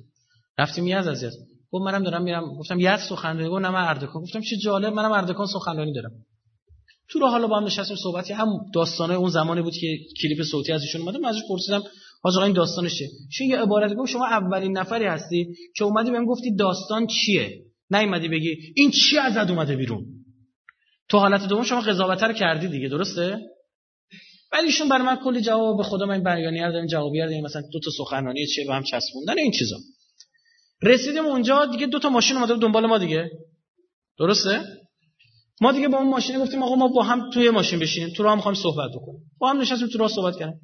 رفتیم 0.58 0.88
یزد 0.88 1.08
از 1.08 1.24
یزد. 1.24 1.38
گفت 1.72 1.86
منم 1.86 2.04
دارم 2.04 2.24
میرم. 2.24 2.56
گفتم 2.56 2.80
یزد 2.80 3.06
سخنرانی 3.10 3.50
گفت 3.50 3.62
نه 3.62 3.70
من 3.70 3.88
اردکان. 3.88 4.22
گفتم 4.22 4.42
چه 4.42 4.58
جالب 4.64 4.94
منم 4.94 5.12
اردکان 5.12 5.48
سخنرانی 5.48 5.94
دارم. 5.94 6.12
تو 7.10 7.20
رو 7.20 7.28
حالا 7.28 7.48
با 7.48 7.58
هم 7.58 7.64
نشستیم 7.64 7.98
صحبتی 8.04 8.34
هم 8.34 8.48
داستانه 8.74 9.14
اون 9.14 9.30
زمانی 9.30 9.62
بود 9.62 9.74
که 9.74 9.98
کلیپ 10.22 10.44
صوتی 10.44 10.72
از 10.72 10.82
ایشون 10.82 11.02
اومد 11.02 11.16
من 11.16 11.30
ازش 11.30 11.42
پرسیدم 11.50 11.84
حاج 12.22 12.38
این 12.38 12.54
داستانش 12.54 12.98
چیه؟ 12.98 13.10
چون 13.38 13.48
یه 13.48 13.58
عبارت 13.58 13.94
گفت 13.94 14.12
شما 14.12 14.26
اولین 14.26 14.78
نفری 14.78 15.06
هستی 15.06 15.56
که 15.76 15.84
اومدی 15.84 16.12
بهم 16.12 16.26
گفتی 16.26 16.56
داستان 16.56 17.08
چیه؟ 17.08 17.64
نیومدی 17.92 18.28
بگی 18.28 18.58
این 18.76 18.92
چی 18.92 19.18
ازت 19.18 19.50
اومده 19.50 19.76
بیرون؟ 19.76 20.06
تو 21.10 21.18
حالت 21.18 21.48
دوم 21.48 21.64
شما 21.64 21.82
قضاوت 21.82 22.24
رو 22.24 22.34
کردی 22.34 22.68
دیگه 22.68 22.88
درسته؟ 22.88 23.40
ولی 24.52 24.66
ایشون 24.66 24.90
برای 24.90 25.06
من 25.06 25.16
کلی 25.16 25.42
جواب 25.42 25.78
به 25.78 25.84
خدا 25.84 26.06
من 26.06 26.24
بیانیه 26.24 26.72
دادن 26.72 26.88
جوابی 26.88 27.20
دادن 27.20 27.42
مثلا 27.42 27.62
دو 27.72 27.80
تا 27.80 27.92
سخنرانی 27.98 28.48
چیه 28.48 28.68
با 28.68 28.76
هم 28.76 28.84
چسبوندن 28.84 29.38
این 29.38 29.52
چیزا. 29.52 29.78
رسیدیم 30.84 31.26
اونجا 31.26 31.66
دیگه 31.66 31.88
دو 31.88 32.00
تا 32.00 32.10
ماشین 32.10 32.38
اومده 32.38 32.56
دنبال 32.56 32.86
ما 32.86 32.98
دیگه. 32.98 33.32
درسته؟ 34.20 34.62
ما 35.62 35.72
دیگه 35.72 35.88
با 35.88 35.98
اون 35.98 36.10
ماشین 36.10 36.40
گفتیم 36.40 36.64
آقا 36.64 36.76
ما 36.76 36.88
با 36.88 37.04
هم 37.04 37.30
توی 37.30 37.50
ماشین 37.50 37.80
بشینیم 37.80 38.10
تو 38.16 38.24
راه 38.24 38.36
می‌خوایم 38.36 38.58
صحبت 38.62 38.90
بکنیم. 38.96 39.22
با 39.40 39.50
هم 39.50 39.62
نشستیم 39.62 39.88
تو 39.88 39.98
راه 39.98 40.10
صحبت 40.10 40.38
کردیم. 40.40 40.60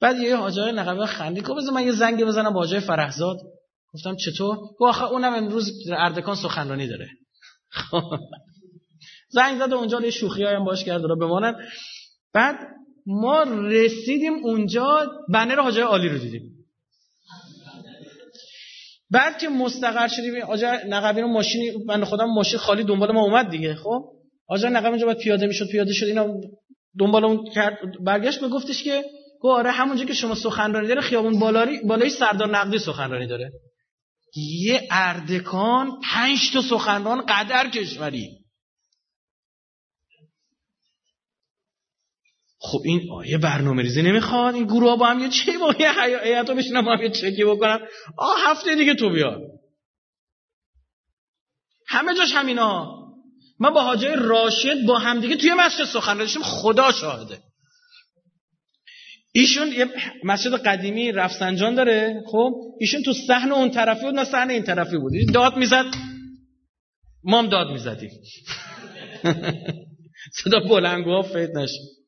بعد 0.00 0.18
یه 0.18 0.36
حاجای 0.36 0.72
نقبه 0.72 1.06
خندی 1.06 1.40
گفت 1.40 1.58
بذار 1.58 1.74
من 1.74 1.86
یه 1.86 1.92
زنگ 1.92 2.24
بزنم 2.24 2.52
با 2.52 2.60
حاجای 2.60 2.80
فرهزاد. 2.80 3.36
گفتم 3.94 4.16
چطور؟ 4.16 4.56
گفت 4.56 4.82
آخه 4.82 5.04
اونم 5.04 5.34
امروز 5.34 5.72
اردکان 5.92 6.34
سخنرانی 6.34 6.86
داره. 6.86 7.08
زنگ 9.28 9.58
زد 9.58 9.72
اونجا 9.72 10.00
یه 10.00 10.10
شوخی 10.10 10.44
هم 10.44 10.64
باش 10.64 10.84
کرد 10.84 11.02
رو 11.02 11.16
بمانن 11.16 11.54
بعد 12.34 12.56
ما 13.06 13.42
رسیدیم 13.42 14.32
اونجا 14.44 15.06
بنر 15.28 15.60
حاجای 15.60 15.82
عالی 15.82 16.08
رو 16.08 16.18
دیدیم. 16.18 16.54
بعد 19.10 19.38
که 19.38 19.48
مستقر 19.48 20.08
شدیم 20.08 20.42
آجا 20.42 20.72
نقبی 20.88 21.20
رو 21.20 21.28
ماشین 21.28 21.84
من 21.86 22.04
خودم 22.04 22.24
ماشین 22.24 22.58
خالی 22.58 22.84
دنبال 22.84 23.12
ما 23.12 23.22
اومد 23.22 23.50
دیگه 23.50 23.74
خب. 23.74 24.04
آجا 24.48 24.68
نقبی 24.68 24.88
اونجا 24.88 25.06
باید 25.06 25.18
پیاده 25.18 25.46
می‌شد 25.46 25.68
پیاده 25.68 25.92
شد 25.92 26.06
اینا 26.06 26.40
دنبال 26.98 27.24
اون 27.24 27.50
کرد 27.50 27.78
برگشت 28.04 28.40
به 28.40 28.48
گفتش 28.48 28.82
که 28.84 29.04
گو 29.40 29.50
آره 29.50 29.70
همونجا 29.70 30.04
که 30.04 30.14
شما 30.14 30.34
سخنرانی 30.34 30.88
داره 30.88 31.00
خیابون 31.00 31.38
بالاری 31.38 31.80
بالای 31.80 32.10
سردار 32.10 32.50
نقدی 32.50 32.78
سخنرانی 32.78 33.26
داره. 33.26 33.52
یه 34.36 34.88
اردکان 34.90 36.00
پنج 36.04 36.52
تا 36.52 36.62
سخنران 36.62 37.26
قدر 37.26 37.70
کشوری. 37.70 38.28
خب 42.60 42.78
این 42.84 43.00
آیه 43.12 43.38
برنامه 43.38 43.82
ریزی 43.82 44.02
نمی‌خواد؟ 44.02 44.54
این 44.54 44.64
گروه 44.64 44.90
ها 44.90 44.96
با 44.96 45.06
هم 45.06 45.20
یه 45.20 45.28
چی 45.28 45.56
با 45.56 45.74
یه 45.80 46.00
حیاتو 46.00 46.54
بشینم 46.54 46.84
با 46.84 46.92
هم 46.96 47.02
یه 47.02 47.10
چکی 47.10 47.44
بکنم 47.44 47.80
آه 48.18 48.36
هفته 48.46 48.74
دیگه 48.74 48.94
تو 48.94 49.10
بیا 49.10 49.40
همه 51.86 52.14
جاش 52.14 52.32
همینا. 52.32 52.98
من 53.60 53.70
با 53.70 53.82
حاجای 53.82 54.14
راشد 54.16 54.86
با 54.86 54.98
هم 54.98 55.20
دیگه 55.20 55.36
توی 55.36 55.54
مسجد 55.54 55.84
سخن 55.84 56.18
داشتیم 56.18 56.42
خدا 56.42 56.92
شاهده. 56.92 57.42
ایشون 59.32 59.72
یه 59.72 59.86
مسجد 60.24 60.54
قدیمی 60.54 61.12
رفسنجان 61.12 61.74
داره 61.74 62.22
خب؟ 62.26 62.52
ایشون 62.80 63.02
تو 63.02 63.12
صحن 63.12 63.52
اون 63.52 63.70
طرفی 63.70 64.04
بود 64.04 64.14
نه 64.14 64.24
صحن 64.24 64.50
این 64.50 64.62
طرفی 64.62 64.96
بود. 64.98 65.12
داد 65.34 65.56
می‌زد. 65.56 65.84
ما 67.24 67.38
هم 67.38 67.48
داد 67.48 67.70
می‌زدیم 67.70 68.10
صدا 70.42 70.60
بلنگو 70.60 71.22
فید 71.22 71.50
نشد 71.58 71.98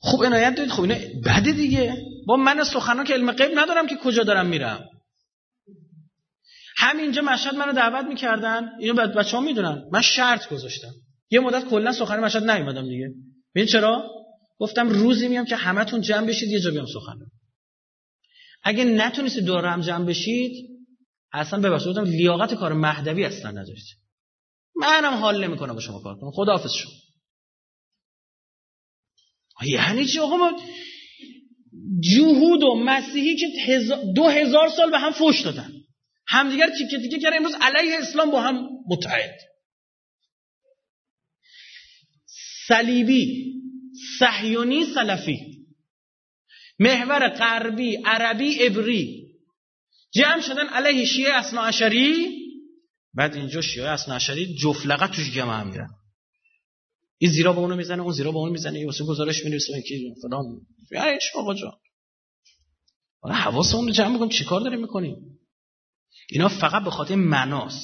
خب 0.00 0.24
عنایت 0.24 0.54
دارید. 0.54 0.72
خب 0.72 0.82
اینا 0.82 0.96
بده 1.26 1.52
دیگه. 1.52 1.96
با 2.26 2.36
من 2.36 2.64
سخنان 2.64 3.04
که 3.04 3.14
علم 3.14 3.32
غیب 3.32 3.58
ندارم 3.58 3.86
که 3.86 3.96
کجا 3.96 4.22
دارم 4.22 4.46
میرم. 4.46 4.84
همینجا 6.76 7.22
مشهد 7.22 7.54
منو 7.54 7.72
دعوت 7.72 8.06
می‌کردن. 8.06 8.68
اینو 8.80 8.94
بعد 8.94 9.14
بچه 9.14 9.36
ها 9.36 9.42
می‌دونن. 9.42 9.82
من 9.92 10.00
شرط 10.00 10.48
گذاشتم. 10.48 10.92
یه 11.30 11.40
مدت 11.40 11.64
کلا 11.64 11.92
سخن 11.92 12.20
مشهد 12.20 12.50
نیومدم 12.50 12.88
دیگه. 12.88 13.10
ببین 13.54 13.66
چرا؟ 13.66 14.17
گفتم 14.58 14.88
روزی 14.88 15.28
میام 15.28 15.44
که 15.44 15.56
همتون 15.56 16.00
جمع 16.00 16.26
بشید 16.26 16.48
یه 16.48 16.60
جا 16.60 16.70
بیام 16.70 16.86
سخن 16.86 17.18
اگه 18.62 18.84
نتونستید 18.84 19.44
دور 19.44 19.66
هم 19.66 19.80
جمع 19.80 20.04
بشید 20.04 20.68
اصلا 21.32 21.60
ببخشید 21.60 21.88
گفتم 21.88 22.04
لیاقت 22.04 22.54
کار 22.54 22.72
مهدوی 22.72 23.24
اصلا 23.24 23.50
ندارید 23.50 23.84
منم 24.76 25.14
حال 25.14 25.44
نمی‌کنم 25.44 25.74
با 25.74 25.80
شما 25.80 26.00
کار 26.00 26.16
کنم. 26.18 26.30
خداحافظ 26.30 26.72
شما. 26.72 26.92
یعنی 29.66 30.06
چی؟ 30.06 30.18
آقا 30.18 30.50
جهود 32.00 32.62
و 32.62 32.74
مسیحی 32.74 33.36
که 33.36 33.46
دو 34.14 34.28
هزار 34.28 34.68
سال 34.68 34.90
به 34.90 34.98
هم 34.98 35.12
فوش 35.12 35.40
دادن. 35.40 35.72
همدیگر 36.26 36.70
تیکه 36.78 36.98
تیکه 36.98 37.18
کرد 37.18 37.32
امروز 37.36 37.54
علیه 37.60 37.98
اسلام 37.98 38.30
با 38.30 38.40
هم 38.40 38.68
متحد. 38.88 39.38
صلیبی 42.68 43.57
صهیونی 44.18 44.84
سلفی. 44.94 45.66
محور 46.78 47.28
غربی 47.28 47.96
عربی 48.04 48.54
عبری. 48.54 49.28
جمع 50.14 50.40
شدن 50.40 50.66
علیه 50.66 51.04
شیعه 51.04 51.32
اسنا 51.32 51.62
عشری 51.62 52.38
بعد 53.14 53.34
اینجا 53.36 53.60
شیعه 53.60 53.88
اسنا 53.88 54.14
عشری 54.14 54.54
جفلقه 54.54 55.06
توش 55.06 55.32
جمع 55.34 55.64
میرن. 55.64 55.90
این 57.18 57.30
زیرا 57.30 57.52
به 57.52 57.58
اونو 57.58 57.76
می‌زنه 57.76 58.02
اون 58.02 58.12
زیرا 58.12 58.32
به 58.32 58.38
اون 58.38 58.50
می‌زنه 58.50 58.86
واسه 58.86 59.04
گزارش 59.04 59.44
می‌رسه 59.44 59.82
که 59.88 60.14
فلان. 60.22 60.44
یعنی 60.92 61.18
آقا 61.34 61.54
جان. 61.54 61.72
حالا 63.20 63.34
حواسمون 63.34 63.86
رو 63.86 63.92
جمع 63.92 64.28
چی 64.28 64.38
چیکار 64.38 64.60
داریم 64.60 64.80
می‌کنیم؟ 64.80 65.38
اینا 66.30 66.48
فقط 66.48 66.84
به 66.84 66.90
خاطر 66.90 67.14
مناس. 67.14 67.82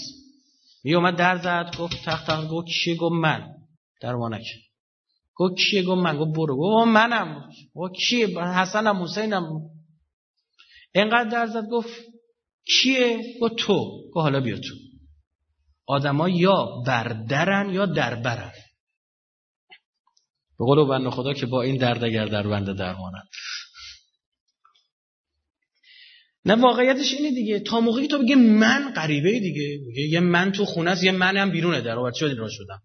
می 0.84 0.94
اومد 0.94 1.16
در 1.16 1.38
زد 1.38 1.76
گفت 1.78 2.04
تخت 2.04 2.26
تخت 2.26 2.48
گفت 2.48 2.66
کیه 2.66 2.96
گفت 2.96 3.12
من. 3.12 3.54
در 4.00 4.14
وانک 4.14 4.44
گفت 5.36 5.54
کیه؟ 5.56 5.82
گفت 5.82 6.02
من. 6.02 6.18
گفت 6.18 6.36
برو. 6.36 6.56
گفت 6.56 6.88
منم. 6.88 7.50
گفت 7.74 7.94
کیه؟ 7.94 8.26
حسنم 8.40 9.02
حسینم. 9.02 9.44
اینقدر 10.94 11.28
در 11.28 11.46
زد 11.46 11.68
گفت 11.72 12.00
کیه؟ 12.66 13.38
گفت 13.40 13.54
تو. 13.54 13.74
گفت 14.14 14.22
حالا 14.22 14.40
بیا 14.40 14.56
تو. 14.56 14.74
آدما 15.86 16.28
یا 16.28 16.82
بردرن 16.86 17.70
یا 17.70 17.86
دربرن. 17.86 18.52
به 20.58 20.64
قول 20.64 20.88
بند 20.88 21.08
خدا 21.08 21.32
که 21.32 21.46
با 21.46 21.62
این 21.62 21.76
درد 21.76 22.04
اگر 22.04 22.26
در 22.26 22.48
بنده 22.48 22.74
درمانند. 22.74 23.28
نه 26.44 26.54
واقعیتش 26.54 27.14
اینه 27.14 27.30
دیگه. 27.30 27.60
تا 27.60 27.80
موقعی 27.80 28.08
تو 28.08 28.18
بگه 28.18 28.36
من 28.36 28.92
غریبه 28.92 29.40
دیگه 29.40 29.80
یه 30.10 30.20
من 30.20 30.52
تو 30.52 30.64
خونه 30.64 30.90
است 30.90 31.04
یه 31.04 31.12
من 31.12 31.36
هم 31.36 31.50
بیرونه. 31.50 31.80
در 31.80 32.12
شد 32.14 32.38
را 32.38 32.48
شدم؟ 32.50 32.82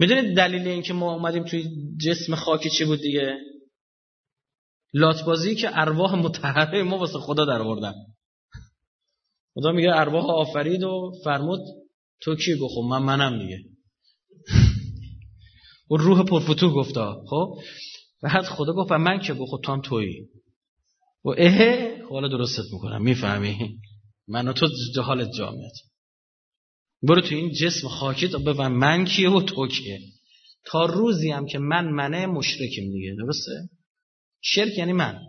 می‌دونید 0.00 0.36
دلیل 0.36 0.68
اینکه 0.68 0.92
ما 0.92 1.14
اومدیم 1.14 1.44
توی 1.44 1.64
جسم 2.04 2.34
خاکی 2.34 2.70
چی 2.70 2.84
بود 2.84 3.00
دیگه؟ 3.00 3.38
لاتبازی 4.94 5.54
که 5.54 5.70
ارواح 5.72 6.14
متحره 6.14 6.82
ما 6.82 6.98
واسه 6.98 7.18
خدا 7.18 7.44
در 7.44 7.62
آوردن. 7.62 7.92
خدا 9.54 9.72
میگه 9.72 9.96
ارواح 9.96 10.24
آفرید 10.24 10.82
و 10.82 11.12
فرمود 11.24 11.60
تو 12.20 12.36
کی؟ 12.36 12.54
بخو 12.54 12.82
من 12.82 13.02
منم 13.02 13.38
دیگه. 13.38 13.58
و 15.90 15.96
روح 15.96 16.24
پرفتو 16.24 16.70
گفتا 16.70 17.22
خب؟ 17.30 17.58
بعد 18.22 18.44
خدا 18.44 18.72
گفت 18.72 18.92
من 18.92 19.20
که؟ 19.20 19.34
بخو 19.34 19.58
تو 19.58 19.80
تویی. 19.80 20.28
و 21.24 21.28
اه 21.38 22.02
خب 22.02 22.12
حالا 22.12 22.28
درستت 22.28 22.72
می‌کنم 22.72 23.02
می‌فهمی؟ 23.02 23.78
من 24.28 24.48
و 24.48 24.52
تو 24.52 24.68
حالت 25.02 25.28
جامعت 25.38 25.89
برو 27.02 27.20
تو 27.20 27.34
این 27.34 27.52
جسم 27.52 27.88
خاکی 27.88 28.28
تا 28.28 28.38
من 28.68 29.04
کیه 29.04 29.30
و 29.30 29.42
تو 29.42 29.68
کیه. 29.68 30.00
تا 30.64 30.84
روزی 30.84 31.30
هم 31.30 31.46
که 31.46 31.58
من 31.58 31.88
منه 31.88 32.26
مشرکیم 32.26 32.92
دیگه 32.92 33.14
درسته؟ 33.18 33.68
شرک 34.40 34.78
یعنی 34.78 34.92
من. 34.92 35.20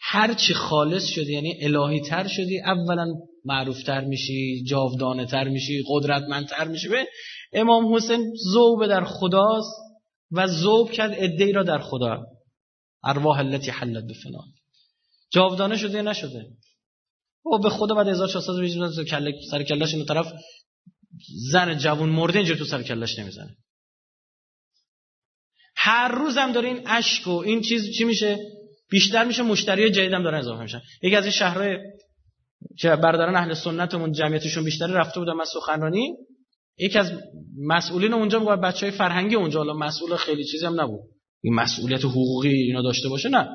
هر 0.00 0.34
چی 0.34 0.54
خالص 0.54 1.06
شدی 1.06 1.32
یعنی 1.32 1.64
الهی 1.64 2.00
تر 2.00 2.28
شدی 2.28 2.60
اولا 2.60 3.06
معروف 3.44 3.82
تر 3.82 4.04
میشی 4.04 4.64
جاودانه 4.64 5.26
تر 5.26 5.48
میشی 5.48 5.84
قدرتمندتر 5.88 6.68
میشی. 6.68 6.88
به 6.88 7.06
امام 7.52 7.94
حسین 7.94 8.32
زوب 8.52 8.86
در 8.86 9.04
خداست 9.04 9.76
و 10.30 10.46
زوب 10.48 10.90
کرد 10.90 11.14
ادهی 11.16 11.52
را 11.52 11.62
در 11.62 11.78
خدا. 11.78 12.26
ارواح 13.04 13.38
التي 13.38 13.70
حلت 13.70 14.04
بفنا. 14.04 14.44
جاودانه 15.30 15.76
شده 15.76 16.02
نشده؟ 16.02 16.46
او 17.42 17.58
به 17.58 17.70
خدا 17.70 17.94
بعد 17.94 18.08
1400 18.08 18.52
میز 18.52 18.76
سر 19.50 19.62
کلش 19.62 19.94
این 19.94 20.04
طرف 20.04 20.32
زن 21.50 21.78
جوون 21.78 22.08
مرده 22.08 22.38
اینجا 22.38 22.54
تو 22.54 22.64
سر 22.64 22.82
کلش 22.82 23.18
نمی‌زنه. 23.18 23.56
هر 25.76 26.08
روزم 26.08 26.52
داره 26.52 26.68
این 26.68 26.82
اشک 26.86 27.26
و 27.26 27.30
این 27.30 27.60
چیز 27.60 27.90
چی 27.98 28.04
میشه؟ 28.04 28.38
بیشتر 28.90 29.24
میشه 29.24 29.42
مشتری 29.42 29.90
جدیدم 29.90 30.22
دارن 30.22 30.38
اضافه 30.38 30.62
میشن. 30.62 30.80
یکی 31.02 31.16
از 31.16 31.24
این 31.24 31.32
شهرهای 31.32 31.76
که 32.78 32.88
برادران 32.88 33.36
اهل 33.36 33.54
سنتمون 33.54 34.12
جمعیتشون 34.12 34.64
بیشتر 34.64 34.86
رفته 34.86 35.20
بودن 35.20 35.32
من 35.32 35.44
سخنرانی 35.44 36.16
یکی 36.78 36.98
از 36.98 37.12
مسئولین 37.58 38.12
اونجا 38.12 38.38
میگه 38.38 38.56
بچهای 38.56 38.90
فرهنگی 38.90 39.34
اونجا 39.34 39.58
حالا 39.58 39.74
مسئول 39.74 40.16
خیلی 40.16 40.44
چیزی 40.44 40.66
هم 40.66 40.80
نبود. 40.80 41.00
این 41.42 41.54
مسئولیت 41.54 42.04
حقوقی 42.04 42.48
اینا 42.48 42.82
داشته 42.82 43.08
باشه 43.08 43.28
نه. 43.28 43.48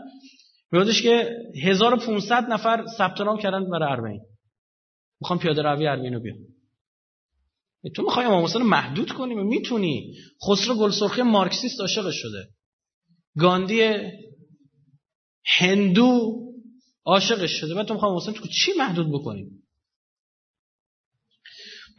میادش 0.73 1.01
که 1.01 1.37
1500 1.63 2.43
نفر 2.43 2.85
ثبت 2.97 3.21
نام 3.21 3.37
کردن 3.37 3.69
برای 3.69 3.91
اربعین 3.91 4.21
می‌خوام 5.21 5.39
پیاده 5.39 5.61
روی 5.61 5.87
اربعین 5.87 6.13
رو 6.13 6.19
بیان 6.19 6.37
تو 7.95 8.03
می‌خوای 8.03 8.25
امام 8.25 8.43
حسین 8.43 8.61
محدود 8.61 9.11
کنی؟ 9.11 9.35
می‌تونی. 9.35 10.13
خسرو 10.47 10.75
گلسرخی 10.75 11.21
مارکسیست 11.21 11.81
عاشقش 11.81 12.15
شده. 12.15 12.49
گاندی 13.37 13.93
هندو 15.45 16.39
عاشقش 17.05 17.51
شده. 17.51 17.73
بعد 17.73 17.87
تو 17.87 17.93
می‌خوای 17.93 18.17
حسین 18.17 18.33
تو 18.33 18.47
چی 18.47 18.71
محدود 18.77 19.09
بکنیم 19.09 19.63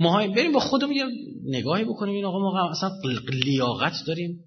ما 0.01 0.29
بریم 0.29 0.53
با 0.53 0.61
خودمون 0.61 0.95
یه 0.95 1.05
نگاهی 1.45 1.85
بکنیم. 1.85 2.15
این 2.15 2.25
آقا 2.25 2.39
ما 2.39 2.71
اصلا 2.71 2.91
لیاقت 3.45 3.95
داریم. 4.07 4.45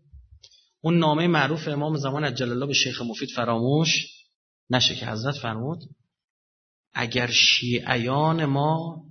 اون 0.81 0.97
نامه 0.97 1.27
معروف 1.27 1.67
امام 1.67 1.97
زمان 1.97 2.23
عجل 2.23 2.51
الله 2.51 2.65
به 2.65 2.73
شیخ 2.73 3.01
مفید 3.01 3.29
فراموش. 3.35 4.16
نشه 4.69 4.95
که 4.95 5.05
حضرت 5.05 5.35
فرمود 5.35 5.79
اگر 6.93 7.31
شیعیان 7.31 8.45
ما 8.45 9.03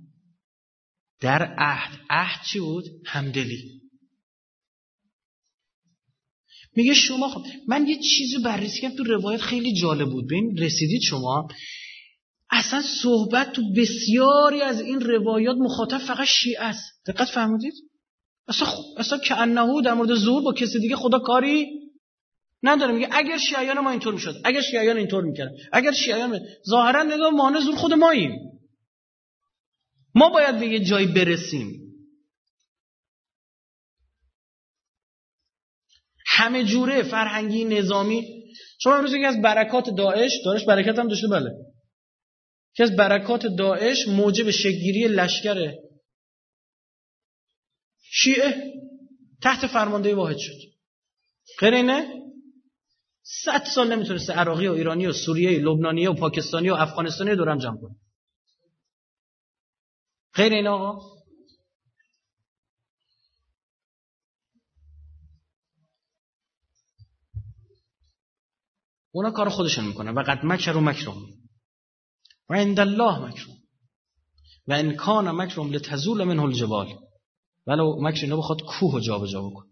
در 1.19 1.55
عهد 1.57 1.99
عهد 2.09 2.45
چی 2.45 2.59
بود؟ 2.59 2.83
همدلی. 3.05 3.81
میگه 6.75 6.93
شما 6.93 7.29
خب 7.29 7.41
من 7.67 7.87
یه 7.87 7.95
چیزی 7.95 8.37
بررسی 8.43 8.81
کردم 8.81 8.95
تو 8.95 9.03
روایت 9.03 9.41
خیلی 9.41 9.73
جالب 9.73 10.09
بود. 10.09 10.25
ببین 10.25 10.57
رسیدید 10.57 11.01
شما 11.01 11.47
اصلا 12.49 12.81
صحبت 12.81 13.51
تو 13.51 13.61
بسیاری 13.73 14.61
از 14.61 14.81
این 14.81 15.01
روایات 15.01 15.57
مخاطب 15.59 15.97
فقط 15.97 16.27
شیعه 16.27 16.63
است. 16.63 17.07
دقت 17.07 17.29
فهمیدید 17.29 17.73
اصلا 18.47 18.67
خ... 18.67 18.79
اصلا 18.97 19.17
که 19.17 19.37
انهو 19.37 19.81
در 19.81 19.93
مورد 19.93 20.15
زور 20.15 20.43
با 20.43 20.53
کسی 20.53 20.79
دیگه 20.79 20.95
خدا 20.95 21.19
کاری 21.19 21.65
نداره 22.63 22.93
میگه 22.93 23.07
اگر 23.11 23.37
شیعیان 23.37 23.79
ما 23.79 23.89
اینطور 23.89 24.13
می‌شد 24.13 24.35
اگر 24.45 24.61
شیعیان 24.61 24.97
اینطور 24.97 25.23
می‌کردن 25.23 25.51
اگر 25.73 25.91
شیعیان 25.91 26.39
ظاهرا 26.69 27.03
نگاه 27.03 27.29
مانع 27.29 27.59
زور 27.59 27.75
خود 27.75 27.93
ماییم. 27.93 28.31
ما 30.15 30.29
باید 30.29 30.59
به 30.59 30.67
یه 30.67 30.79
جایی 30.79 31.07
برسیم. 31.07 31.87
همه 36.25 36.63
جوره 36.63 37.03
فرهنگی 37.03 37.65
نظامی. 37.65 38.43
شما 38.79 38.95
امروز 38.95 39.13
یکی 39.13 39.25
از 39.25 39.41
برکات 39.41 39.89
داعش 39.97 40.31
داعش 40.45 40.65
برکت 40.65 40.99
هم 40.99 41.07
داشته 41.07 41.27
بله. 41.27 41.51
یکی 42.73 42.83
از 42.83 42.95
برکات 42.95 43.47
داعش 43.57 44.07
موجب 44.07 44.51
شگیری 44.51 45.07
لشکر 45.07 45.73
شیعه 48.11 48.73
تحت 49.41 49.67
فرمانده 49.67 50.15
واحد 50.15 50.37
شد. 50.37 50.55
غیر 51.59 51.73
اینه؟ 51.73 52.26
صد 53.29 53.63
سال 53.75 53.95
نمی‌تونسته 53.95 54.33
عراقی 54.33 54.67
و 54.67 54.71
ایرانی 54.71 55.07
و 55.07 55.13
سوریه 55.13 55.59
و 55.59 55.69
لبنانی 55.69 56.07
و 56.07 56.13
پاکستانی 56.13 56.69
و 56.69 56.73
افغانستانی 56.73 57.35
دورم 57.35 57.57
جمع 57.57 57.77
کنه. 57.81 57.95
غیر 60.33 60.53
این 60.53 60.67
آقا؟ 60.67 61.17
اونا 69.11 69.31
کار 69.31 69.49
خودشون 69.49 69.85
می‌کنن 69.85 70.13
و 70.13 70.23
قد 70.23 70.45
مکر 70.45 70.77
و 70.77 70.81
مکرم 70.81 71.15
و 72.49 72.53
عند 72.53 72.79
الله 72.79 73.19
مکرم 73.19 73.57
و 74.67 74.73
ان 74.73 74.95
کان 74.95 75.31
مکرم 75.31 75.71
لتزول 75.71 76.23
منه 76.23 76.43
الجبال. 76.43 76.87
ولو 77.67 78.01
مکر 78.01 78.21
اینا 78.21 78.37
بخواد 78.37 78.61
کوه 78.61 79.01
جابجا 79.01 79.27
جا 79.27 79.49
بکن 79.49 79.67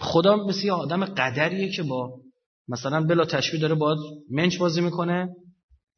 خدا 0.00 0.36
مثل 0.36 0.70
آدم 0.70 1.04
قدریه 1.04 1.72
که 1.76 1.82
با 1.82 2.23
مثلا 2.68 3.00
بلا 3.04 3.24
تشبیه 3.24 3.60
داره 3.60 3.74
باید 3.74 3.98
منچ 4.30 4.58
بازی 4.58 4.80
می‌کنه. 4.80 5.28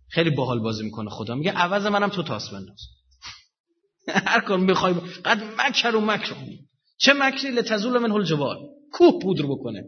خیلی 0.08 0.30
باحال 0.30 0.60
بازی 0.60 0.84
می‌کنه 0.84 1.10
خدا. 1.10 1.34
میگه 1.34 1.52
عوض 1.52 1.86
منم 1.86 2.08
تو 2.08 2.22
تاس 2.22 2.50
بنداز. 2.50 2.80
هر 4.08 4.40
کار 4.40 4.58
می‌خوای 4.58 4.94
قد 5.24 5.42
مکر 5.58 5.96
و 5.96 6.00
مکر 6.00 6.34
چه 6.98 7.12
مکری؟ 7.12 7.50
لتزول 7.50 7.98
من 7.98 8.12
الجبال 8.12 8.56
کوه 8.92 9.18
پودر 9.22 9.46
بکنه. 9.46 9.84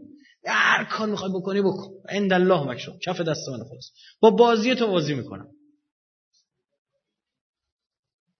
هر 0.47 0.83
کار 0.83 1.09
می‌خوای 1.09 1.31
بکنی 1.31 1.61
بکن. 1.61 1.91
عند 2.09 2.33
الله 2.33 2.63
مکر 2.63 2.91
کف 3.05 3.21
دست 3.21 3.49
من 3.49 3.57
خلاص. 3.57 3.91
با 4.19 4.29
بازی 4.29 4.75
تو 4.75 4.87
بازی 4.87 5.13
می‌کنم. 5.13 5.47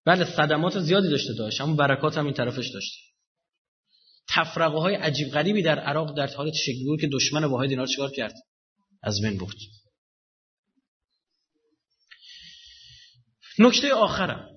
بله 0.06 0.26
صدمات 0.26 0.80
زیادی 0.80 1.10
داشته 1.10 1.34
داشت 1.34 1.62
اما 1.62 1.76
برکات 1.76 2.18
هم 2.18 2.26
این 2.26 2.34
طرفش 2.34 2.70
داشته. 2.74 3.09
تفرقه 4.30 4.78
های 4.78 4.96
عجیب 4.96 5.28
غریبی 5.28 5.62
در 5.62 5.80
عراق 5.80 6.18
در 6.18 6.28
حالت 6.28 6.54
شکلی 6.54 6.86
بود 6.86 7.02
که 7.02 7.10
دشمن 7.14 7.44
واحد 7.44 7.70
اینا 7.70 7.82
رو 7.82 7.88
چیکار 7.88 8.12
کرد؟ 8.12 8.34
از 9.04 9.22
بین 9.22 9.38
بود 9.38 9.56
نکته 13.60 13.94
آخرم. 13.94 14.50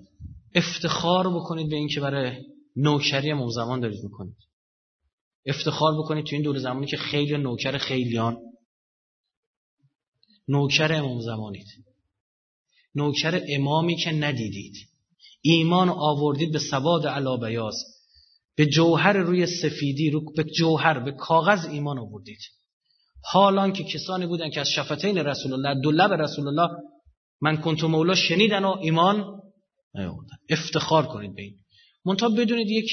افتخار 0.54 1.34
بکنید 1.34 1.70
به 1.70 1.76
اینکه 1.76 2.00
برای 2.00 2.44
نوکری 2.76 3.30
امام 3.30 3.50
زمان 3.50 3.80
دارید 3.80 4.04
می‌کنید. 4.04 4.36
افتخار 5.46 5.98
بکنید 5.98 6.26
تو 6.26 6.36
این 6.36 6.42
دور 6.42 6.58
زمانی 6.58 6.86
که 6.86 6.96
خیلی 6.96 7.36
نوکر 7.36 7.78
خیلیان 7.78 8.38
نوکر 10.48 10.92
امام 10.92 11.20
زمانید. 11.20 11.66
نوکر 12.94 13.42
امامی 13.48 13.96
که 13.96 14.12
ندیدید. 14.12 14.74
ایمان 15.40 15.88
آوردید 15.88 16.52
به 16.52 16.58
سواد 16.58 17.06
علا 17.06 17.36
بیاز 17.36 17.91
به 18.56 18.66
جوهر 18.66 19.12
روی 19.12 19.46
سفیدی 19.46 20.10
رو 20.10 20.32
به 20.36 20.44
جوهر 20.44 20.98
به 20.98 21.12
کاغذ 21.12 21.66
ایمان 21.66 21.98
آوردید. 21.98 22.38
حالان 23.24 23.72
که 23.72 23.84
کسانی 23.84 24.26
بودن 24.26 24.50
که 24.50 24.60
از 24.60 24.70
شفتین 24.70 25.18
رسول 25.18 25.52
الله 25.52 25.80
دو 25.80 25.90
لب 25.90 26.12
رسول 26.12 26.48
الله 26.48 26.68
من 27.40 27.56
کنتو 27.56 27.88
مولا 27.88 28.14
شنیدن 28.14 28.64
و 28.64 28.76
ایمان 28.80 29.40
نیاوردن. 29.94 30.36
افتخار 30.50 31.06
کنید 31.06 31.34
به 31.34 31.42
این. 31.42 31.58
منتها 32.04 32.28
بدونید 32.28 32.70
یک 32.70 32.90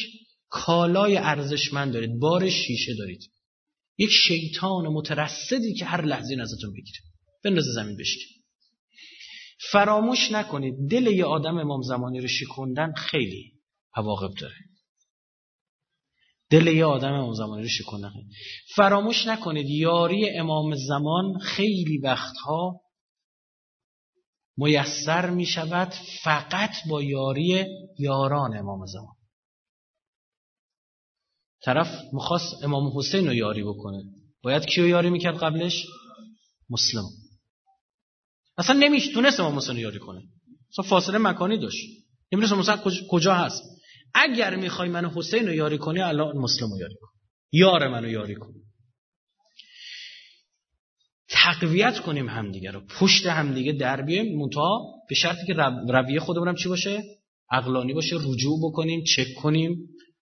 کالای 0.50 1.18
ارزشمند 1.18 1.94
دارید 1.94 2.20
بار 2.20 2.50
شیشه 2.50 2.96
دارید. 2.98 3.32
یک 3.98 4.10
شیطان 4.28 4.88
مترصدی 4.88 5.74
که 5.74 5.86
هر 5.86 6.06
لحظه 6.06 6.38
ازتون 6.42 6.74
بگیره 6.74 7.00
بندازه 7.44 7.72
زمین 7.72 7.98
بشید 7.98 8.22
فراموش 9.72 10.32
نکنید 10.32 10.74
دل 10.92 11.08
یه 11.08 11.26
آدم 11.26 11.58
امام 11.58 11.82
زمانی 11.82 12.20
رو 12.20 12.28
شکوندن 12.28 12.94
خیلی 12.94 13.54
عواقب 13.96 14.34
داره. 14.42 14.56
دل 16.50 16.68
یه 16.68 16.86
آدم 16.86 17.14
امام 17.14 17.34
زمانی 17.34 17.62
رو 17.62 17.70
شکوندن 17.70 18.12
فراموش 18.76 19.28
نکنید 19.28 19.70
یاری 19.70 20.30
امام 20.30 20.76
زمان 20.76 21.40
خیلی 21.40 21.98
وقتها 21.98 22.82
میسر 24.58 25.30
می 25.30 25.46
شود 25.46 25.94
فقط 26.24 26.72
با 26.90 27.04
یاری 27.04 27.66
یاران 28.00 28.58
امام 28.58 28.86
زمان. 28.86 29.16
طرف 31.62 32.02
مخواست 32.14 32.64
امام 32.64 32.98
حسین 32.98 33.28
رو 33.28 33.34
یاری 33.34 33.64
بکنه. 33.64 34.04
باید 34.44 34.66
کیو 34.66 34.88
یاری 34.88 35.10
می‌کرد 35.10 35.38
قبلش؟ 35.38 35.86
مسلم. 36.70 37.04
اصلا 38.58 38.80
نمی‌تونست 38.80 39.40
امام 39.40 39.58
حسین 39.58 39.76
رو 39.76 39.82
یاری 39.82 40.00
کنه. 40.00 40.22
اصلا 40.72 40.90
فاصله 40.90 41.18
مکانی 41.18 41.58
داشت. 41.58 41.88
نمی‌دونست 42.32 42.70
مثلا 42.70 42.92
کجا 43.10 43.34
هست. 43.34 43.64
اگر 44.14 44.56
می‌خوای 44.56 44.90
من 44.90 45.06
حسین 45.06 45.48
رو 45.48 45.54
یاری 45.54 45.78
کنی 45.78 46.00
الان 46.00 46.38
مسلم 46.38 46.70
رو 46.72 46.80
یاری 46.80 46.96
کن. 47.02 47.08
یار 47.52 47.88
منو 47.88 48.10
یاری 48.10 48.36
کن. 48.36 48.54
تقویت 51.30 52.00
کنیم 52.00 52.30
همدیگه 52.30 52.72
رو. 52.72 52.82
پشت 53.00 53.26
همدیگه 53.26 53.72
در 53.72 54.02
بیایم. 54.02 54.40
منتها 54.40 54.86
به 55.10 55.16
شرطی 55.16 55.46
که 55.48 55.54
رویه 55.90 56.20
خودمونم 56.20 56.56
چی 56.56 56.70
باشه؟ 56.70 57.04
عقلانی 57.52 57.94
باشه. 57.94 58.16
رجوع 58.16 58.60
بکنیم 58.64 59.04
چک 59.04 59.34
کنیم. 59.34 59.78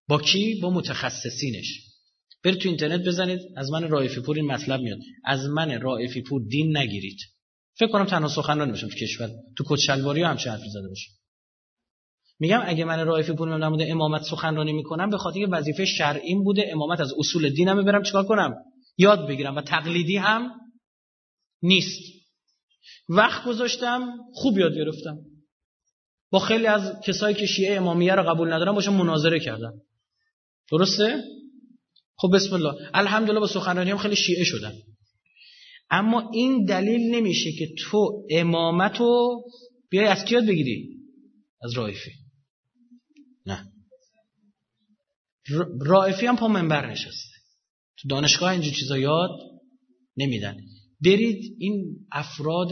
با 0.07 0.21
کی؟ 0.21 0.59
با 0.61 0.69
متخصصینش. 0.69 1.83
برید 2.43 2.57
تو 2.57 2.69
اینترنت 2.69 3.07
بزنید. 3.07 3.39
از 3.57 3.71
من 3.71 3.89
رائفی 3.89 4.21
پور 4.21 4.35
این 4.35 4.45
مطلب 4.45 4.81
میاد. 4.81 4.99
از 5.25 5.45
من 5.45 5.81
رائفی 5.81 6.21
پور 6.21 6.41
دین 6.49 6.77
نگیرید. 6.77 7.17
فکر 7.79 7.91
کنم 7.91 8.05
تنها 8.05 8.27
سخنرانی 8.27 8.71
باشم 8.71 8.87
تو 8.87 8.95
کشور. 8.95 9.29
تو 9.57 9.63
کچلواری 9.67 10.23
هم 10.23 10.37
چه 10.37 10.51
حرفی 10.51 10.69
زده 10.69 10.87
باشه 10.87 11.09
میگم 12.39 12.61
اگه 12.65 12.85
من 12.85 13.05
رائفی 13.05 13.33
پور 13.33 13.59
در 13.59 13.91
امامت 13.91 14.21
سخنرانی 14.21 14.73
می‌کنم 14.73 15.09
به 15.09 15.17
خاطر 15.17 15.47
وظیفه 15.51 15.85
شرعیم 15.85 16.43
بوده 16.43 16.69
امامت 16.71 16.99
از 16.99 17.13
اصول 17.19 17.49
دینم 17.49 17.85
برم 17.85 18.03
چیکار 18.03 18.25
کنم؟ 18.25 18.55
یاد 18.97 19.27
بگیرم 19.27 19.55
و 19.55 19.61
تقلیدی 19.61 20.17
هم 20.17 20.51
نیست. 21.61 22.01
وقت 23.09 23.45
گذاشتم 23.45 24.17
خوب 24.33 24.57
یاد 24.57 24.75
گرفتم. 24.75 25.17
با 26.31 26.39
خیلی 26.39 26.67
از 26.67 27.01
کسایی 27.05 27.35
که 27.35 27.45
شیعه 27.45 27.77
امامیه 27.77 28.15
رو 28.15 28.23
قبول 28.23 28.53
ندارن 28.53 28.71
باشم 28.71 28.93
مناظره 28.93 29.39
کردم. 29.39 29.73
درسته؟ 30.71 31.23
خب 32.17 32.29
بسم 32.33 32.53
الله. 32.53 32.73
الحمدلله 32.93 33.39
با 33.39 33.47
سخنرانی 33.47 33.91
هم 33.91 33.97
خیلی 33.97 34.15
شیعه 34.15 34.43
شدن 34.43 34.73
اما 35.89 36.31
این 36.33 36.65
دلیل 36.65 37.15
نمیشه 37.15 37.51
که 37.51 37.67
تو 37.77 38.25
امامتو 38.29 39.41
بیای 39.89 40.05
از 40.05 40.25
کیاد 40.25 40.45
بگیری؟ 40.45 40.97
از 41.63 41.73
رائفی 41.73 42.11
نه. 43.47 43.71
رائفی 45.81 46.25
هم 46.25 46.35
پا 46.35 46.47
منبر 46.47 46.91
نشسته. 46.91 47.37
تو 47.97 48.07
دانشگاه 48.07 48.51
اینجور 48.51 48.73
چیزا 48.73 48.97
یاد 48.97 49.29
نمیدن. 50.17 50.57
برید 51.01 51.55
این 51.59 52.07
افراد 52.11 52.69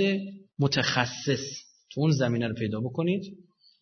متخصص 0.60 1.44
تو 1.92 2.02
اون 2.02 2.12
زمینه 2.12 2.48
رو 2.48 2.56
پیدا 2.56 2.80
بکنید. 2.80 3.38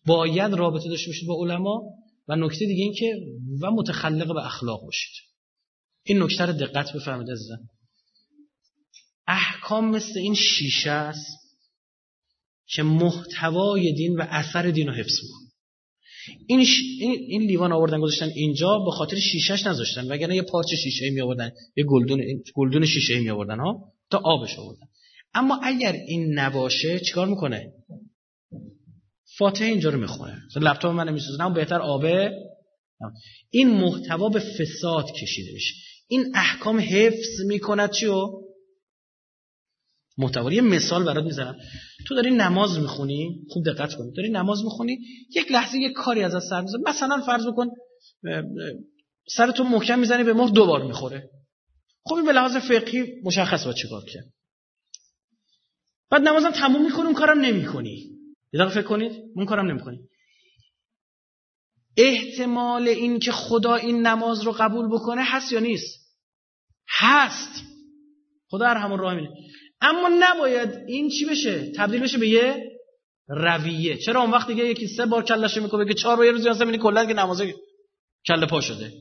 باید 0.06 0.52
رابطه 0.54 0.88
داشته 0.88 1.06
باشید 1.10 1.28
با 1.28 1.44
علما 1.44 1.82
و 2.28 2.36
نکته 2.36 2.66
دیگه 2.66 2.82
این 2.82 2.94
که 2.94 3.16
و 3.62 3.70
متخلق 3.70 4.34
به 4.34 4.46
اخلاق 4.46 4.84
باشید. 4.84 5.12
این 6.02 6.22
نکته 6.22 6.46
رو 6.46 6.52
دقت 6.52 6.92
بفرمایید 6.92 7.30
عزیزان 7.30 7.68
احکام 9.26 9.90
مثل 9.90 10.18
این 10.18 10.34
شیشه 10.34 10.90
است 10.90 11.44
که 12.66 12.82
محتوای 12.82 13.92
دین 13.92 14.16
و 14.16 14.26
اثر 14.28 14.70
دین 14.70 14.86
رو 14.88 14.94
حفظ 14.94 15.22
می‌کنه. 15.22 15.43
این, 16.46 16.64
ش... 16.64 16.80
این 17.28 17.42
لیوان 17.42 17.72
آوردن 17.72 18.00
گذاشتن 18.00 18.30
اینجا 18.34 18.78
به 18.78 18.90
خاطر 18.90 19.16
شیشهش 19.16 19.66
نذاشتن. 19.66 20.12
وگرنه 20.12 20.36
یه 20.36 20.42
پارچه 20.42 20.76
شیشه 20.76 21.10
می 21.10 21.20
آوردن 21.20 21.50
یه 21.76 21.84
گلدون 21.84 22.22
گلدون 22.54 22.86
شیشه 22.86 23.20
می 23.20 23.30
آوردن 23.30 23.58
ها 23.58 23.92
تا 24.10 24.20
آبش 24.24 24.58
آوردن. 24.58 24.86
اما 25.34 25.60
اگر 25.62 25.92
این 25.92 26.38
نباشه 26.38 27.00
چیکار 27.00 27.26
می‌کنه؟ 27.26 27.72
فاتحه 29.38 29.68
اینجا 29.68 29.90
رو 29.90 30.00
می‌خونه. 30.00 30.42
لپتاپ 30.56 30.92
من 30.92 31.08
نمیسوزه 31.08 31.42
اما 31.42 31.54
بهتر 31.54 31.80
آبه 31.80 32.32
این 33.50 33.70
محتوا 33.70 34.28
به 34.28 34.40
فساد 34.40 35.12
کشیده 35.22 35.52
میشه. 35.52 35.74
این 36.08 36.24
احکام 36.34 36.78
حفظ 36.78 37.40
می‌کند 37.46 37.90
چیو؟ 37.90 38.43
یه 40.52 40.60
مثال 40.60 41.04
برات 41.04 41.24
می‌زنم. 41.24 41.56
تو 42.06 42.14
داری 42.14 42.30
نماز 42.30 42.78
می‌خونی؟ 42.78 43.46
خوب 43.48 43.64
دقت 43.64 43.94
کن 43.94 44.12
داری 44.16 44.30
نماز 44.30 44.64
می‌خونی؟ 44.64 44.98
یک 45.36 45.52
لحظه 45.52 45.78
یک 45.78 45.92
کاری 45.92 46.22
از 46.22 46.44
سر 46.50 46.60
می‌زنه 46.60 46.82
مثلا 46.86 47.22
فرض 47.26 47.46
بکن 47.46 47.66
سر 49.28 49.50
تو 49.50 49.64
محکم 49.64 49.98
می‌زنی 49.98 50.24
به 50.24 50.32
مهر 50.32 50.50
دوبار 50.50 50.86
می‌خوره. 50.86 51.30
خب 52.04 52.14
این 52.14 52.24
به 52.24 52.32
لحاظ 52.32 52.56
فقهی 52.56 53.22
مشخص 53.24 53.64
با 53.64 53.72
چیکار 53.72 54.04
کرد 54.04 54.24
بعد 56.10 56.22
نمازم 56.22 56.50
تموم 56.50 56.84
می‌کنی 56.84 57.04
اون 57.04 57.14
کارم 57.14 57.40
نمی‌کنی. 57.40 58.10
یه 58.52 58.60
دقیقه 58.60 58.74
فکر 58.74 58.88
کنید. 58.88 59.12
اون 59.36 59.46
کارم 59.46 59.70
نمی‌کنید 59.70 60.00
احتمال 61.96 62.88
این 62.88 63.18
که 63.18 63.32
خدا 63.32 63.74
این 63.74 64.06
نماز 64.06 64.42
رو 64.42 64.52
قبول 64.52 64.88
بکنه 64.88 65.22
هست 65.24 65.52
یا 65.52 65.60
نیست؟ 65.60 66.00
هست. 66.98 67.64
خدا 68.48 68.66
هر 68.66 68.76
همون 68.76 68.98
راه 68.98 69.14
میره 69.14 69.30
اما 69.84 70.10
نباید 70.20 70.68
این 70.86 71.08
چی 71.08 71.24
بشه؟ 71.24 71.72
تبدیل 71.76 72.00
بشه 72.00 72.18
به 72.18 72.28
یه 72.28 72.70
رویه. 73.28 73.96
چرا 73.96 74.20
اون 74.20 74.30
وقت 74.30 74.48
دیگه 74.48 74.64
یکی 74.64 74.86
سه 74.86 75.06
بار 75.06 75.24
کلش 75.24 75.56
می‌کنه 75.56 75.86
که 75.88 75.94
چهار 75.94 76.16
بار 76.16 76.26
یه 76.26 76.32
روز 76.32 76.46
اصلا 76.46 76.76
کلا 76.76 77.04
که 77.04 77.14
نماز 77.14 77.42
کله 78.26 78.46
پا 78.46 78.60
شده. 78.60 78.92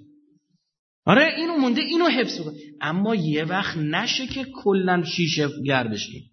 آره 1.06 1.34
اینو 1.38 1.58
مونده 1.58 1.82
اینو 1.82 2.08
حفظ 2.08 2.42
کنه 2.42 2.54
اما 2.82 3.16
یه 3.16 3.46
وقت 3.46 3.78
نشه 3.78 4.28
که 4.28 4.46
کلا 4.64 5.04
شیشه 5.04 5.50
گر 5.66 5.88
بشیم 5.88 6.32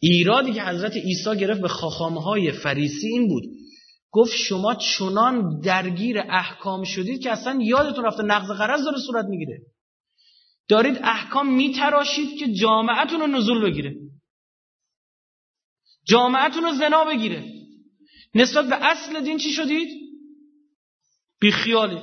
ایرادی 0.00 0.52
که 0.52 0.62
حضرت 0.62 0.96
عیسی 0.96 1.36
گرفت 1.36 1.60
به 1.60 1.68
خاخامه 1.68 2.52
فریسی 2.52 3.08
این 3.08 3.28
بود. 3.28 3.44
گفت 4.10 4.36
شما 4.36 4.74
چنان 4.74 5.60
درگیر 5.60 6.18
احکام 6.18 6.84
شدید 6.84 7.22
که 7.22 7.30
اصلا 7.30 7.58
یادتون 7.62 8.04
رفته 8.04 8.22
نقض 8.22 8.50
قرض 8.50 8.84
داره 8.84 8.98
صورت 9.06 9.24
می‌گیره. 9.24 9.58
دارید 10.68 11.00
احکام 11.02 11.54
میتراشید 11.54 12.38
که 12.38 12.52
جامعتون 12.52 13.20
رو 13.20 13.26
نزول 13.26 13.70
بگیره. 13.70 13.94
جامعتون 16.06 16.64
رو 16.64 16.72
زنا 16.72 17.04
بگیره. 17.04 17.44
نسبت 18.34 18.64
به 18.64 18.86
اصل 18.86 19.20
دین 19.20 19.38
چی 19.38 19.52
شدید؟ 19.52 19.88
بیخیالید 21.40 22.02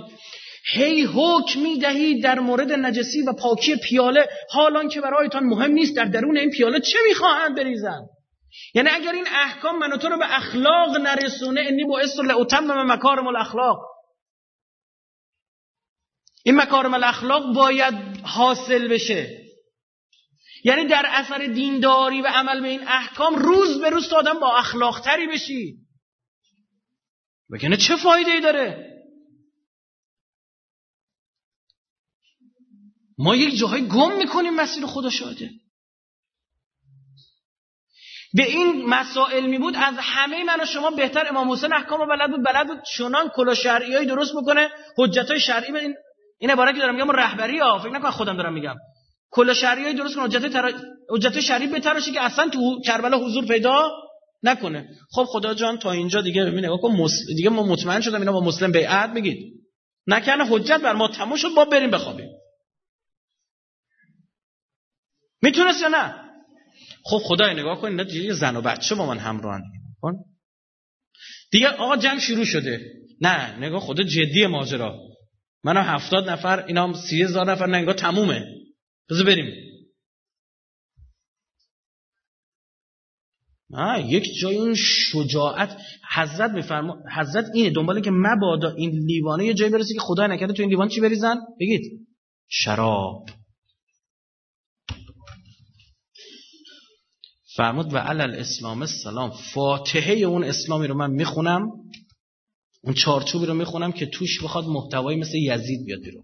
هی 0.73 1.03
حکم 1.03 1.59
می 1.59 1.77
دهید 1.79 2.23
در 2.23 2.39
مورد 2.39 2.71
نجسی 2.71 3.21
و 3.21 3.33
پاکی 3.33 3.75
پیاله. 3.75 4.27
حالان 4.49 4.89
که 4.89 5.01
برایتان 5.01 5.43
مهم 5.43 5.71
نیست 5.71 5.95
در 5.95 6.05
درون 6.05 6.37
این 6.37 6.49
پیاله 6.49 6.79
چه 6.79 6.97
می‌خواهند 7.07 7.57
بریزن 7.57 8.01
یعنی 8.75 8.89
اگر 8.89 9.11
این 9.11 9.27
احکام 9.27 9.79
منو 9.79 9.97
تو 9.97 10.09
رو 10.09 10.17
به 10.17 10.37
اخلاق 10.37 10.97
نرسونه 10.97 11.61
انی 11.61 11.83
با 11.83 11.99
اسر 11.99 12.23
لاتمم 12.23 12.91
مکارم 12.91 13.27
الاخلاق. 13.27 13.94
این 16.45 16.55
مکارم 16.55 16.93
الاخلاق 16.93 17.53
باید 17.53 17.93
حاصل 18.23 18.87
بشه. 18.87 19.45
یعنی 20.63 20.87
در 20.87 21.05
اثر 21.07 21.37
دینداری 21.37 22.21
و 22.21 22.27
عمل 22.27 22.61
به 22.61 22.67
این 22.67 22.87
احکام 22.87 23.35
روز 23.35 23.81
به 23.81 23.89
روز 23.89 24.13
آدم 24.13 24.39
با 24.39 24.57
اخلاق 24.57 24.99
تری 24.99 25.27
بشی. 25.27 25.77
بگنه 27.53 27.77
چه 27.77 27.95
فایده 27.95 28.31
ای 28.31 28.41
داره؟ 28.41 28.91
ما 33.17 33.35
یک 33.35 33.59
جاهای 33.59 33.87
گم 33.87 34.17
می‌کنیم 34.17 34.53
مسیر 34.53 34.85
خدا 34.85 35.09
شاده 35.09 35.49
به 38.33 38.43
این 38.43 38.85
مسائل 38.85 39.45
می 39.45 39.57
بود 39.57 39.75
از 39.75 39.95
همه 39.99 40.43
من 40.43 40.61
و 40.61 40.65
شما 40.65 40.91
بهتر. 40.91 41.27
امام 41.29 41.51
حسین 41.51 41.73
احکام 41.73 42.01
و 42.01 42.05
بلد 42.05 42.31
بود 42.31 42.45
بلد 42.45 42.67
بود 42.67 42.83
چنان 42.97 43.29
کلا 43.29 43.53
شرعی 43.53 44.05
درست 44.05 44.33
بکنه 44.35 44.69
حجت 44.97 45.31
های 45.31 45.39
شرعی 45.39 45.77
این 45.77 45.95
این 46.37 46.49
عبارت 46.49 46.75
که 46.75 46.81
دارم 46.81 46.95
میگم 46.95 47.11
رهبری 47.11 47.59
ها. 47.59 47.79
فکر 47.79 47.89
نکن 47.89 48.11
خودم 48.11 48.37
دارم 48.37 48.53
میگم. 48.53 48.75
کل 49.29 49.53
شرعی 49.53 49.93
درست 49.93 50.15
کن 50.15 50.21
حجت 50.21 50.53
تر... 50.53 50.73
حجت 51.09 51.39
شرعی 51.39 51.67
بتراشی 51.67 52.11
که 52.11 52.21
اصلا 52.21 52.49
تو 52.49 52.81
کربلا 52.85 53.17
حضور 53.17 53.45
پیدا 53.45 53.91
نکنه. 54.43 54.89
خب 55.11 55.23
خدا 55.23 55.53
جان 55.53 55.79
تا 55.79 55.91
اینجا 55.91 56.21
دیگه 56.21 56.45
ببین 56.45 56.65
نگاه 56.65 56.81
کن 56.81 57.07
دیگه 57.27 57.49
ما 57.49 57.63
مطمئن 57.63 58.01
شدم 58.01 58.19
اینا 58.19 58.31
با 58.31 58.41
مسلم 58.41 58.71
بیعت 58.71 59.13
بگید 59.13 59.65
نکنه 60.07 60.45
حجت 60.45 60.81
بر 60.81 60.93
ما 60.93 61.07
تموم 61.07 61.37
شد 61.37 61.49
با 61.55 61.65
بریم 61.65 61.91
بخوابیم. 61.91 62.29
می‌تونست 65.41 65.81
یا 65.81 65.87
نه؟ 65.87 66.15
خب 67.03 67.17
خدای 67.17 67.53
نگاه 67.53 67.81
کن 67.81 67.87
اینا 67.87 68.03
دیگه 68.03 68.33
زن 68.33 68.55
و 68.55 68.61
بچه 68.61 68.95
با 68.95 69.05
من 69.05 69.17
همراهن؟ 69.17 69.61
دیگه 71.51 71.69
آقا 71.69 71.97
جمع 71.97 72.19
شروع 72.19 72.45
شده. 72.45 72.93
نه 73.21 73.57
نگاه 73.57 73.79
خدا 73.79 74.03
جدی 74.03 74.47
ماجرا. 74.47 74.99
منم 75.65 75.83
هفتاد 75.83 76.29
نفر 76.29 76.65
اینا 76.65 76.83
هم 76.83 76.93
سی 76.93 77.23
هزار 77.23 77.51
نفر 77.51 77.65
نه 77.65 77.93
تمومه. 77.93 78.45
بذار 79.09 79.25
بریم. 79.25 79.53
آه 83.73 84.11
یک 84.11 84.23
جای 84.41 84.57
اون 84.57 84.75
شجاعت. 84.77 85.77
حضرت 86.15 86.51
میفرما 86.51 86.97
حضرت 87.15 87.45
اینه 87.53 87.69
دنباله 87.69 88.01
که 88.01 88.11
مبادا 88.13 88.69
این 88.69 88.91
لیوانه 88.91 89.45
یه 89.45 89.53
جایی 89.53 89.71
برسه 89.71 89.93
که 89.93 89.99
خدا 89.99 90.27
نکرده 90.27 90.53
تو 90.53 90.61
این 90.61 90.69
لیوان 90.69 90.89
چی 90.89 91.01
بریزن؟ 91.01 91.37
بگید. 91.59 92.07
شراب. 92.47 93.25
فرمود 97.55 97.93
و 97.93 97.97
علل 97.97 98.35
اسلام 98.35 98.81
السلام. 98.81 99.31
فاتحه 99.53 100.13
اون 100.13 100.43
اسلامی 100.43 100.87
رو 100.87 100.95
من 100.95 101.11
می‌خونم. 101.11 101.71
اون 102.85 102.93
چارچوبی 102.93 103.45
رو 103.45 103.53
می‌خونم 103.53 103.91
که 103.91 104.05
توش 104.05 104.43
بخواد 104.43 104.65
محتوایی 104.65 105.19
مثل 105.19 105.37
یزید 105.37 105.85
بیاد 105.85 105.99
بیرون. 105.99 106.23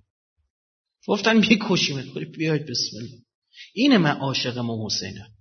گفتن 1.08 1.38
میکشیمت 1.38 2.06
بیاید 2.38 2.66
بسم 2.66 2.98
الله. 2.98 3.18
اینه 3.74 3.98
من 3.98 4.18
عاشق 4.18 4.58
ما 4.58 4.86
حسینم. 4.86 5.32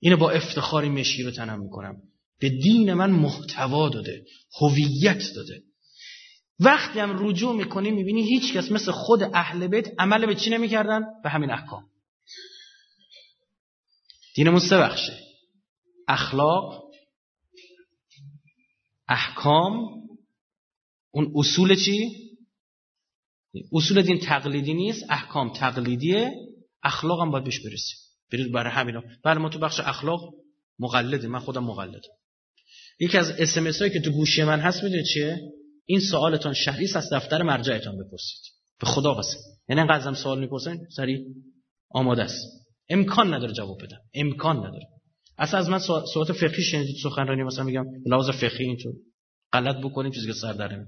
اینه 0.00 0.16
با 0.16 0.30
افتخاری 0.30 0.88
مشی 0.88 1.22
رو 1.22 1.30
تنم 1.30 1.62
می‌کنم. 1.62 2.02
به 2.38 2.48
دین 2.48 2.94
من 2.94 3.10
محتوا 3.10 3.88
داده 3.88 4.24
هویت 4.60 5.22
داده. 5.34 5.62
وقتی 6.60 6.98
هم 6.98 7.28
رجوع 7.28 7.56
می‌کنی 7.56 7.90
می‌بینی 7.90 8.22
هیچ 8.22 8.52
کس 8.52 8.72
مثل 8.72 8.92
خود 8.92 9.22
اهل 9.22 9.66
بیت 9.66 9.88
عمل 9.98 10.26
به 10.26 10.34
چی 10.34 10.50
نمی‌کردن؟ 10.50 11.02
به 11.24 11.30
همین 11.30 11.50
احکام. 11.50 11.90
دینمون 14.34 14.60
سه 14.60 14.76
بخشه. 14.76 15.18
اخلاق 16.08 16.81
احکام 19.12 19.88
اون 21.10 21.32
اصول 21.34 21.74
چی؟ 21.84 22.10
اصول 23.72 24.02
دین 24.02 24.18
تقلیدی 24.20 24.74
نیست 24.74 25.04
احکام 25.10 25.52
تقلیدیه 25.52 26.32
اخلاق 26.82 27.20
هم 27.20 27.30
باید 27.30 27.44
بهش 27.44 27.60
برسیم. 27.60 27.96
برید 28.32 28.52
برای 28.52 28.72
همینا 28.72 29.02
بله 29.24 29.38
ما 29.38 29.48
تو 29.48 29.58
بخش 29.58 29.80
اخلاق 29.80 30.34
مقلده 30.78 31.28
من 31.28 31.38
خودم 31.38 31.64
مقلدم. 31.64 32.08
یکی 33.00 33.18
از 33.18 33.30
اسمس 33.30 33.78
هایی 33.78 33.92
که 33.92 34.00
تو 34.00 34.10
گوشی 34.10 34.42
من 34.42 34.60
هست 34.60 34.82
می‌دونید 34.82 35.06
چیه؟ 35.14 35.40
این 35.86 36.00
سوالتان 36.00 36.54
شهریست 36.54 36.96
از 36.96 37.12
دفتر 37.12 37.42
مرجعتان 37.42 37.94
بپرسید. 37.98 38.40
به 38.80 38.86
خدا 38.86 39.14
قسم. 39.14 39.38
یعنی 39.68 39.80
انقدر 39.80 40.14
سوال 40.14 40.40
می‌پرسین 40.40 40.86
سری 40.96 41.26
آماده 41.90 42.22
است. 42.22 42.46
امکان 42.88 43.34
نداره 43.34 43.52
جواب 43.52 43.82
بدم. 43.82 44.00
امکان 44.14 44.56
نداره. 44.56 44.86
اصلا 45.38 45.60
از 45.60 45.70
من 45.70 45.78
سوالات 45.78 46.32
فقهی 46.32 46.62
شنیدید 46.62 46.96
سخنرانی 47.02 47.42
مثلا 47.42 47.64
میگم 47.64 47.84
لحاظ 48.06 48.30
فقهی 48.30 48.64
اینطور. 48.64 48.92
غلط 49.52 49.76
بکنیم 49.76 50.12
چیزی 50.12 50.26
که 50.26 50.32
سر 50.32 50.52
در 50.52 50.84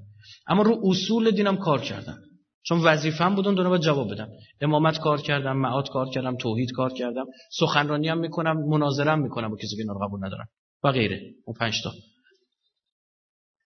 اما 0.47 0.63
رو 0.63 0.81
اصول 0.85 1.31
دینم 1.31 1.57
کار 1.57 1.81
کردم. 1.81 2.19
چون 2.63 2.81
وظیفه‌ام 2.81 3.35
بود 3.35 3.49
اون 3.49 3.69
باید 3.69 3.83
جواب 3.83 4.13
بدم. 4.13 4.29
امامت 4.61 4.99
کار 4.99 5.21
کردم 5.21 5.57
معاد 5.57 5.89
کار 5.89 6.11
کردم 6.11 6.37
توحید 6.37 6.73
کار 6.73 6.93
کردم. 6.93 7.25
سخنرانی 7.59 8.09
هم 8.09 8.19
می‌کنم 8.19 8.57
مناظره 8.69 9.11
هم 9.11 9.23
می‌کنم 9.23 9.49
با 9.49 9.57
کسی 9.57 9.77
که 9.77 9.83
اینا 9.83 9.95
قبول 9.95 10.27
ندارم. 10.27 10.49
و 10.85 10.93
غیره. 10.93 11.21
اون 11.45 11.57
پنج 11.61 11.83
تا. 11.85 11.93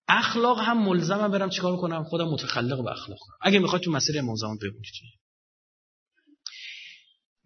اخلاق 0.09 0.59
هم 0.59 0.89
ملزمم 0.89 1.31
برم 1.31 1.51
چیکار 1.51 1.77
کنم؟ 1.77 2.05
خودم 2.05 2.29
متخلق 2.29 2.85
به 2.85 2.91
اخلاق. 2.91 3.19
اگه 3.43 3.59
می‌خواد 3.59 3.83
تو 3.83 3.91
مسیر 3.91 4.19
امام 4.19 4.37
زمان 4.37 4.57
بگوید 4.57 4.85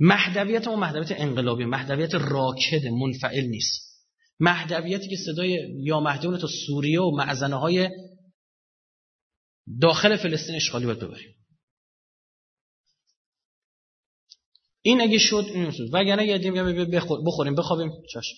مهدویت 0.05 0.68
اون 0.68 0.78
مهدویت 0.78 1.20
انقلابی 1.20 1.64
مهدویت 1.64 2.14
راکد 2.14 2.86
منفعل 2.86 3.44
نیست. 3.44 3.92
مهدویتی 4.40 5.09
که 5.09 5.16
صدای 5.16 5.59
یا 5.82 6.00
مهدیون 6.00 6.38
تا 6.38 6.48
سوریه 6.66 7.00
و 7.00 7.11
معزنه 7.16 7.57
های 7.57 7.90
داخل 9.80 10.16
فلسطین 10.16 10.55
اشغالی 10.55 10.86
باید 10.86 10.98
ببریم. 10.98 11.34
این 14.82 15.00
اگه 15.00 15.18
شد 15.18 15.44
این 15.55 15.70
شد 15.70 15.88
وگرنه 15.92 16.26
یه 16.26 16.38
دیگه 16.38 16.64
بخوریم 17.26 17.55
بخوابیم. 17.55 17.92
چشم 18.12 18.36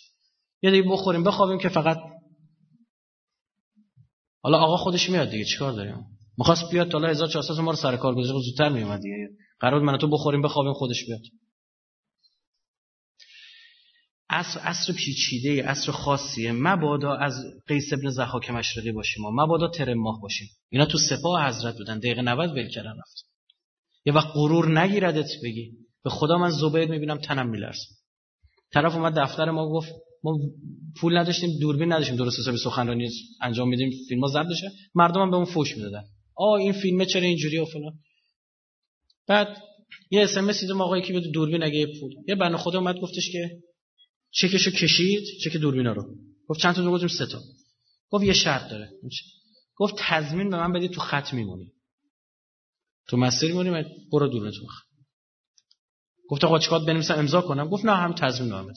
یه 0.62 0.82
بخوریم 0.82 1.24
بخوابیم 1.24 1.58
که 1.58 1.68
فقط 1.68 1.98
حالا 4.42 4.58
آقا 4.58 4.76
خودش 4.76 5.10
میاد 5.10 5.30
دیگه 5.30 5.44
چیکار 5.44 5.72
داریم؟ 5.72 6.04
می‌خواست 6.38 6.70
بیاد 6.70 6.90
تا 6.90 6.98
1400 6.98 7.54
ما 7.54 7.70
رو 7.70 7.76
سر 7.76 7.96
کار 7.96 8.14
گذاشت 8.14 8.46
زودتر 8.46 8.68
میومد 8.68 9.00
دیگه. 9.00 9.28
قرار 9.60 9.80
من 9.80 9.98
تو 9.98 10.08
بخوریم 10.08 10.42
بخوابیم 10.42 10.72
خودش 10.72 11.04
بیاد. 11.06 11.20
عصر 14.30 14.60
عصر 14.60 14.92
پیچیده 14.92 15.62
عصر 15.62 15.92
خاصیه. 15.92 16.52
مبادا 16.52 17.14
از 17.14 17.34
قیس 17.66 17.92
ابن 17.92 18.10
زحاک 18.10 18.50
مشرقی 18.50 18.92
باشیم 18.92 19.22
ما 19.22 19.44
مبادا 19.44 19.68
ترم 19.68 19.98
ماه 19.98 20.20
باشیم. 20.20 20.48
اینا 20.70 20.86
تو 20.86 20.98
سپاه 20.98 21.48
حضرت 21.48 21.76
بودن. 21.76 21.98
دقیقه 21.98 22.22
90 22.22 22.50
ول 22.50 22.68
کردن 22.68 22.90
رفت. 22.90 23.26
یه 24.06 24.12
وقت 24.12 24.28
غرور 24.34 24.80
نگیردت 24.80 25.28
بگی. 25.44 25.72
به 26.04 26.10
خدا 26.10 26.38
من 26.38 26.50
زبیر 26.50 26.90
می‌بینم 26.90 27.18
تنم 27.18 27.48
میلرزه. 27.50 27.86
طرف 28.72 28.94
اومد 28.94 29.18
دفتر 29.18 29.50
ما 29.50 29.68
گفت 29.68 29.92
ما 30.22 30.38
پول 31.00 31.18
نداشتیم 31.18 31.58
دوربین 31.60 31.92
نداشتیم. 31.92 32.16
درست 32.16 32.38
حسابی 32.40 32.58
سخنرانی 32.58 33.08
انجام 33.40 33.68
میدیم 33.68 33.90
فیلم 34.08 34.20
ها 34.20 34.28
ضبط 34.28 34.46
بشه. 34.50 34.72
مردم 34.94 35.22
هم 35.22 35.30
به 35.30 35.36
اون 35.36 35.44
فوش 35.44 35.76
می‌دادن. 35.76 36.04
آ 36.36 36.54
این 36.54 36.72
فیلم 36.72 37.04
چرا 37.04 37.22
اینجوری 37.22 37.58
و 37.58 37.64
فلان. 37.64 37.92
بعد 39.26 39.48
یه 40.10 40.22
اس 40.22 40.36
ام 40.36 40.48
اس 40.48 40.60
دیدم 40.60 40.80
آقایی 40.80 41.02
که 41.02 41.12
بده 41.12 41.30
دوربین 41.30 41.62
اگه 41.62 41.86
پول. 42.00 42.14
یه 42.28 42.34
بنده 42.34 42.56
خدا 42.56 42.78
اومد 42.78 42.96
گفتش 43.00 43.32
که 43.32 43.50
چکشو 44.34 44.70
کشید 44.70 45.24
چک 45.44 45.56
دوربینا 45.56 45.92
رو. 45.92 46.14
گفت 46.48 46.60
چند 46.60 46.74
تا 46.74 46.90
گفتیم 46.90 47.08
سه 47.08 47.26
تا. 47.26 47.40
گفت 48.10 48.24
یه 48.24 48.32
شرط 48.32 48.70
داره. 48.70 48.90
گفت 49.76 49.94
تضمین 49.98 50.50
به 50.50 50.56
من 50.56 50.72
بدید 50.72 50.90
تو 50.90 51.00
خط 51.00 51.34
میمونی. 51.34 51.72
تو 53.08 53.16
مسیر 53.16 53.48
میمونی 53.52 53.84
برو 54.12 54.28
دور 54.28 54.50
تو 54.50 54.66
گفت 56.28 56.44
آقا 56.44 56.58
چیکار 56.58 56.84
بنویسم؟ 56.84 57.14
امضا 57.14 57.40
کنم. 57.40 57.68
گفت 57.68 57.84
نه 57.84 57.96
هم 57.96 58.12
تضمین 58.12 58.50
به 58.50 58.62
من 58.62 58.72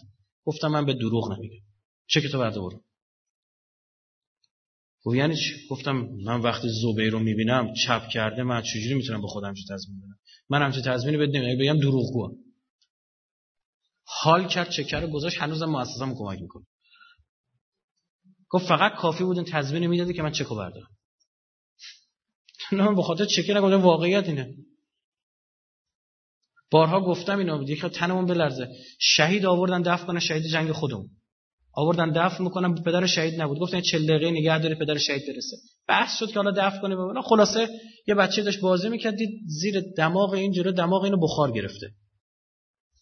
گفتم 0.45 0.67
من 0.67 0.85
به 0.85 0.93
دروغ 0.93 1.31
نمیگم. 1.31 1.65
چک 2.07 2.27
تو 2.31 2.37
برده 2.37 2.59
برو. 2.59 2.81
گفت 5.03 5.17
یعنی 5.17 5.35
چی؟ 5.35 5.67
گفتم 5.69 5.95
من 6.23 6.41
وقتی 6.41 6.67
زبیر 6.81 7.09
رو 7.11 7.19
می‌بینم 7.19 7.73
چپ 7.73 8.07
کرده 8.07 8.43
من 8.43 8.61
چجوری 8.61 8.93
می‌تونم 8.93 9.21
به 9.21 9.27
خودم 9.27 9.53
چه 9.53 9.61
تضمین 9.73 9.99
بدم؟ 9.99 10.19
من 10.49 10.61
همچین 10.61 10.83
تضمینی 10.83 11.17
بد 11.17 11.29
نمیدم 11.29 11.63
بگم 11.63 11.79
دروغگو 11.79 12.37
حال 14.09 14.47
کرد 14.47 14.69
چکر 14.69 14.99
رو 14.99 15.07
گذاشت 15.07 15.37
هنوزم 15.37 15.65
مؤسسه‌مو 15.65 16.15
کمک 16.17 16.41
می‌کنه. 16.41 16.63
گفت 18.49 18.67
فقط 18.67 18.95
کافی 18.95 19.23
بود 19.23 19.37
این 19.37 19.45
تضمین 19.45 19.87
می‌دادی 19.87 20.13
که 20.13 20.21
من 20.21 20.31
چکو 20.31 20.55
بردارم. 20.55 20.87
نه 22.71 22.95
به 22.95 23.01
خاطر 23.03 23.25
چکه 23.25 23.53
نگفتم 23.53 23.81
واقعیت 23.81 24.27
اینه. 24.27 24.55
بارها 26.71 27.01
گفتم 27.01 27.37
اینو 27.37 27.69
یکی 27.69 27.89
تنمون 27.89 28.25
بلرزه. 28.25 28.69
شهید 28.99 29.45
آوردن 29.45 29.81
دفن 29.81 30.05
کنه 30.05 30.19
شهید 30.19 30.43
جنگ 30.43 30.71
خودمون. 30.71 31.09
آوردن 31.73 32.11
دفن 32.11 32.43
می‌کنم 32.43 32.75
پدر 32.83 33.05
شهید 33.05 33.41
نبود. 33.41 33.59
گفتن 33.59 33.81
40 33.81 34.05
دقیقه 34.07 34.31
نگه 34.31 34.59
داره 34.59 34.75
پدر 34.75 34.97
شهید 34.97 35.23
برسه. 35.27 35.57
بحث 35.87 36.19
شد 36.19 36.27
که 36.27 36.33
حالا 36.33 36.51
دفن 36.51 36.81
کنه 36.81 36.95
ببینم 36.95 37.21
خلاصه 37.21 37.69
یه 38.07 38.15
بچه 38.15 38.43
داشت 38.43 38.59
بازی 38.59 38.89
می‌کرد 38.89 39.15
دید 39.15 39.29
زیر 39.45 39.83
دماغ 39.97 40.33
این 40.33 40.51
جلو 40.51 40.71
دماغ 40.71 41.03
اینو 41.03 41.17
بخار 41.17 41.51
گرفته. 41.51 41.91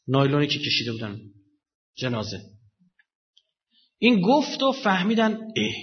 نایلونی 0.08 0.48
که 0.48 0.60
کشیده 0.60 0.92
بودن؟ 0.92 1.20
جنازه. 1.96 2.42
این 3.98 4.22
گفت 4.22 4.64
و 4.64 4.72
فهمیدن 4.72 5.34
اه 5.34 5.76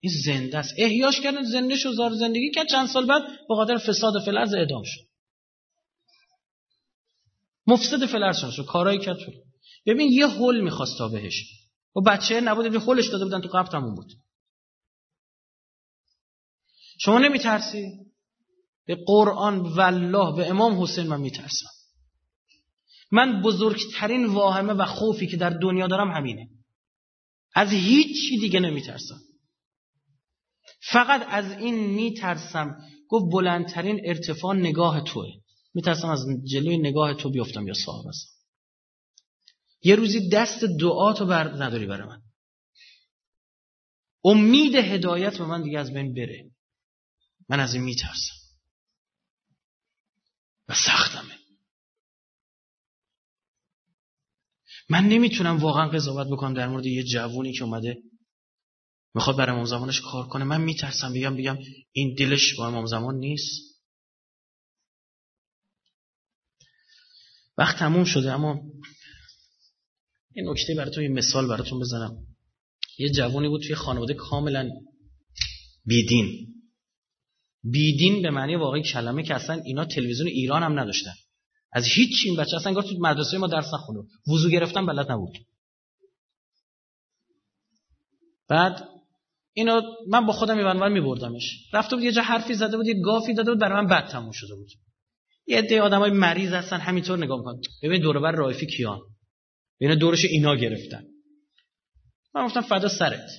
این 0.00 0.12
زنده 0.24 0.58
است. 0.58 0.74
احیاش 0.78 1.20
کردن 1.20 1.42
زنده 1.42 1.76
شو 1.76 1.92
زار 1.92 2.14
زندگی 2.14 2.50
کرد. 2.50 2.68
چند 2.68 2.88
سال 2.88 3.06
بعد 3.06 3.22
به 3.48 3.54
خاطر 3.54 3.78
فساد 3.78 4.24
فلرز 4.24 4.54
اعدام 4.54 4.82
شد. 4.84 5.00
مفسد 7.66 8.06
فلرز 8.06 8.36
شد. 8.36 8.64
کارایی 8.64 8.98
کرد 8.98 9.18
شد. 9.18 9.32
ببین 9.86 10.12
یه 10.12 10.26
هول 10.26 10.60
می‌خواست 10.60 10.98
تا 10.98 11.08
بهش. 11.08 11.44
و 11.96 12.00
بچه 12.00 12.40
نبود 12.40 12.74
یه 12.74 12.80
هولش 12.80 13.08
داده 13.08 13.24
بودن 13.24 13.40
تو 13.40 13.48
قبط 13.48 13.74
همون 13.74 13.94
بود. 13.94 14.12
شما 16.98 17.18
نمیترسی؟ 17.18 18.10
به 18.86 19.04
قرآن 19.06 19.58
والله 19.58 20.36
به 20.36 20.50
امام 20.50 20.82
حسین 20.82 21.06
من 21.06 21.20
میترسم. 21.20 21.79
من 23.10 23.42
بزرگترین 23.42 24.26
واهمه 24.26 24.72
و 24.72 24.86
خوفی 24.86 25.26
که 25.26 25.36
در 25.36 25.50
دنیا 25.50 25.86
دارم 25.86 26.10
همینه. 26.10 26.48
از 27.54 27.68
هیچی 27.68 28.38
دیگه 28.40 28.60
نمیترسم. 28.60 29.20
فقط 30.80 31.26
از 31.28 31.52
این 31.52 31.74
میترسم. 31.74 32.76
گفت 33.08 33.32
بلندترین 33.32 34.00
ارتفاع 34.04 34.54
نگاه 34.56 35.04
توه. 35.04 35.26
میترسم 35.74 36.08
از 36.08 36.26
جلوی 36.44 36.78
نگاه 36.78 37.14
تو 37.14 37.30
بیفتم 37.30 37.66
یا 37.66 37.74
صاحب 37.74 38.06
هستم 38.08 38.40
یه 39.82 39.94
روزی 39.94 40.28
دست 40.28 40.64
دعا 40.64 41.12
تو 41.12 41.26
بر 41.26 41.64
نداری 41.64 41.86
برای 41.86 42.08
من. 42.08 42.22
امید 44.24 44.74
هدایت 44.74 45.38
به 45.38 45.44
من 45.44 45.62
دیگه 45.62 45.78
از 45.78 45.92
بین 45.92 46.14
بره. 46.14 46.50
من 47.48 47.60
از 47.60 47.74
این 47.74 47.82
میترسم. 47.82 48.34
و 50.68 50.74
سختمه. 50.74 51.39
من 54.90 55.04
نمی‌تونم 55.04 55.56
واقعا 55.56 55.88
قضاوت 55.88 56.26
بکنم 56.26 56.54
در 56.54 56.68
مورد 56.68 56.86
یه 56.86 57.02
جوونی 57.02 57.52
که 57.52 57.64
اومده. 57.64 58.02
می‌خواد 59.14 59.36
برای 59.36 59.52
امام 59.52 59.64
زمانش 59.64 60.00
کار 60.00 60.28
کنه. 60.28 60.44
من 60.44 60.60
میترسم 60.60 61.12
بگم 61.12 61.36
بگم 61.36 61.58
این 61.92 62.14
دلش 62.14 62.54
با 62.58 62.66
امام 62.66 62.86
زمان 62.86 63.14
نیست. 63.14 63.70
وقت 67.58 67.78
تموم 67.78 68.04
شده 68.04 68.32
اما 68.32 68.60
این 70.34 70.48
نکته 70.48 70.74
براتون 70.74 71.02
یه 71.04 71.08
مثال 71.08 71.48
براتون 71.48 71.80
بزنم. 71.80 72.26
یه 72.98 73.10
جوونی 73.10 73.48
بود 73.48 73.62
توی 73.62 73.74
خانواده 73.74 74.14
کاملا 74.14 74.70
بیدین. 75.84 76.54
بیدین 77.62 78.22
به 78.22 78.30
معنی 78.30 78.56
واقعی 78.56 78.82
کلمه 78.82 79.22
که 79.22 79.34
اصلا 79.34 79.62
اینا 79.64 79.84
تلویزیون 79.84 80.28
ایران 80.28 80.62
هم 80.62 80.80
نداشتن. 80.80 81.14
از 81.72 81.84
هیچ 81.94 82.22
این 82.26 82.36
بچه 82.36 82.56
اصلا 82.56 82.82
تو 82.82 82.94
مدرسه 83.00 83.38
ما 83.38 83.46
درس 83.46 83.74
نخونه 83.74 83.98
وضو 84.34 84.48
گرفتن 84.48 84.86
بلد 84.86 85.10
نبود. 85.10 85.32
بعد 88.48 88.88
اینو 89.52 89.80
من 90.08 90.26
با 90.26 90.32
خودم 90.32 90.56
می‌برم 90.56 90.92
میبردمش. 90.92 91.68
رفته 91.72 91.96
بود 91.96 92.04
یه 92.04 92.12
جا 92.12 92.22
حرفی 92.22 92.54
زده 92.54 92.76
بود 92.76 92.86
یه 92.86 93.00
گافی 93.04 93.34
داده 93.34 93.50
بود 93.50 93.60
برای 93.60 93.82
من 93.82 93.88
بد 93.88 94.08
تموم 94.08 94.32
شده 94.32 94.54
بود. 94.54 94.68
یه 95.46 95.58
عده 95.58 95.82
آدمای 95.82 96.10
مریض 96.10 96.52
هستن 96.52 96.76
همینطور 96.76 97.18
نگاه 97.18 97.38
می‌کنن. 97.38 97.60
ببین 97.82 98.00
دور 98.00 98.20
بر 98.20 98.32
رایفی 98.32 98.66
کیان؟ 98.66 99.00
اینا 99.78 99.94
دورش 99.94 100.24
اینا 100.24 100.54
گرفتن. 100.54 101.04
من 102.34 102.46
گفتم 102.46 102.60
فدا 102.60 102.88
سرت. 102.88 103.30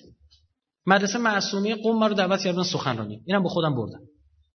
مدرسه 0.85 1.17
معصومی 1.17 1.75
قوم 1.75 1.99
ما 1.99 2.07
رو 2.07 2.13
دعوت 2.13 2.43
کردن 2.43 2.63
سخنرانی. 2.63 3.21
اینم 3.25 3.43
با 3.43 3.49
خودم 3.49 3.75
بردم. 3.75 4.01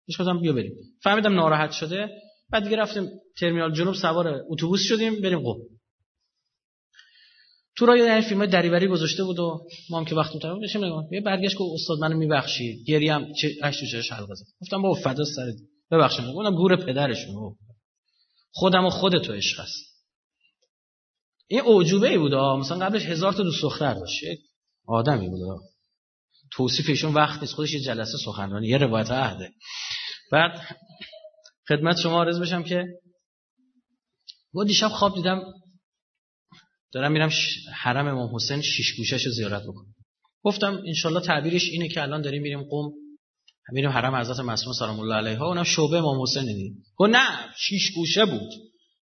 پیش 0.05 0.21
گفتم 0.21 0.41
بیا 0.41 0.53
بریم. 0.53 0.73
فهمیدم 1.03 1.33
ناراحت 1.33 1.71
شده. 1.71 2.09
بعد 2.55 2.63
دیگه 2.63 2.77
رفتیم 2.77 3.09
ترمینال 3.37 3.73
جنوب 3.73 3.95
سوار 3.95 4.41
اتوبوس 4.49 4.81
شدیم 4.81 5.21
بریم 5.21 5.39
قم 5.39 5.59
تو 7.75 7.85
راه 7.85 7.95
این 7.95 8.21
فیلم 8.21 8.45
دریوری 8.45 8.87
گذاشته 8.87 9.23
بود 9.23 9.39
و 9.39 9.67
ما 9.89 9.97
هم 9.97 10.05
که 10.05 10.15
وقت 10.15 10.37
تمام 10.41 10.63
نشیم 10.63 10.85
نگاه 10.85 11.05
یه 11.11 11.21
برگشت 11.21 11.57
که 11.57 11.63
استاد 11.73 11.99
منو 11.99 12.17
میبخشید. 12.17 12.87
گریم 12.87 13.33
چه 13.33 13.51
اش 13.63 13.79
تو 13.79 13.85
چش 13.85 14.11
حلقه 14.11 14.35
زد. 14.35 14.45
گفتم 14.61 14.81
بابا 14.81 14.93
فدا 14.93 15.23
سر 15.23 15.51
ببخشید. 15.91 16.25
اونم 16.25 16.55
گور 16.55 16.75
پدرشون 16.75 17.55
خودم 18.51 18.85
و 18.85 18.89
عشق 19.29 19.59
است 19.59 20.05
این 21.47 21.61
اوجوبه 21.61 22.09
ای 22.09 22.17
بود 22.17 22.33
مثلا 22.33 22.85
قبلش 22.85 23.05
هزار 23.05 23.33
تا 23.33 23.43
دوست 23.43 23.61
دختر 23.61 23.93
داشت. 23.93 24.23
آدمی 24.87 25.29
بود 25.29 25.61
توصیف 26.51 26.89
ایشون 26.89 27.13
وقت 27.13 27.41
نیست. 27.41 27.53
خودش 27.53 27.73
یه 27.73 27.79
جلسه 27.79 28.17
سخنرانی 28.25 28.67
یه 28.67 28.77
روایت 28.77 29.11
عهده. 29.11 29.49
بعد 30.31 30.61
خدمت 31.69 31.97
شما 31.97 32.23
عرض 32.23 32.39
بشم 32.39 32.63
که 32.63 32.85
با 34.53 34.63
دیشب 34.63 34.87
خواب 34.87 35.15
دیدم 35.15 35.43
دارم 36.93 37.11
میرم 37.11 37.29
حرم 37.73 38.07
امام 38.07 38.35
حسین 38.35 38.61
شیش 38.61 38.95
گوشش 38.97 39.25
رو 39.25 39.31
زیارت 39.31 39.63
بکنم. 39.63 39.95
گفتم 40.43 40.83
انشالله 40.87 41.21
تعبیرش 41.21 41.69
اینه 41.69 41.87
که 41.87 42.01
الان 42.01 42.21
داریم 42.21 42.41
میریم 42.41 42.63
قم 42.63 42.91
میریم 43.71 43.89
حرم 43.89 44.15
حضرت 44.15 44.39
معصومه 44.39 44.75
سلام 44.79 44.99
الله 44.99 45.15
علیها 45.15 45.47
اونم 45.47 45.63
شعبه 45.63 45.97
امام 45.97 46.21
حسین 46.21 46.45
دیدیم 46.45 46.83
گفت 46.95 47.11
نه 47.11 47.25
شیش 47.57 47.91
گوشه 47.95 48.25
بود. 48.25 48.49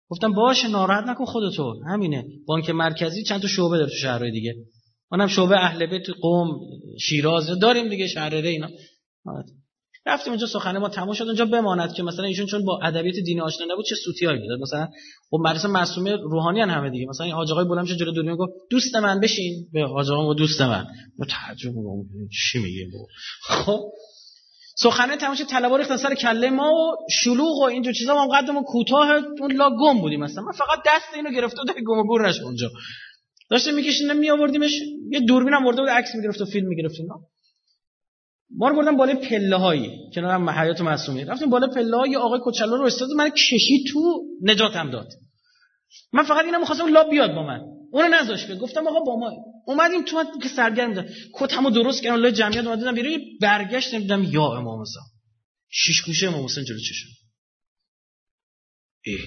گفتم 0.09 0.33
باشه 0.33 0.69
ناراحت 0.69 1.05
نکن 1.09 1.25
خودتو. 1.25 1.83
همینه. 1.87 2.25
بانک 2.47 2.71
مرکزی 2.71 3.23
چند 3.23 3.43
تا 3.43 3.49
شعبه 3.49 3.77
داره 3.79 3.91
تو 3.91 3.97
شهرهای 3.97 4.31
دیگه. 4.31 4.55
اونم 5.11 5.27
شعبه 5.27 5.57
اهل 5.65 5.87
بیت 5.87 6.07
قم 6.23 6.49
شیراز 7.01 7.47
داریم 7.47 7.89
دیگه 7.89 8.07
شهرره 8.07 8.49
اینا. 8.49 8.69
رفتیم 10.07 10.33
اونجا 10.33 10.47
سخنه 10.47 10.79
ما 10.79 10.89
تموم 10.89 11.13
شد 11.13 11.25
اونجا 11.25 11.45
بماند 11.45 11.93
که 11.93 12.03
مثلا 12.03 12.25
ایشون 12.25 12.47
چون 12.47 12.65
با 12.65 12.81
ادبیات 12.83 13.15
دینی 13.25 13.41
آشنا 13.41 13.67
نبود 13.75 13.85
چه 13.85 13.95
سوتیایی 14.05 14.39
می‌داد 14.41 14.61
مثلا 14.61 14.89
خب 15.31 15.39
مدرسه 15.41 15.69
معصومه 15.69 16.17
روحانی 16.17 16.61
همه 16.61 16.91
دیگه. 16.91 17.07
مثلا 17.07 17.27
این 17.27 17.35
حاج 17.35 17.53
آقای 17.53 17.65
بلند 17.65 17.87
جلو 17.87 18.13
دنیا 18.13 18.37
گفت 18.37 18.53
دوست 18.71 18.97
من 18.97 19.21
بشین. 19.21 19.69
به 19.73 19.85
حاج 19.87 20.11
آقا 20.11 20.35
دوست 20.35 20.61
من. 20.61 20.87
ما 21.19 21.27
تعجب 21.27 21.73
چی 22.31 22.59
میگه 22.59 22.87
خب 23.43 23.81
سخنه 24.77 25.17
تمام 25.17 25.35
شد 25.35 25.45
طلبا 25.45 25.77
ریختن 25.77 25.97
سر 25.97 26.15
کله 26.15 26.51
ما 26.51 26.73
و 26.73 26.97
شلوغ 27.11 27.59
و 27.61 27.65
اینجور 27.65 27.93
چیزا 27.93 28.15
ما 28.15 28.29
قدمون 28.37 28.63
کوتاه 28.63 29.09
اون 29.41 29.53
لا 29.53 29.71
گم 29.71 30.01
بودیم 30.01 30.21
مثلا. 30.21 30.43
من 30.43 30.53
فقط 30.53 30.79
دست 30.87 31.15
اینو 31.15 31.31
گرفته 31.31 31.57
بود 31.57 31.85
گم 31.87 31.99
و 31.99 32.05
گور 32.05 32.33
اونجا. 32.45 32.69
داشتیم 33.51 33.75
میکشیدم 33.75 34.17
می 34.17 34.31
آوردیمش 34.31 34.73
یه 35.11 35.21
دوربینم 35.21 35.65
برده 35.65 35.81
بود 35.81 35.91
عکس 35.91 36.15
می‌گرفت 36.15 36.41
و 36.41 36.45
فیلم 36.45 36.69
می‌گرفت 36.69 36.95
اینا 36.99 37.21
ما 38.57 38.69
رو 38.69 38.77
بردن 38.77 38.97
بالای 38.97 39.15
پله 39.15 39.57
هایی 39.57 39.91
کنار 40.15 40.31
هم 40.31 40.51
حیات 40.51 40.81
معصومی. 40.81 41.25
رفتیم 41.25 41.51
بالا 41.51 41.67
پله 41.67 41.97
های 41.97 42.17
آقای 42.17 42.41
کوچلو 42.41 42.77
رو 42.77 42.85
استاد 42.85 43.09
من 43.11 43.31
کشی 43.31 43.85
تو 43.93 44.23
نجاتم 44.43 44.91
داد. 44.91 45.09
من 46.13 46.23
فقط 46.23 46.45
اینم 46.45 46.61
می‌خواستم 46.61 46.89
لا 46.89 47.05
بیاد 47.05 47.35
با 47.35 47.43
من. 47.43 47.61
اونو 47.93 48.09
نذاش 48.09 48.51
گفتم 48.61 48.87
آقا 48.87 49.01
با 49.01 49.17
ما 49.17 49.31
اومدیم 49.67 50.05
تو 50.05 50.25
که 50.43 50.49
سرگرم 50.49 50.95
داد 50.95 51.07
کتمو 51.35 51.71
درست 51.71 52.03
کردم 52.03 52.23
لای 52.23 52.33
جمعیت 52.33 52.67
اومدم 52.67 52.95
بیرون 52.95 53.21
برگشت 53.41 53.95
دیدم 53.95 54.25
یا 54.25 54.47
امام 54.47 54.81
حسین 54.81 55.03
شش 55.69 56.03
گوشه 56.03 56.27
امام 56.27 56.45
حسین 56.45 56.65
جلو 56.65 56.79
چشم. 56.79 57.09
ای 59.05 59.19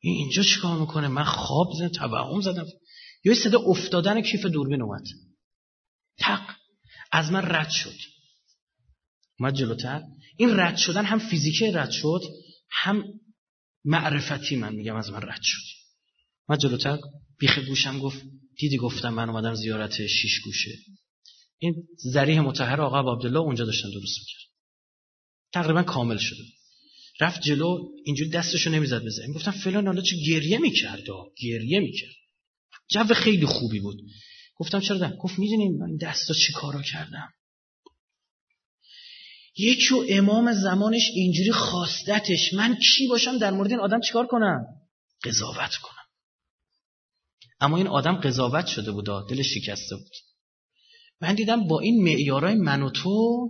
این 0.00 0.16
اینجا 0.16 0.42
چیکار 0.42 0.78
می‌کنه؟ 0.78 1.08
من 1.08 1.24
خواب 1.24 1.72
زدم 1.78 1.88
توهم 1.88 2.40
زدم. 2.40 2.66
یه 3.24 3.34
صدا 3.34 3.58
افتادن 3.58 4.20
کیف 4.20 4.46
دوربین 4.46 4.82
اومد. 4.82 5.02
تق. 6.18 6.40
از 7.12 7.32
من 7.32 7.42
رد 7.44 7.70
شد. 7.70 7.96
اومد 9.40 9.54
جلوتر. 9.54 10.02
این 10.36 10.60
رد 10.60 10.76
شدن 10.76 11.04
هم 11.04 11.18
فیزیکی 11.18 11.70
رد 11.70 11.90
شد 11.90 12.20
هم 12.70 13.04
معرفتی 13.84 14.56
من 14.56 14.74
میگم 14.74 14.96
از 14.96 15.10
من 15.10 15.22
رد 15.22 15.40
شد. 15.42 15.62
اومد 16.48 16.60
جلوتر 16.60 16.98
بیخ 17.38 17.58
گوشم 17.58 17.98
گفت 17.98 18.22
دیدی 18.58 18.76
گفتم 18.76 19.14
من 19.14 19.30
اومدم 19.30 19.54
زیارت 19.54 20.06
شیش 20.06 20.40
گوشه. 20.44 20.70
این 21.58 21.74
ذریح 22.12 22.40
متحر 22.40 22.80
آقا 22.80 23.12
عبدالله 23.12 23.38
اونجا 23.38 23.64
داشتن 23.64 23.90
درست 23.90 24.18
می‌کرد 24.18 24.50
تقریبا 25.52 25.82
کامل 25.82 26.18
شده. 26.18 26.42
رفت 27.20 27.42
جلو 27.42 27.78
اینجوری 28.04 28.30
دستشو 28.30 28.70
نمی‌زد 28.70 29.04
بزنیم 29.04 29.32
گفتم 29.32 29.50
فلان 29.50 29.86
حالا 29.86 30.02
چه 30.02 30.16
گریه 30.16 30.58
می‌کرد 30.58 31.04
گریه 31.36 31.80
می‌کرد. 31.80 32.14
جو 32.88 33.14
خیلی 33.14 33.46
خوبی 33.46 33.80
بود. 33.80 34.00
گفتم 34.56 34.80
چرا 34.80 34.98
ده؟ 34.98 35.16
گفت 35.16 35.38
می‌دونیم 35.38 35.78
من 35.78 35.96
دستا 35.96 36.34
چی 36.34 36.52
کارا 36.52 36.82
کردم؟ 36.82 37.32
یکی 39.60 39.94
و 39.94 40.04
امام 40.08 40.52
زمانش 40.52 41.10
اینجوری 41.14 41.52
خواستتش 41.52 42.54
من 42.54 42.76
کی 42.76 43.08
باشم 43.08 43.38
در 43.38 43.50
مورد 43.50 43.70
این 43.70 43.80
آدم 43.80 44.00
چیکار 44.00 44.26
کنم؟ 44.26 44.66
قضاوت 45.24 45.74
کنم. 45.82 46.04
اما 47.60 47.76
این 47.76 47.86
آدم 47.86 48.12
قضاوت 48.12 48.66
شده 48.66 48.92
بود 48.92 49.06
دلش 49.30 49.46
شکسته 49.54 49.96
بود. 49.96 50.12
من 51.20 51.34
دیدم 51.34 51.68
با 51.68 51.80
این 51.80 52.02
معیارهای 52.04 52.54
من 52.54 52.82
و 52.82 52.90
تو 52.90 53.48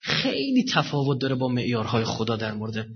خیلی 0.00 0.64
تفاوت 0.74 1.20
داره 1.20 1.34
با 1.34 1.48
معیارهای 1.48 2.04
خدا 2.04 2.36
در 2.36 2.52
مورد. 2.52 2.86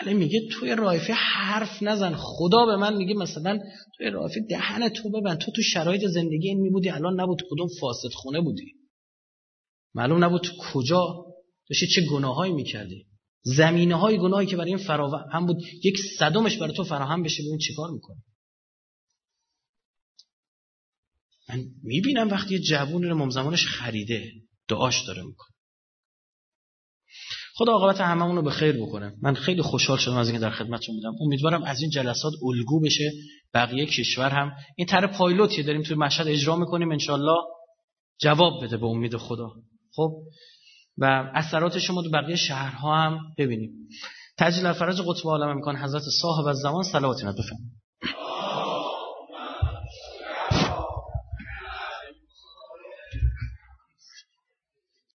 بله 0.00 0.14
میگه 0.14 0.48
توی 0.52 0.74
رایفه 0.74 1.12
حرف 1.12 1.82
نزن 1.82 2.14
خدا 2.16 2.66
به 2.66 2.76
من 2.76 2.96
میگه 2.96 3.14
مثلا 3.14 3.58
توی 3.96 4.10
رایفه 4.10 4.40
دهن 4.50 4.88
تو 4.88 5.10
ببند. 5.10 5.38
تو 5.38 5.52
تو 5.52 5.62
شرایط 5.62 6.04
زندگی 6.06 6.48
این 6.48 6.60
میبودی 6.60 6.90
الان 6.90 7.20
نبود 7.20 7.42
کدوم 7.50 7.68
فاسد 7.80 8.08
خونه 8.14 8.40
بودی. 8.40 8.79
معلوم 9.94 10.24
نبود 10.24 10.40
تو 10.42 10.52
کجا 10.72 11.24
داشتی 11.70 11.86
چه 11.86 12.06
گناهایی 12.10 12.52
می‌کردی. 12.52 13.06
زمینه 13.42 13.94
های 13.94 14.18
گناهی 14.18 14.46
که 14.46 14.56
برای 14.56 14.74
این 14.74 14.86
فراهم 14.86 15.28
هم 15.32 15.46
بود 15.46 15.56
یک 15.84 15.96
صدمش 16.18 16.56
برای 16.56 16.74
تو 16.74 16.84
فراهم 16.84 17.22
بشه 17.22 17.42
ببین 17.42 17.58
چیکار 17.58 17.90
می‌کنه 17.90 18.22
من 21.48 21.64
می‌بینم 21.82 22.28
وقتی 22.28 22.54
یه 22.54 22.60
جوون 22.60 23.02
رو 23.02 23.14
ممزمانش 23.14 23.66
خریده 23.66 24.32
دعاش 24.68 25.06
داره 25.06 25.22
می‌کنه. 25.22 25.50
خدا 27.54 27.72
عاقبت 27.72 28.00
هممون 28.00 28.36
رو 28.36 28.42
به 28.42 28.50
خیر 28.50 28.72
بکنه. 28.72 29.14
من 29.22 29.34
خیلی 29.34 29.62
خوشحال 29.62 29.98
شدم 29.98 30.16
از 30.16 30.28
اینکه 30.28 30.40
در 30.40 30.50
خدمتتون 30.50 30.94
بودم. 30.94 31.12
امیدوارم 31.20 31.62
از 31.62 31.80
این 31.80 31.90
جلسات 31.90 32.32
الگو 32.42 32.80
بشه 32.80 33.12
بقیه 33.54 33.86
کشور 33.86 34.30
هم. 34.30 34.52
این 34.76 34.86
طرح 34.86 35.16
پایلوتی 35.18 35.62
داریم 35.62 35.82
توی 35.82 35.96
مشهد 35.96 36.28
اجرا 36.28 36.56
می‌کنیم. 36.56 36.92
انشالله 36.92 37.36
جواب 38.20 38.64
بده 38.64 38.76
به 38.76 38.86
امید 38.86 39.16
خدا. 39.16 39.50
خب؟ 39.96 40.22
و 40.98 41.30
اثرات 41.34 41.78
شما 41.78 42.02
تو 42.02 42.10
بقیه 42.10 42.36
شهرها 42.36 42.96
هم 42.96 43.18
ببینیم. 43.38 43.70
تجلیل 44.38 44.72
فرج 44.72 45.00
قطب 45.00 45.28
عالم 45.28 45.48
امکان 45.48 45.76
حضرت 45.76 46.02
صاحب 46.22 46.46
از 46.46 46.56
زمان 46.56 46.82
صلواتی 46.82 47.22
بفرمایید. 47.22 47.79